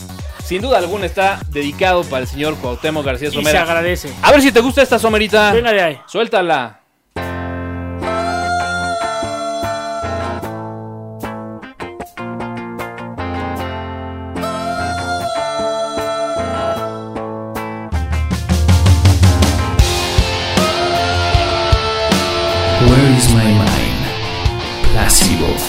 sin 0.49 0.63
duda 0.63 0.79
alguna 0.79 1.05
está 1.05 1.39
dedicado 1.51 2.03
para 2.05 2.23
el 2.23 2.27
señor 2.27 2.55
Cuauhtémoc 2.55 3.05
García 3.05 3.27
Y 3.27 3.31
se 3.31 3.37
Somera. 3.37 3.61
agradece. 3.61 4.11
A 4.23 4.31
ver 4.31 4.41
si 4.41 4.51
te 4.51 4.61
gusta 4.61 4.81
esta 4.81 4.97
somerita. 4.97 5.53
Venga 5.53 5.71
de 5.71 5.79
ahí. 5.79 6.01
Suéltala. 6.07 6.79
Where 22.89 23.11
is 23.17 23.29
my 23.33 23.45
mind? 23.53 24.01
Plácido. 24.93 25.68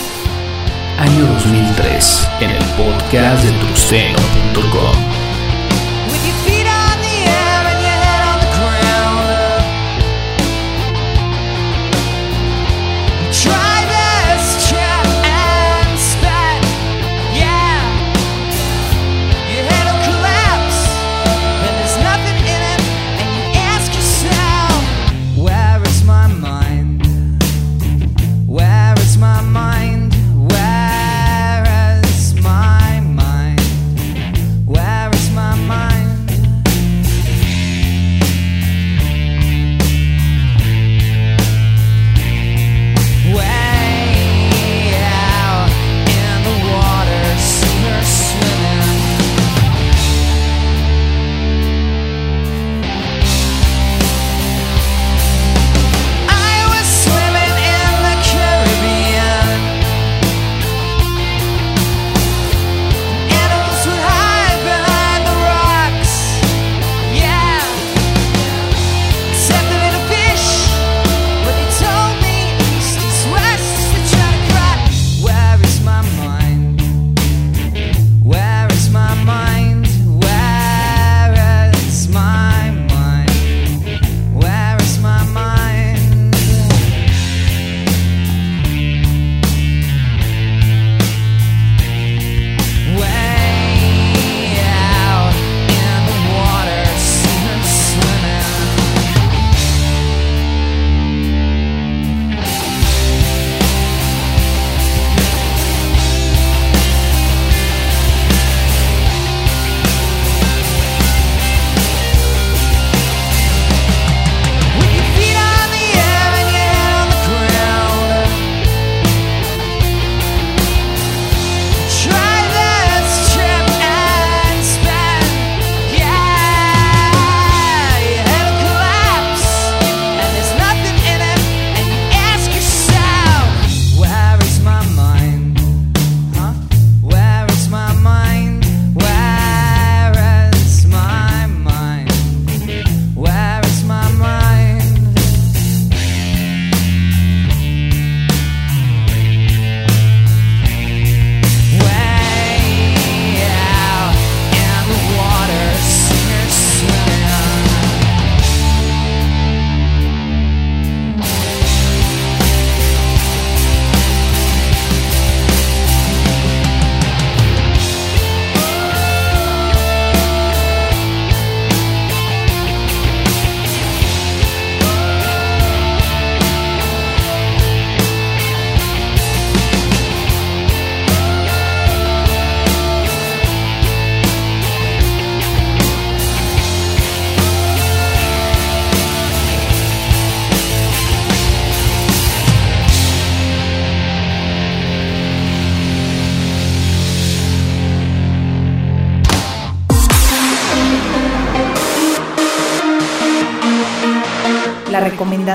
Año 1.00 1.24
2003 1.26 2.28
en 2.40 2.50
el 2.50 2.64
podcast 2.76 3.42
de 3.42 3.52
tuxteno.com. 3.52 5.19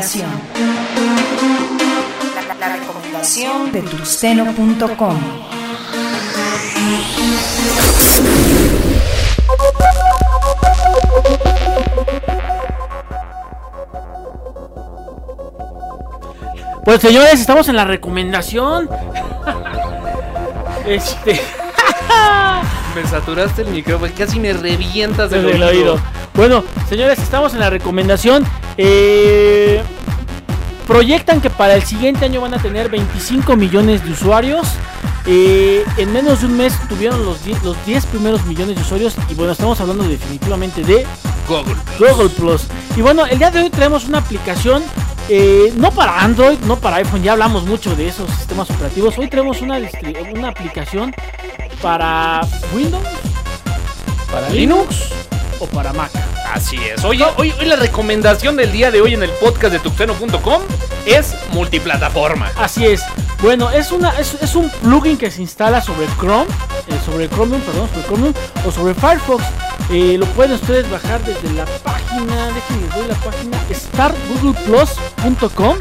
recomendación. 0.05 0.29
La, 2.35 2.41
la- 2.43 2.53
la 2.59 2.75
recomendación 2.77 3.71
de 3.71 3.81
tuxteno.com. 3.81 5.17
Pues 16.83 17.01
señores, 17.01 17.39
estamos 17.39 17.67
en 17.69 17.75
la 17.75 17.85
recomendación. 17.85 18.89
Este. 20.87 21.41
me 22.93 23.09
saturaste 23.09 23.63
el 23.63 23.69
micrófono, 23.69 24.11
casi 24.15 24.39
me 24.39 24.53
revientas 24.53 25.31
del 25.31 25.63
oído. 25.63 25.99
Bueno, 26.35 26.63
señores, 26.87 27.17
estamos 27.17 27.55
en 27.55 27.59
la 27.61 27.71
recomendación. 27.71 28.43
Eh, 28.77 29.54
proyectan 30.85 31.41
que 31.41 31.49
para 31.49 31.75
el 31.75 31.83
siguiente 31.83 32.25
año 32.25 32.41
van 32.41 32.53
a 32.53 32.57
tener 32.61 32.89
25 32.89 33.55
millones 33.55 34.03
de 34.03 34.11
usuarios. 34.11 34.67
Eh, 35.27 35.83
en 35.97 36.13
menos 36.13 36.41
de 36.41 36.45
un 36.47 36.57
mes 36.57 36.73
tuvieron 36.87 37.25
los 37.25 37.43
10, 37.43 37.63
los 37.63 37.83
10 37.85 38.05
primeros 38.07 38.45
millones 38.45 38.75
de 38.75 38.81
usuarios. 38.81 39.15
Y 39.29 39.33
bueno, 39.33 39.51
estamos 39.53 39.79
hablando 39.81 40.03
definitivamente 40.03 40.83
de 40.83 41.05
Google. 41.47 41.75
Google 41.99 42.29
Plus. 42.29 42.63
Y 42.95 43.01
bueno, 43.01 43.25
el 43.25 43.37
día 43.39 43.49
de 43.51 43.61
hoy 43.61 43.69
traemos 43.69 44.05
una 44.05 44.19
aplicación. 44.19 44.83
eh, 45.27 45.73
no 45.77 45.89
para 45.91 46.21
Android, 46.21 46.59
no 46.67 46.75
para 46.77 46.97
iPhone, 46.97 47.23
ya 47.23 47.31
hablamos 47.31 47.63
mucho 47.65 47.95
de 47.95 48.07
esos 48.07 48.29
sistemas 48.31 48.69
operativos. 48.69 49.17
Hoy 49.17 49.27
traemos 49.27 49.61
una, 49.61 49.79
una 50.35 50.49
aplicación 50.49 51.13
para 51.81 52.41
Windows, 52.75 53.03
Para 54.31 54.49
Linux. 54.49 54.95
o 55.59 55.65
para 55.67 55.91
Mac. 55.93 56.11
Así 56.53 56.77
es. 56.77 57.03
Hoy, 57.03 57.21
hoy, 57.37 57.51
hoy 57.59 57.65
la 57.65 57.75
recomendación 57.75 58.55
del 58.55 58.71
día 58.71 58.91
de 58.91 59.01
hoy 59.01 59.13
en 59.15 59.23
el 59.23 59.31
podcast 59.31 59.73
de 59.73 59.79
tuxteno.com 59.79 60.61
es 61.05 61.35
multiplataforma. 61.51 62.51
Así 62.57 62.85
es. 62.85 63.01
Bueno, 63.41 63.69
es 63.69 63.91
una 63.91 64.09
es, 64.19 64.35
es 64.41 64.55
un 64.55 64.69
plugin 64.81 65.17
que 65.17 65.29
se 65.29 65.41
instala 65.41 65.81
sobre 65.81 66.07
Chrome, 66.19 66.49
eh, 66.87 66.97
sobre 67.05 67.29
Chromium, 67.29 67.61
perdón, 67.61 67.89
sobre 67.89 68.05
Chromium 68.05 68.33
o 68.65 68.71
sobre 68.71 68.93
Firefox. 68.93 69.43
Eh, 69.91 70.17
lo 70.17 70.25
pueden 70.27 70.53
ustedes 70.53 70.89
bajar 70.89 71.23
desde 71.23 71.53
la 71.53 71.65
página, 71.65 72.47
déjenme 72.47 72.87
doy 72.95 73.07
la 73.07 73.15
página 73.15 73.57
startgoogleplus.com. 73.71 75.77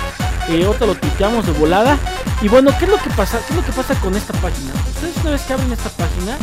Eh, 0.48 0.64
ahorita 0.64 0.86
lo 0.86 0.94
tuiteamos 0.94 1.46
de 1.46 1.52
volada. 1.52 1.98
Y 2.42 2.48
bueno, 2.48 2.70
¿qué 2.78 2.84
es 2.84 2.90
lo 2.90 2.98
que 2.98 3.10
pasa? 3.10 3.38
¿Qué 3.46 3.54
es 3.54 3.56
lo 3.56 3.64
que 3.64 3.72
pasa 3.72 3.94
con 4.00 4.14
esta 4.14 4.34
página? 4.34 4.72
Ustedes 4.94 5.16
una 5.22 5.30
vez 5.30 5.42
que 5.42 5.52
abren 5.54 5.72
esta 5.72 5.88
página, 5.90 6.36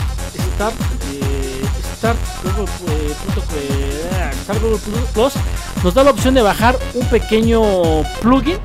start, 0.55 0.75
start 2.01 2.17
Google, 2.43 2.65
eh, 2.87 3.13
punto, 3.23 3.43
eh, 3.55 4.31
Start 4.41 4.59
Google 4.59 4.79
Plus, 5.13 5.33
nos 5.83 5.93
da 5.93 6.03
la 6.03 6.09
opción 6.09 6.33
de 6.33 6.41
bajar 6.41 6.75
un 6.95 7.05
pequeño 7.09 7.61
plugin 8.21 8.57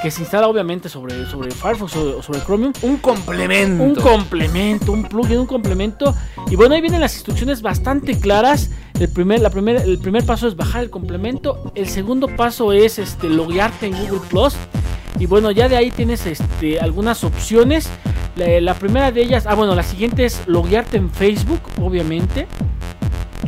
que 0.00 0.12
se 0.12 0.20
instala 0.20 0.46
obviamente 0.46 0.88
sobre, 0.88 1.26
sobre 1.26 1.50
Firefox 1.50 1.96
o 1.96 2.18
o 2.18 2.22
sobre 2.22 2.38
Chromium. 2.38 2.72
Un 2.82 2.98
complemento. 2.98 3.82
Un 3.82 3.94
complemento, 3.96 4.92
un 4.92 5.02
plugin, 5.02 5.38
un 5.38 5.46
complemento. 5.46 6.14
Y 6.48 6.54
bueno, 6.54 6.76
ahí 6.76 6.80
vienen 6.80 7.00
las 7.00 7.14
instrucciones 7.14 7.62
bastante 7.62 8.20
claras. 8.20 8.70
El 9.00 9.08
primer, 9.08 9.40
la 9.40 9.50
primer, 9.50 9.78
el 9.78 9.98
primer 9.98 10.24
paso 10.24 10.46
es 10.46 10.54
bajar 10.54 10.84
el 10.84 10.90
complemento. 10.90 11.72
El 11.74 11.88
segundo 11.88 12.28
paso 12.28 12.72
es 12.72 13.00
este, 13.00 13.28
loguearte 13.28 13.86
en 13.86 13.94
Google 13.94 14.20
Plus. 14.28 14.54
Y 15.18 15.26
bueno, 15.26 15.50
ya 15.50 15.68
de 15.68 15.76
ahí 15.76 15.90
tienes 15.90 16.26
este, 16.26 16.78
algunas 16.78 17.24
opciones. 17.24 17.88
La, 18.38 18.60
la 18.60 18.74
primera 18.74 19.10
de 19.10 19.20
ellas, 19.20 19.46
ah, 19.48 19.54
bueno, 19.54 19.74
la 19.74 19.82
siguiente 19.82 20.24
es 20.24 20.42
loguearte 20.46 20.96
en 20.96 21.10
Facebook, 21.10 21.60
obviamente. 21.82 22.46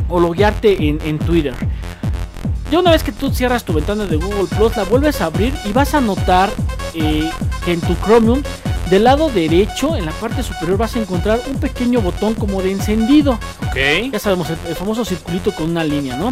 O 0.09 0.19
loguearte 0.19 0.89
en, 0.89 0.99
en 1.05 1.17
Twitter. 1.17 1.53
Ya 2.69 2.79
una 2.79 2.91
vez 2.91 3.01
que 3.01 3.13
tú 3.13 3.33
cierras 3.33 3.63
tu 3.63 3.71
ventana 3.71 4.05
de 4.05 4.17
Google 4.17 4.47
Plus, 4.57 4.75
la 4.75 4.83
vuelves 4.83 5.21
a 5.21 5.25
abrir 5.25 5.53
y 5.63 5.71
vas 5.71 5.93
a 5.93 6.01
notar 6.01 6.49
eh, 6.93 7.29
que 7.63 7.71
en 7.71 7.79
tu 7.79 7.95
Chromium, 7.95 8.43
del 8.89 9.05
lado 9.05 9.29
derecho, 9.29 9.95
en 9.95 10.05
la 10.05 10.11
parte 10.11 10.43
superior, 10.43 10.77
vas 10.77 10.95
a 10.97 10.99
encontrar 10.99 11.39
un 11.49 11.57
pequeño 11.61 12.01
botón 12.01 12.33
como 12.33 12.61
de 12.61 12.71
encendido. 12.71 13.39
Ok. 13.69 14.11
Ya 14.11 14.19
sabemos, 14.19 14.49
el, 14.49 14.57
el 14.67 14.75
famoso 14.75 15.05
circulito 15.05 15.53
con 15.53 15.71
una 15.71 15.85
línea, 15.85 16.17
¿no? 16.17 16.31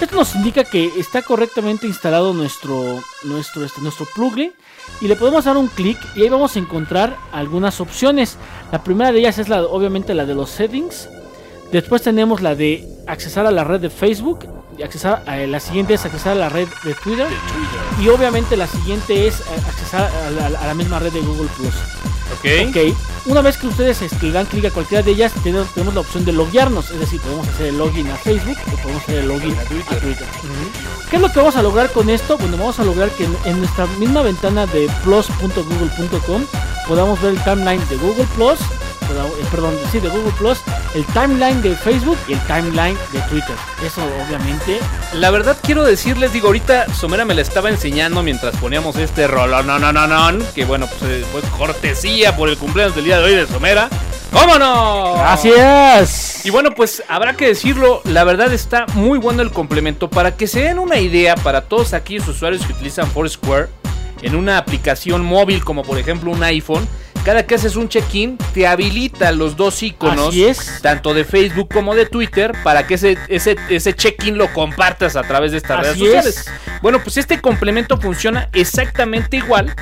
Esto 0.00 0.16
nos 0.16 0.34
indica 0.34 0.64
que 0.64 0.90
está 0.98 1.22
correctamente 1.22 1.86
instalado 1.86 2.34
nuestro, 2.34 3.00
nuestro, 3.22 3.64
este, 3.64 3.80
nuestro 3.82 4.06
plugin 4.14 4.52
y 5.00 5.08
le 5.08 5.16
podemos 5.16 5.44
dar 5.44 5.56
un 5.56 5.68
clic 5.68 5.98
y 6.14 6.22
ahí 6.22 6.28
vamos 6.28 6.56
a 6.56 6.58
encontrar 6.58 7.16
algunas 7.32 7.80
opciones. 7.80 8.36
La 8.70 8.82
primera 8.82 9.12
de 9.12 9.20
ellas 9.20 9.38
es 9.38 9.48
la, 9.48 9.62
obviamente 9.64 10.14
la 10.14 10.26
de 10.26 10.34
los 10.34 10.50
settings. 10.50 11.08
Después 11.72 12.02
tenemos 12.02 12.42
la 12.42 12.54
de 12.54 12.86
accesar 13.06 13.46
a 13.46 13.50
la 13.50 13.64
red 13.64 13.80
de 13.80 13.90
Facebook. 13.90 14.40
Accesar 14.82 15.22
a- 15.26 15.36
la 15.36 15.60
siguiente 15.60 15.94
es 15.94 16.04
accesar 16.04 16.32
a 16.32 16.36
la 16.36 16.48
red 16.48 16.68
de 16.84 16.94
Twitter. 16.94 17.26
Y 18.00 18.08
obviamente 18.08 18.56
la 18.56 18.66
siguiente 18.66 19.26
es 19.26 19.40
eh, 19.40 19.44
accesar 19.68 20.10
a 20.26 20.30
la, 20.30 20.58
a 20.58 20.66
la 20.66 20.74
misma 20.74 20.98
red 20.98 21.12
de 21.12 21.20
Google 21.20 21.48
Plus. 21.56 21.74
Ok. 22.38 22.68
Ok, 22.68 22.96
una 23.26 23.42
vez 23.42 23.56
que 23.58 23.66
ustedes 23.66 24.00
este, 24.02 24.26
le 24.26 24.32
dan 24.32 24.46
clic 24.46 24.64
a 24.66 24.70
cualquiera 24.70 25.02
de 25.02 25.10
ellas, 25.10 25.32
tenemos, 25.42 25.68
tenemos 25.74 25.94
la 25.94 26.00
opción 26.00 26.24
de 26.24 26.32
loguearnos. 26.32 26.90
Es 26.90 27.00
decir, 27.00 27.20
podemos 27.20 27.46
hacer 27.48 27.66
el 27.66 27.78
login 27.78 28.08
a 28.10 28.16
Facebook 28.16 28.56
o 28.72 28.76
podemos 28.82 29.02
hacer 29.02 29.18
el 29.18 29.28
login 29.28 29.58
a 29.58 29.62
Twitter. 29.64 29.98
¿Qué 31.10 31.16
es 31.16 31.22
lo 31.22 31.28
que 31.30 31.38
vamos 31.40 31.56
a 31.56 31.62
lograr 31.62 31.90
con 31.90 32.08
esto? 32.08 32.38
Bueno, 32.38 32.56
vamos 32.56 32.78
a 32.78 32.84
lograr 32.84 33.10
que 33.10 33.24
en, 33.24 33.36
en 33.44 33.58
nuestra 33.58 33.86
misma 33.98 34.22
ventana 34.22 34.64
de 34.66 34.88
plus.google.com 35.04 36.42
podamos 36.88 37.20
ver 37.20 37.32
el 37.34 37.42
timeline 37.44 37.86
de 37.88 37.96
Google 37.96 38.26
Plus, 38.36 38.60
eh, 38.60 38.64
perdón, 39.50 39.76
sí, 39.90 40.00
de 40.00 40.08
Google 40.08 40.32
Plus, 40.38 40.58
el 40.94 41.04
timeline 41.06 41.60
de 41.62 41.74
Facebook 41.74 42.18
y 42.28 42.34
el 42.34 42.40
timeline 42.40 42.96
de 43.12 43.20
Twitter. 43.22 43.56
Eso 43.84 44.02
obviamente 44.26 44.78
La 45.14 45.30
verdad 45.30 45.56
quiero 45.62 45.84
decirles, 45.84 46.32
digo, 46.32 46.48
ahorita 46.48 46.92
Somera 46.94 47.24
me 47.24 47.34
la 47.34 47.42
estaba 47.42 47.68
enseñando 47.68 48.22
mientras 48.22 48.56
poníamos 48.56 48.96
este 48.96 49.26
rolón, 49.26 49.66
no, 49.66 49.78
no, 49.78 49.92
no, 49.92 50.06
no, 50.06 50.44
que 50.54 50.64
bueno, 50.64 50.86
pues 50.86 51.02
eh, 51.10 51.24
fue 51.32 51.40
cortesía 51.56 52.36
por 52.36 52.48
el 52.48 52.58
cumpleaños 52.58 52.94
del 52.94 53.04
día 53.04 53.18
de 53.18 53.24
hoy 53.24 53.34
de 53.34 53.46
Somera. 53.46 53.88
¿Cómo 54.32 54.58
no? 54.58 55.14
Gracias. 55.14 56.46
Y 56.46 56.50
bueno, 56.50 56.70
pues 56.70 57.02
habrá 57.08 57.34
que 57.34 57.48
decirlo, 57.48 58.00
la 58.04 58.22
verdad 58.22 58.52
está 58.52 58.86
muy 58.94 59.18
bueno 59.18 59.42
el 59.42 59.50
complemento. 59.50 60.08
Para 60.08 60.36
que 60.36 60.46
se 60.46 60.60
den 60.60 60.78
una 60.78 60.98
idea 61.00 61.34
para 61.34 61.62
todos 61.62 61.94
aquellos 61.94 62.28
usuarios 62.28 62.64
que 62.64 62.72
utilizan 62.72 63.10
Foursquare 63.10 63.68
en 64.22 64.36
una 64.36 64.58
aplicación 64.58 65.24
móvil 65.24 65.64
como 65.64 65.82
por 65.82 65.98
ejemplo 65.98 66.30
un 66.30 66.42
iPhone, 66.42 66.86
cada 67.24 67.46
que 67.46 67.54
haces 67.54 67.76
un 67.76 67.88
check-in 67.88 68.38
te 68.54 68.66
habilita 68.66 69.32
los 69.32 69.56
dos 69.56 69.82
iconos, 69.82 70.28
Así 70.28 70.44
es. 70.44 70.80
tanto 70.82 71.14
de 71.14 71.24
Facebook 71.24 71.68
como 71.72 71.94
de 71.94 72.06
Twitter, 72.06 72.52
para 72.62 72.86
que 72.86 72.94
ese, 72.94 73.18
ese, 73.28 73.56
ese 73.68 73.94
check-in 73.94 74.38
lo 74.38 74.52
compartas 74.52 75.16
a 75.16 75.22
través 75.22 75.52
de 75.52 75.58
estas 75.58 75.86
Así 75.86 76.00
redes 76.06 76.26
es. 76.26 76.34
sociales. 76.34 76.60
Bueno, 76.82 77.00
pues 77.02 77.16
este 77.18 77.40
complemento 77.40 77.98
funciona 78.00 78.48
exactamente 78.52 79.36
igual, 79.36 79.74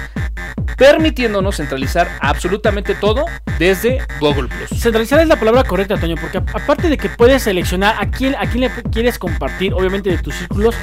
permitiéndonos 0.76 1.57
centralizar 1.57 2.09
absolutamente 2.20 2.95
todo 2.95 3.24
desde 3.59 3.99
Google 4.20 4.49
Plus. 4.49 4.80
Centralizar 4.80 5.20
es 5.20 5.28
la 5.28 5.36
palabra 5.36 5.64
correcta, 5.64 5.97
Toño, 5.97 6.16
porque 6.20 6.39
aparte 6.39 6.89
de 6.89 6.97
que 6.97 7.09
puedes 7.09 7.45
seleccionar 7.45 7.97
a 7.99 8.11
quién, 8.11 8.34
a 8.36 8.47
quién 8.47 8.62
le 8.62 8.70
quieres 8.91 9.18
compartir, 9.18 9.72
obviamente 9.74 10.11
de 10.11 10.18
tus 10.18 10.34
círculos, 10.34 10.74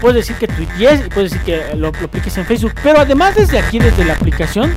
puedes 0.00 0.16
decir 0.26 0.36
que 0.36 0.46
tuitees 0.46 1.06
y 1.06 1.08
puedes 1.08 1.32
decir 1.32 1.44
que 1.44 1.76
lo, 1.76 1.90
lo 1.90 2.06
apliques 2.06 2.36
en 2.36 2.44
Facebook, 2.44 2.74
pero 2.82 3.00
además 3.00 3.34
desde 3.34 3.58
aquí, 3.58 3.78
desde 3.78 4.04
la 4.04 4.14
aplicación, 4.14 4.74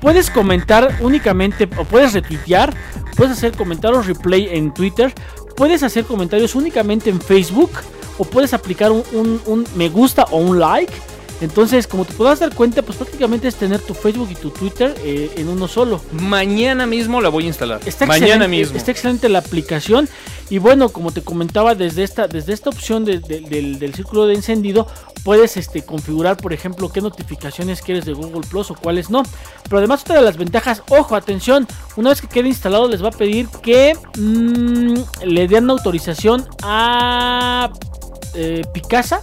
puedes 0.00 0.30
comentar 0.30 0.96
únicamente, 1.00 1.68
o 1.76 1.84
puedes 1.84 2.12
retuitear, 2.12 2.72
puedes 3.16 3.36
hacer 3.38 3.52
comentarios 3.56 4.06
replay 4.06 4.48
en 4.50 4.72
Twitter, 4.74 5.12
puedes 5.56 5.82
hacer 5.82 6.04
comentarios 6.04 6.54
únicamente 6.54 7.10
en 7.10 7.20
Facebook, 7.20 7.70
o 8.18 8.24
puedes 8.24 8.52
aplicar 8.54 8.92
un, 8.92 9.02
un- 9.12 9.40
un 9.46 9.66
me 9.76 9.88
gusta 9.88 10.24
o 10.30 10.38
un 10.38 10.58
like. 10.58 10.92
Entonces, 11.40 11.86
como 11.86 12.04
te 12.04 12.12
podrás 12.12 12.40
dar 12.40 12.54
cuenta, 12.54 12.82
pues 12.82 12.98
prácticamente 12.98 13.48
es 13.48 13.54
tener 13.54 13.80
tu 13.80 13.94
Facebook 13.94 14.28
y 14.30 14.34
tu 14.34 14.50
Twitter 14.50 14.94
eh, 15.02 15.30
en 15.36 15.48
uno 15.48 15.68
solo. 15.68 16.00
Mañana 16.12 16.86
mismo 16.86 17.20
la 17.20 17.30
voy 17.30 17.44
a 17.44 17.46
instalar. 17.48 17.80
Está 17.86 18.04
Mañana 18.06 18.46
mismo. 18.46 18.76
Está 18.76 18.90
excelente 18.90 19.28
la 19.28 19.38
aplicación. 19.38 20.08
Y 20.50 20.58
bueno, 20.58 20.88
como 20.90 21.12
te 21.12 21.22
comentaba, 21.22 21.74
desde 21.74 22.02
esta, 22.02 22.26
desde 22.26 22.52
esta 22.52 22.70
opción 22.70 23.04
de- 23.04 23.20
de- 23.20 23.40
del, 23.40 23.78
del 23.78 23.94
círculo 23.94 24.26
de 24.26 24.34
encendido, 24.34 24.86
puedes 25.24 25.56
este, 25.56 25.82
configurar, 25.82 26.36
por 26.36 26.52
ejemplo, 26.52 26.90
qué 26.90 27.00
notificaciones 27.00 27.80
quieres 27.82 28.04
de 28.04 28.12
Google 28.14 28.42
Plus 28.50 28.70
o 28.70 28.74
cuáles 28.74 29.08
no. 29.10 29.22
Pero 29.64 29.78
además, 29.78 30.02
otra 30.02 30.16
de 30.16 30.22
las 30.22 30.36
ventajas, 30.36 30.82
ojo, 30.90 31.14
atención, 31.14 31.66
una 31.96 32.10
vez 32.10 32.20
que 32.20 32.26
quede 32.26 32.48
instalado, 32.48 32.88
les 32.88 33.02
va 33.02 33.08
a 33.08 33.12
pedir 33.12 33.48
que 33.62 33.96
mm, 34.18 34.94
le 35.24 35.46
den 35.48 35.70
autorización 35.70 36.44
a 36.62 37.70
eh, 38.34 38.62
Picasa 38.74 39.22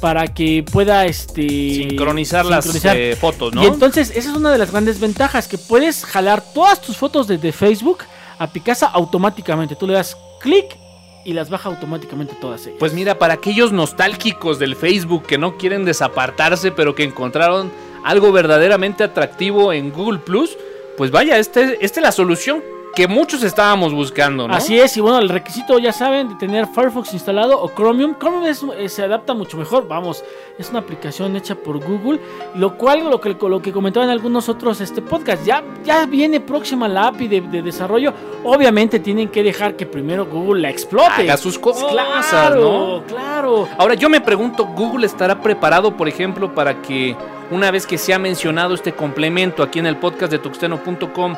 para 0.00 0.28
que 0.28 0.64
pueda 0.70 1.04
este 1.06 1.48
sincronizar 1.48 2.46
las 2.46 2.84
eh, 2.84 3.16
fotos, 3.20 3.54
¿no? 3.54 3.62
Y 3.62 3.66
entonces, 3.66 4.10
esa 4.10 4.30
es 4.30 4.36
una 4.36 4.50
de 4.50 4.58
las 4.58 4.70
grandes 4.70 4.98
ventajas, 4.98 5.46
que 5.46 5.58
puedes 5.58 6.04
jalar 6.04 6.42
todas 6.54 6.80
tus 6.80 6.96
fotos 6.96 7.26
desde 7.26 7.52
Facebook 7.52 7.98
a 8.38 8.46
Picasa 8.46 8.86
automáticamente. 8.86 9.76
Tú 9.76 9.86
le 9.86 9.94
das 9.94 10.16
clic 10.40 10.76
y 11.24 11.34
las 11.34 11.50
baja 11.50 11.68
automáticamente 11.68 12.34
todas 12.40 12.66
ellas. 12.66 12.78
Pues 12.78 12.94
mira, 12.94 13.18
para 13.18 13.34
aquellos 13.34 13.72
nostálgicos 13.72 14.58
del 14.58 14.74
Facebook 14.74 15.26
que 15.26 15.38
no 15.38 15.56
quieren 15.58 15.84
desapartarse, 15.84 16.72
pero 16.72 16.94
que 16.94 17.04
encontraron 17.04 17.70
algo 18.04 18.32
verdaderamente 18.32 19.04
atractivo 19.04 19.72
en 19.72 19.90
Google 19.92 20.20
Plus, 20.20 20.56
pues 20.96 21.10
vaya, 21.10 21.38
este, 21.38 21.84
esta 21.84 22.00
es 22.00 22.04
la 22.04 22.12
solución 22.12 22.62
que 22.94 23.06
muchos 23.06 23.42
estábamos 23.44 23.94
buscando, 23.94 24.48
¿no? 24.48 24.54
Así 24.54 24.78
es, 24.78 24.96
y 24.96 25.00
bueno, 25.00 25.18
el 25.20 25.28
requisito 25.28 25.78
ya 25.78 25.92
saben 25.92 26.28
de 26.28 26.34
tener 26.34 26.66
Firefox 26.66 27.12
instalado 27.14 27.60
o 27.60 27.68
Chromium. 27.70 28.16
Chromium 28.18 28.44
es- 28.46 28.64
eh, 28.78 28.88
se 28.88 29.04
adapta 29.04 29.32
mucho 29.32 29.56
mejor, 29.56 29.86
vamos, 29.86 30.24
es 30.58 30.70
una 30.70 30.80
aplicación 30.80 31.36
hecha 31.36 31.54
por 31.54 31.78
Google, 31.78 32.18
lo 32.56 32.76
cual 32.76 33.08
lo 33.08 33.20
que, 33.20 33.36
lo 33.40 33.62
que 33.62 33.72
comentaban 33.72 34.10
algunos 34.10 34.48
otros 34.48 34.80
este 34.80 35.02
podcast, 35.02 35.44
ya, 35.44 35.62
ya 35.84 36.04
viene 36.06 36.40
próxima 36.40 36.88
la 36.88 37.06
API 37.08 37.28
de, 37.28 37.40
de 37.42 37.62
desarrollo. 37.62 38.12
Obviamente 38.44 38.98
tienen 38.98 39.28
que 39.28 39.42
dejar 39.42 39.76
que 39.76 39.86
primero 39.86 40.26
Google 40.26 40.62
la 40.62 40.70
explote. 40.70 41.10
Haga 41.22 41.36
sus 41.36 41.58
cosas, 41.58 41.84
claro, 41.90 42.60
¿no? 42.60 43.02
claro. 43.06 43.68
Ahora 43.78 43.94
yo 43.94 44.08
me 44.08 44.20
pregunto, 44.20 44.64
¿Google 44.66 45.06
estará 45.06 45.40
preparado, 45.40 45.96
por 45.96 46.08
ejemplo, 46.08 46.54
para 46.54 46.82
que 46.82 47.16
una 47.52 47.70
vez 47.70 47.86
que 47.86 47.98
se 47.98 48.12
ha 48.12 48.18
mencionado 48.18 48.74
este 48.74 48.92
complemento 48.92 49.62
aquí 49.62 49.78
en 49.78 49.86
el 49.86 49.96
podcast 49.96 50.32
de 50.32 50.38
tuxteno.com, 50.38 51.36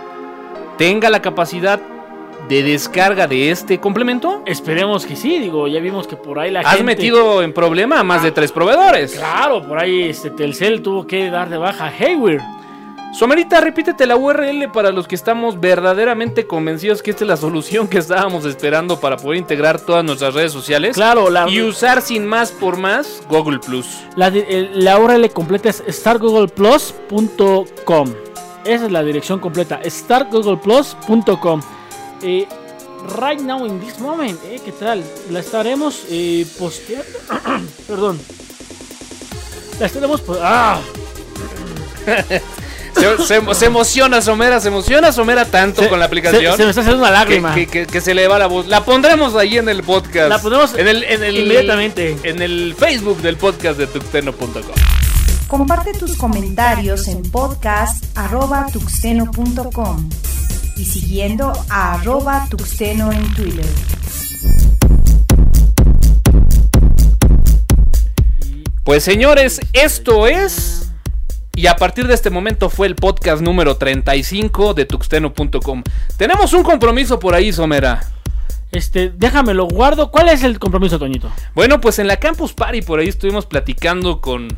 tenga 0.79 1.11
la 1.11 1.21
capacidad 1.23 1.81
de 2.49 2.63
descarga 2.63 3.27
de 3.27 3.51
este 3.51 3.79
complemento? 3.79 4.43
Esperemos 4.47 5.07
que 5.07 5.17
sí, 5.17 5.39
digo, 5.39 5.69
ya 5.69 5.81
vimos 5.81 6.07
que 6.07 6.17
por 6.17 6.39
ahí 6.41 6.51
la 6.51 6.61
Has 6.61 6.69
gente... 6.71 6.85
metido 6.85 7.43
en 7.43 7.53
problema 7.53 8.01
a 8.01 8.05
más 8.05 8.23
de 8.23 8.33
tres 8.33 8.53
proveedores. 8.53 9.13
Claro, 9.15 9.67
por 9.67 9.79
ahí 9.79 10.03
este 10.03 10.31
Telcel 10.31 10.83
tuvo 10.83 11.07
que 11.07 11.31
dar 11.31 11.49
de 11.49 11.59
baja 11.59 11.87
a 11.87 11.91
Hayward. 11.91 12.41
Somerita, 13.15 13.61
repítete 13.61 14.07
la 14.07 14.17
URL 14.17 14.71
para 14.73 14.91
los 14.91 15.07
que 15.07 15.15
estamos 15.15 15.61
verdaderamente 15.61 16.47
convencidos 16.47 17.03
que 17.03 17.11
esta 17.11 17.25
es 17.25 17.29
la 17.29 17.37
solución 17.37 17.87
que 17.87 17.99
estábamos 17.99 18.47
esperando 18.47 18.99
para 19.01 19.19
poder 19.19 19.39
integrar 19.39 19.79
todas 19.79 20.03
nuestras 20.03 20.33
redes 20.33 20.51
sociales. 20.51 20.95
Claro, 20.97 21.29
la, 21.29 21.47
Y 21.47 21.61
usar 21.61 22.01
sin 22.01 22.27
más 22.27 22.51
por 22.53 22.79
más 22.79 23.23
Google 23.29 23.59
Plus. 23.59 24.01
la, 24.17 24.29
el- 24.29 24.83
la 24.83 24.99
URL 24.99 25.29
completa 25.31 25.69
es 25.69 25.85
stargoogleplus.com. 25.87 28.09
Esa 28.65 28.87
es 28.87 28.93
la 28.93 29.03
dirección 29.03 29.39
completa, 29.41 29.81
stargoogleplus.com. 29.85 31.61
Eh, 32.23 32.47
right 33.19 33.41
now, 33.41 33.67
in 33.67 33.81
this 33.81 33.99
moment, 33.99 34.39
eh, 34.45 34.61
¿qué 34.65 34.71
tal? 34.73 35.03
La 35.31 35.41
estaremos 35.41 36.03
eh, 36.09 36.47
posteando. 36.59 37.07
Perdón. 37.89 38.21
La 39.81 39.87
estaremos. 39.87 40.23
¡Ah! 40.41 40.81
Se, 42.95 43.17
se- 43.25 43.55
se 43.55 43.65
emociona 43.67 44.21
Somera, 44.21 44.61
se 44.61 44.69
emociona 44.69 45.13
Somera 45.13 45.47
tanto 45.47 45.81
Se- 45.83 45.89
con 45.89 45.99
la 45.99 46.05
aplicación. 46.05 46.57
Se, 46.59 46.63
me 46.65 46.69
está 46.69 46.83
haciendo 46.83 47.01
una 47.03 47.11
lágrima. 47.11 47.55
que- 47.55 47.67
que- 47.67 47.87
que 47.87 48.01
se 48.03 48.13
le 48.15 48.29
va 48.29 48.39
la 48.39 48.47
voz. 48.49 48.67
La 48.69 48.85
pondremos 48.85 49.35
ahí 49.35 49.57
en 49.57 49.71
el 49.71 49.83
podcast. 49.83 50.29
La 50.29 50.39
ponemos 50.39 50.75
en 50.75 50.87
el, 50.87 51.03
en 51.05 51.25
el- 51.25 51.39
inmediatamente. 51.39 52.19
En 52.23 52.43
el 52.43 52.75
Facebook 52.79 53.23
del 53.23 53.39
podcast 53.39 53.79
de 53.79 53.87
tuxteno.com. 53.87 54.61
Comparte 55.53 55.93
tus 55.93 56.17
comentarios 56.17 57.07
en 57.09 57.23
podcast.tuxteno.com 57.31 60.09
y 60.79 60.85
siguiendo 60.87 61.53
a 61.69 61.93
arroba 61.93 62.47
tuxteno 62.49 63.13
en 63.13 63.35
Twitter. 63.35 63.67
Pues 68.83 69.05
señores, 69.05 69.61
esto 69.75 70.27
es. 70.27 70.91
Y 71.55 71.67
a 71.67 71.77
partir 71.77 72.07
de 72.07 72.15
este 72.15 72.31
momento 72.31 72.71
fue 72.71 72.87
el 72.87 72.95
podcast 72.95 73.43
número 73.43 73.77
35 73.77 74.73
de 74.73 74.87
tuxteno.com. 74.87 75.83
Tenemos 76.17 76.55
un 76.55 76.63
compromiso 76.63 77.19
por 77.19 77.35
ahí, 77.35 77.53
Somera. 77.53 78.03
Este, 78.71 79.11
déjamelo 79.11 79.67
guardo. 79.67 80.11
¿Cuál 80.11 80.31
es 80.31 80.45
el 80.45 80.59
compromiso, 80.59 80.99
Toñito? 80.99 81.31
Bueno, 81.55 81.79
pues 81.79 81.99
en 81.99 82.07
la 82.07 82.17
Campus 82.17 82.55
Party 82.55 82.81
por 82.81 83.01
ahí 83.01 83.09
estuvimos 83.09 83.45
platicando 83.45 84.23
con 84.23 84.49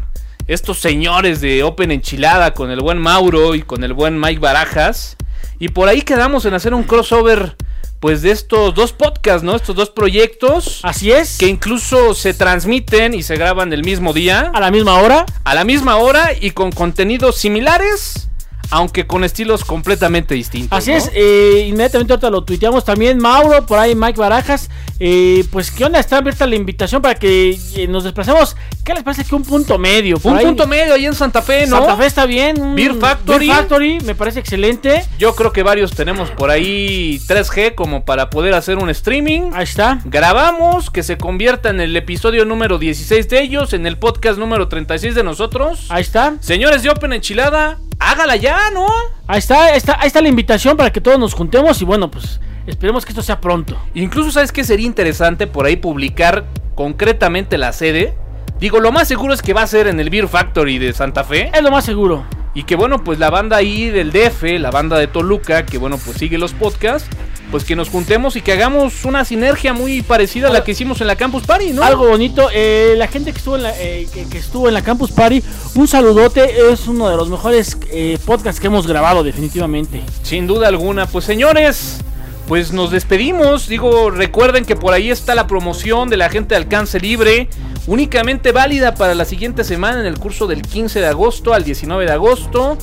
estos 0.47 0.79
señores 0.79 1.41
de 1.41 1.63
Open 1.63 1.91
Enchilada, 1.91 2.53
con 2.55 2.71
el 2.71 2.81
buen 2.81 2.99
Mauro 2.99 3.55
y 3.55 3.63
con 3.63 3.83
el 3.85 3.93
buen 3.95 4.19
Mike 4.21 4.41
Barajas. 4.41 5.17
Y 5.59 5.69
por 5.69 5.89
ahí 5.89 6.03
quedamos 6.03 6.45
en 6.45 6.55
hacer 6.55 6.75
un 6.75 6.83
crossover, 6.83 7.57
pues 8.01 8.21
de 8.23 8.31
estos 8.33 8.75
dos 8.75 8.93
podcasts, 8.93 9.43
¿no? 9.43 9.57
Estos 9.57 9.75
dos 9.77 9.89
proyectos 9.91 10.81
Así 10.83 11.11
es. 11.13 11.39
que 11.39 11.47
incluso 11.47 12.13
se 12.15 12.35
transmiten 12.35 13.15
y 13.15 13.23
se 13.23 13.37
graban 13.37 13.73
el 13.73 13.83
mismo 13.85 14.13
día, 14.13 14.51
A 14.53 14.61
la 14.61 14.71
misma 14.71 14.99
hora. 14.99 15.25
a 15.45 15.55
la 15.55 15.65
misma 15.65 15.97
hora 15.97 16.31
y 16.39 16.51
con 16.51 16.71
contenidos 16.73 17.37
similares, 17.39 18.29
aunque 18.71 19.07
con 19.07 19.25
estilos 19.25 19.65
completamente 19.65 20.35
distintos. 20.35 20.77
Así 20.77 20.91
¿no? 20.91 20.97
es, 20.97 21.11
eh, 21.15 21.67
inmediatamente 21.69 22.13
ahorita 22.13 22.31
lo 22.31 22.45
tuiteamos 22.45 22.85
también. 22.85 23.19
Mauro, 23.19 23.65
por 23.67 23.79
ahí 23.79 23.95
Mike 23.95 24.19
Barajas. 24.19 24.71
eh, 25.01 25.45
pues, 25.51 25.71
¿qué 25.71 25.85
onda? 25.85 25.99
Está 26.01 26.19
abierta 26.19 26.47
la 26.47 26.57
invitación 26.57 27.03
para 27.03 27.15
que 27.15 27.59
eh, 27.77 27.87
nos 27.89 28.05
desplacemos. 28.05 28.57
¿Qué 28.85 28.93
les 28.95 29.03
parece 29.03 29.25
que 29.25 29.35
un 29.35 29.43
punto 29.45 29.79
medio? 29.79 30.19
Por 30.19 30.33
Un 30.33 30.39
ahí, 30.39 30.45
punto 30.45 30.67
medio 30.67 30.95
ahí 30.95 31.07
en 31.07 31.15
Santa 31.15 31.41
Fe, 31.43 31.67
¿no? 31.67 31.79
Santa 31.79 31.97
Fe 31.97 32.07
está 32.07 32.27
bien. 32.27 32.75
Beer 32.75 32.95
Factory. 32.95 33.47
Beer 33.47 33.59
Factory, 33.59 34.01
me 34.01 34.15
parece 34.15 34.41
excelente. 34.41 35.05
Yo 35.19 35.35
creo 35.35 35.53
que 35.53 35.63
varios 35.63 35.93
tenemos 35.93 36.31
por 36.31 36.51
ahí 36.51 37.19
3G 37.27 37.75
como 37.75 38.05
para 38.05 38.29
poder 38.31 38.55
hacer 38.55 38.77
un 38.79 38.91
streaming. 38.91 39.51
Ahí 39.55 39.65
está. 39.65 40.01
Grabamos, 40.05 40.91
que 40.91 41.03
se 41.03 41.17
convierta 41.17 41.71
en 41.71 41.81
el 41.81 41.97
episodio 41.97 42.45
número 42.45 42.79
16 42.79 43.29
de 43.29 43.41
ellos, 43.43 43.73
en 43.73 43.87
el 43.87 43.97
podcast 43.99 44.39
número 44.39 44.69
36 44.69 45.15
de 45.15 45.23
nosotros. 45.23 45.87
Ahí 45.89 46.03
está. 46.03 46.35
Señores 46.41 46.83
de 46.83 46.91
Open 46.91 47.13
Enchilada, 47.13 47.79
hágala 47.99 48.37
ya, 48.37 48.71
¿no? 48.73 48.87
Ahí 49.27 49.39
está, 49.39 49.67
ahí 49.67 49.77
está, 49.77 49.99
ahí 50.01 50.07
está 50.07 50.21
la 50.21 50.29
invitación 50.29 50.77
para 50.77 50.93
que 50.93 51.01
todos 51.01 51.19
nos 51.19 51.35
juntemos 51.35 51.81
y 51.81 51.85
bueno, 51.85 52.11
pues 52.11 52.41
esperemos 52.67 53.05
que 53.05 53.13
esto 53.13 53.23
sea 53.23 53.41
pronto. 53.41 53.77
Incluso, 53.95 54.31
¿sabes 54.31 54.53
qué 54.53 54.65
sería 54.65 54.87
interesante 54.87 55.47
por 55.47 55.67
ahí 55.67 55.77
publicar 55.77 56.45
concretamente 56.75 57.59
la 57.59 57.73
sede? 57.73 58.15
Digo, 58.61 58.81
lo 58.81 58.93
más 58.93 59.09
seguro 59.09 59.35
es 59.35 59.43
que 59.43 59.53
va 59.53 59.63
a 59.63 59.67
ser 59.67 59.89
en 59.89 60.01
el 60.01 60.11
Beer 60.11 60.29
Factory 60.29 60.79
de 60.79 60.93
Santa 60.93 61.25
Fe. 61.25 61.51
Es 61.53 61.63
lo 61.63 61.71
más 61.71 61.85
seguro. 61.85 62.25
Y 62.55 62.63
que 62.63 62.77
bueno, 62.77 63.03
pues 63.03 63.19
la 63.19 63.31
banda 63.31 63.57
ahí 63.57 63.91
del 63.91 64.13
DF, 64.13 64.61
la 64.61 64.71
banda 64.71 64.97
de 64.97 65.09
Toluca, 65.09 65.67
que 65.67 65.77
bueno, 65.77 65.99
pues 65.99 66.19
sigue 66.19 66.39
los 66.39 66.53
podcasts, 66.53 67.09
pues 67.55 67.63
que 67.63 67.77
nos 67.77 67.89
juntemos 67.89 68.35
y 68.35 68.43
que 68.43 68.51
hagamos 68.51 69.05
una 69.05 69.25
sinergia 69.25 69.73
muy 69.73 70.03
parecida 70.03 70.49
a 70.49 70.53
la 70.53 70.65
que 70.65 70.73
hicimos 70.73 71.01
en 71.01 71.07
la 71.07 71.15
Campus 71.15 71.45
Party, 71.45 71.73
¿no? 71.73 71.85
Algo 71.85 72.09
bonito, 72.09 72.49
eh, 72.53 72.95
la 72.97 73.07
gente 73.07 73.31
que 73.31 73.39
estuvo, 73.39 73.55
en 73.55 73.63
la, 73.63 73.81
eh, 73.81 74.09
que, 74.13 74.27
que 74.27 74.39
estuvo 74.39 74.67
en 74.67 74.75
la 74.75 74.83
Campus 74.83 75.13
Party, 75.13 75.41
un 75.77 75.87
saludote, 75.87 76.73
es 76.73 76.89
uno 76.89 77.09
de 77.09 77.17
los 77.17 77.29
mejores 77.29 77.79
eh, 77.93 78.19
podcasts 78.27 78.61
que 78.61 78.67
hemos 78.67 78.89
grabado 78.89 79.23
definitivamente. 79.23 80.03
Sin 80.25 80.49
duda 80.49 80.67
alguna. 80.67 81.07
Pues 81.07 81.27
señores, 81.27 82.01
pues 82.49 82.73
nos 82.73 82.91
despedimos. 82.91 83.69
Digo, 83.69 84.11
recuerden 84.11 84.65
que 84.65 84.75
por 84.75 84.93
ahí 84.93 85.13
está 85.13 85.37
la 85.37 85.47
promoción 85.47 86.11
de 86.11 86.17
la 86.17 86.31
gente 86.31 86.57
de 86.57 86.57
alcance 86.57 86.99
libre. 86.99 87.49
Únicamente 87.87 88.51
válida 88.51 88.97
para 88.97 89.15
la 89.15 89.27
siguiente 89.27 89.63
semana 89.63 90.01
en 90.01 90.07
el 90.07 90.19
curso 90.19 90.49
del 90.49 90.63
15 90.63 90.99
de 90.99 91.07
agosto 91.07 91.55
al 91.55 91.63
19 91.63 92.05
de 92.05 92.11
agosto. 92.11 92.79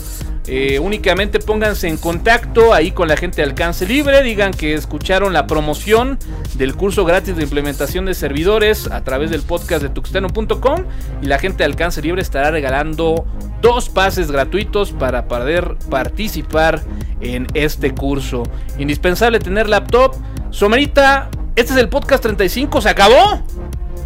Eh, 0.48 0.80
únicamente 0.80 1.40
pónganse 1.40 1.88
en 1.88 1.98
contacto 1.98 2.74
ahí 2.74 2.92
con 2.92 3.08
la 3.08 3.16
gente 3.16 3.38
de 3.38 3.44
alcance 3.44 3.86
libre. 3.86 4.24
Digan 4.24 4.52
que 4.52 4.74
escucharon 4.74 5.34
la 5.34 5.48
promoción 5.48 6.18
del 6.56 6.76
curso 6.76 7.06
gratis 7.06 7.36
de 7.36 7.44
implementación 7.44 8.06
de 8.06 8.14
servidores 8.14 8.88
a 8.88 9.04
través 9.04 9.30
del 9.30 9.42
podcast 9.42 9.84
de 9.84 9.90
tuxteno.com. 9.90 10.86
Y 11.22 11.28
la 11.28 11.38
gente 11.38 11.60
de 11.60 11.66
alcance 11.66 12.02
libre 12.02 12.22
estará 12.22 12.52
regalando 12.52 13.26
dos 13.62 13.90
pases 13.90 14.32
gratuitos 14.32 14.92
para 14.92 15.28
poder 15.28 15.76
participar 15.90 16.82
en 17.20 17.48
este 17.54 17.94
curso. 17.94 18.44
Indispensable 18.78 19.40
tener 19.40 19.70
laptop. 19.70 20.16
Somerita, 20.50 21.30
este 21.56 21.74
es 21.74 21.80
el 21.80 21.88
podcast 21.88 22.24
35, 22.24 22.82
¿se 22.82 22.90
acabó? 22.90 23.42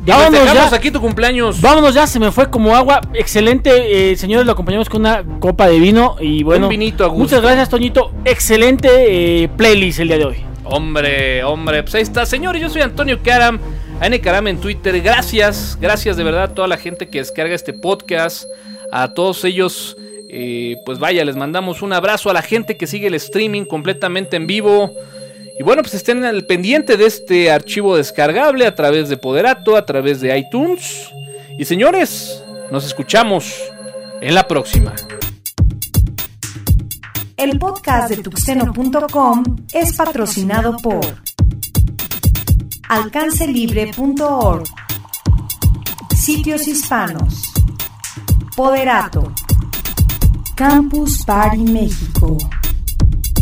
Vámonos 0.05 0.53
ya. 0.53 0.75
aquí 0.75 0.91
tu 0.91 1.01
cumpleaños. 1.01 1.61
Vámonos 1.61 1.93
ya, 1.93 2.05
se 2.07 2.19
me 2.19 2.31
fue 2.31 2.49
como 2.49 2.75
agua. 2.75 3.01
Excelente, 3.13 4.11
eh, 4.11 4.15
señores, 4.15 4.45
lo 4.45 4.51
acompañamos 4.51 4.89
con 4.89 5.01
una 5.01 5.23
copa 5.39 5.67
de 5.67 5.79
vino 5.79 6.15
y 6.19 6.43
bueno. 6.43 6.67
Un 6.67 6.69
vinito 6.69 7.03
a 7.03 7.07
gusto. 7.07 7.23
Muchas 7.23 7.41
gracias, 7.41 7.69
Toñito. 7.69 8.11
Excelente 8.23 9.43
eh, 9.43 9.49
playlist 9.49 9.99
el 9.99 10.09
día 10.09 10.17
de 10.17 10.25
hoy. 10.25 10.37
Hombre, 10.63 11.43
hombre, 11.43 11.83
pues 11.83 11.95
ahí 11.95 12.01
está. 12.01 12.25
Señores, 12.25 12.61
yo 12.61 12.69
soy 12.69 12.81
Antonio 12.81 13.19
Karam, 13.23 13.59
N 14.01 14.19
Karam 14.19 14.47
en 14.47 14.59
Twitter. 14.59 14.99
Gracias, 15.01 15.77
gracias 15.79 16.17
de 16.17 16.23
verdad 16.23 16.43
a 16.43 16.53
toda 16.53 16.67
la 16.67 16.77
gente 16.77 17.07
que 17.07 17.19
descarga 17.19 17.53
este 17.53 17.73
podcast. 17.73 18.45
A 18.91 19.13
todos 19.13 19.43
ellos, 19.43 19.97
eh, 20.29 20.77
pues 20.85 20.99
vaya, 20.99 21.25
les 21.25 21.35
mandamos 21.35 21.81
un 21.81 21.93
abrazo 21.93 22.29
a 22.29 22.33
la 22.33 22.41
gente 22.41 22.77
que 22.77 22.87
sigue 22.87 23.07
el 23.07 23.15
streaming 23.15 23.65
completamente 23.65 24.37
en 24.37 24.47
vivo. 24.47 24.91
Y 25.57 25.63
bueno, 25.63 25.81
pues 25.81 25.93
estén 25.93 26.25
al 26.25 26.45
pendiente 26.45 26.97
de 26.97 27.05
este 27.05 27.49
archivo 27.49 27.95
descargable 27.95 28.67
a 28.67 28.75
través 28.75 29.07
de 29.07 29.15
Poderato, 29.15 29.77
a 29.77 29.85
través 29.85 30.19
de 30.19 30.37
iTunes. 30.37 31.11
Y 31.57 31.63
señores, 31.63 32.43
nos 32.71 32.85
escuchamos 32.85 33.55
en 34.19 34.35
la 34.35 34.47
próxima. 34.47 34.93
El 37.37 37.57
podcast 37.57 38.09
de 38.09 38.17
tuxteno.com 38.17 39.43
es 39.71 39.95
patrocinado 39.95 40.75
por 40.77 41.05
alcancelibre.org, 42.89 44.63
Sitios 46.15 46.67
Hispanos, 46.67 47.53
Poderato, 48.57 49.31
Campus 50.55 51.23
Party 51.25 51.63
México 51.63 52.37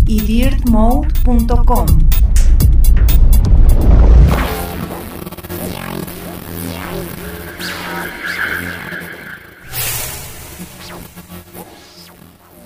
y. 0.05 0.43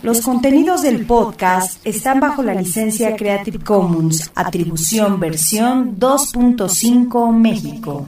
Los 0.03 0.21
contenidos 0.21 0.83
del 0.83 1.05
podcast 1.05 1.85
están 1.85 2.19
bajo 2.21 2.41
la 2.41 2.53
licencia 2.53 3.15
Creative 3.15 3.59
Commons, 3.59 4.31
atribución 4.35 5.19
versión 5.19 5.99
2.5 5.99 7.33
México. 7.33 8.07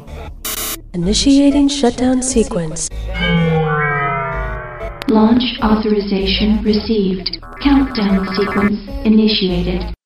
Initiating 0.93 1.67
shutdown 1.67 2.23
sequence. 2.23 2.87
Launch 5.09 5.57
authorization 5.63 6.61
received. 6.61 7.41
Countdown 7.63 8.27
sequence 8.35 8.79
initiated. 9.05 9.98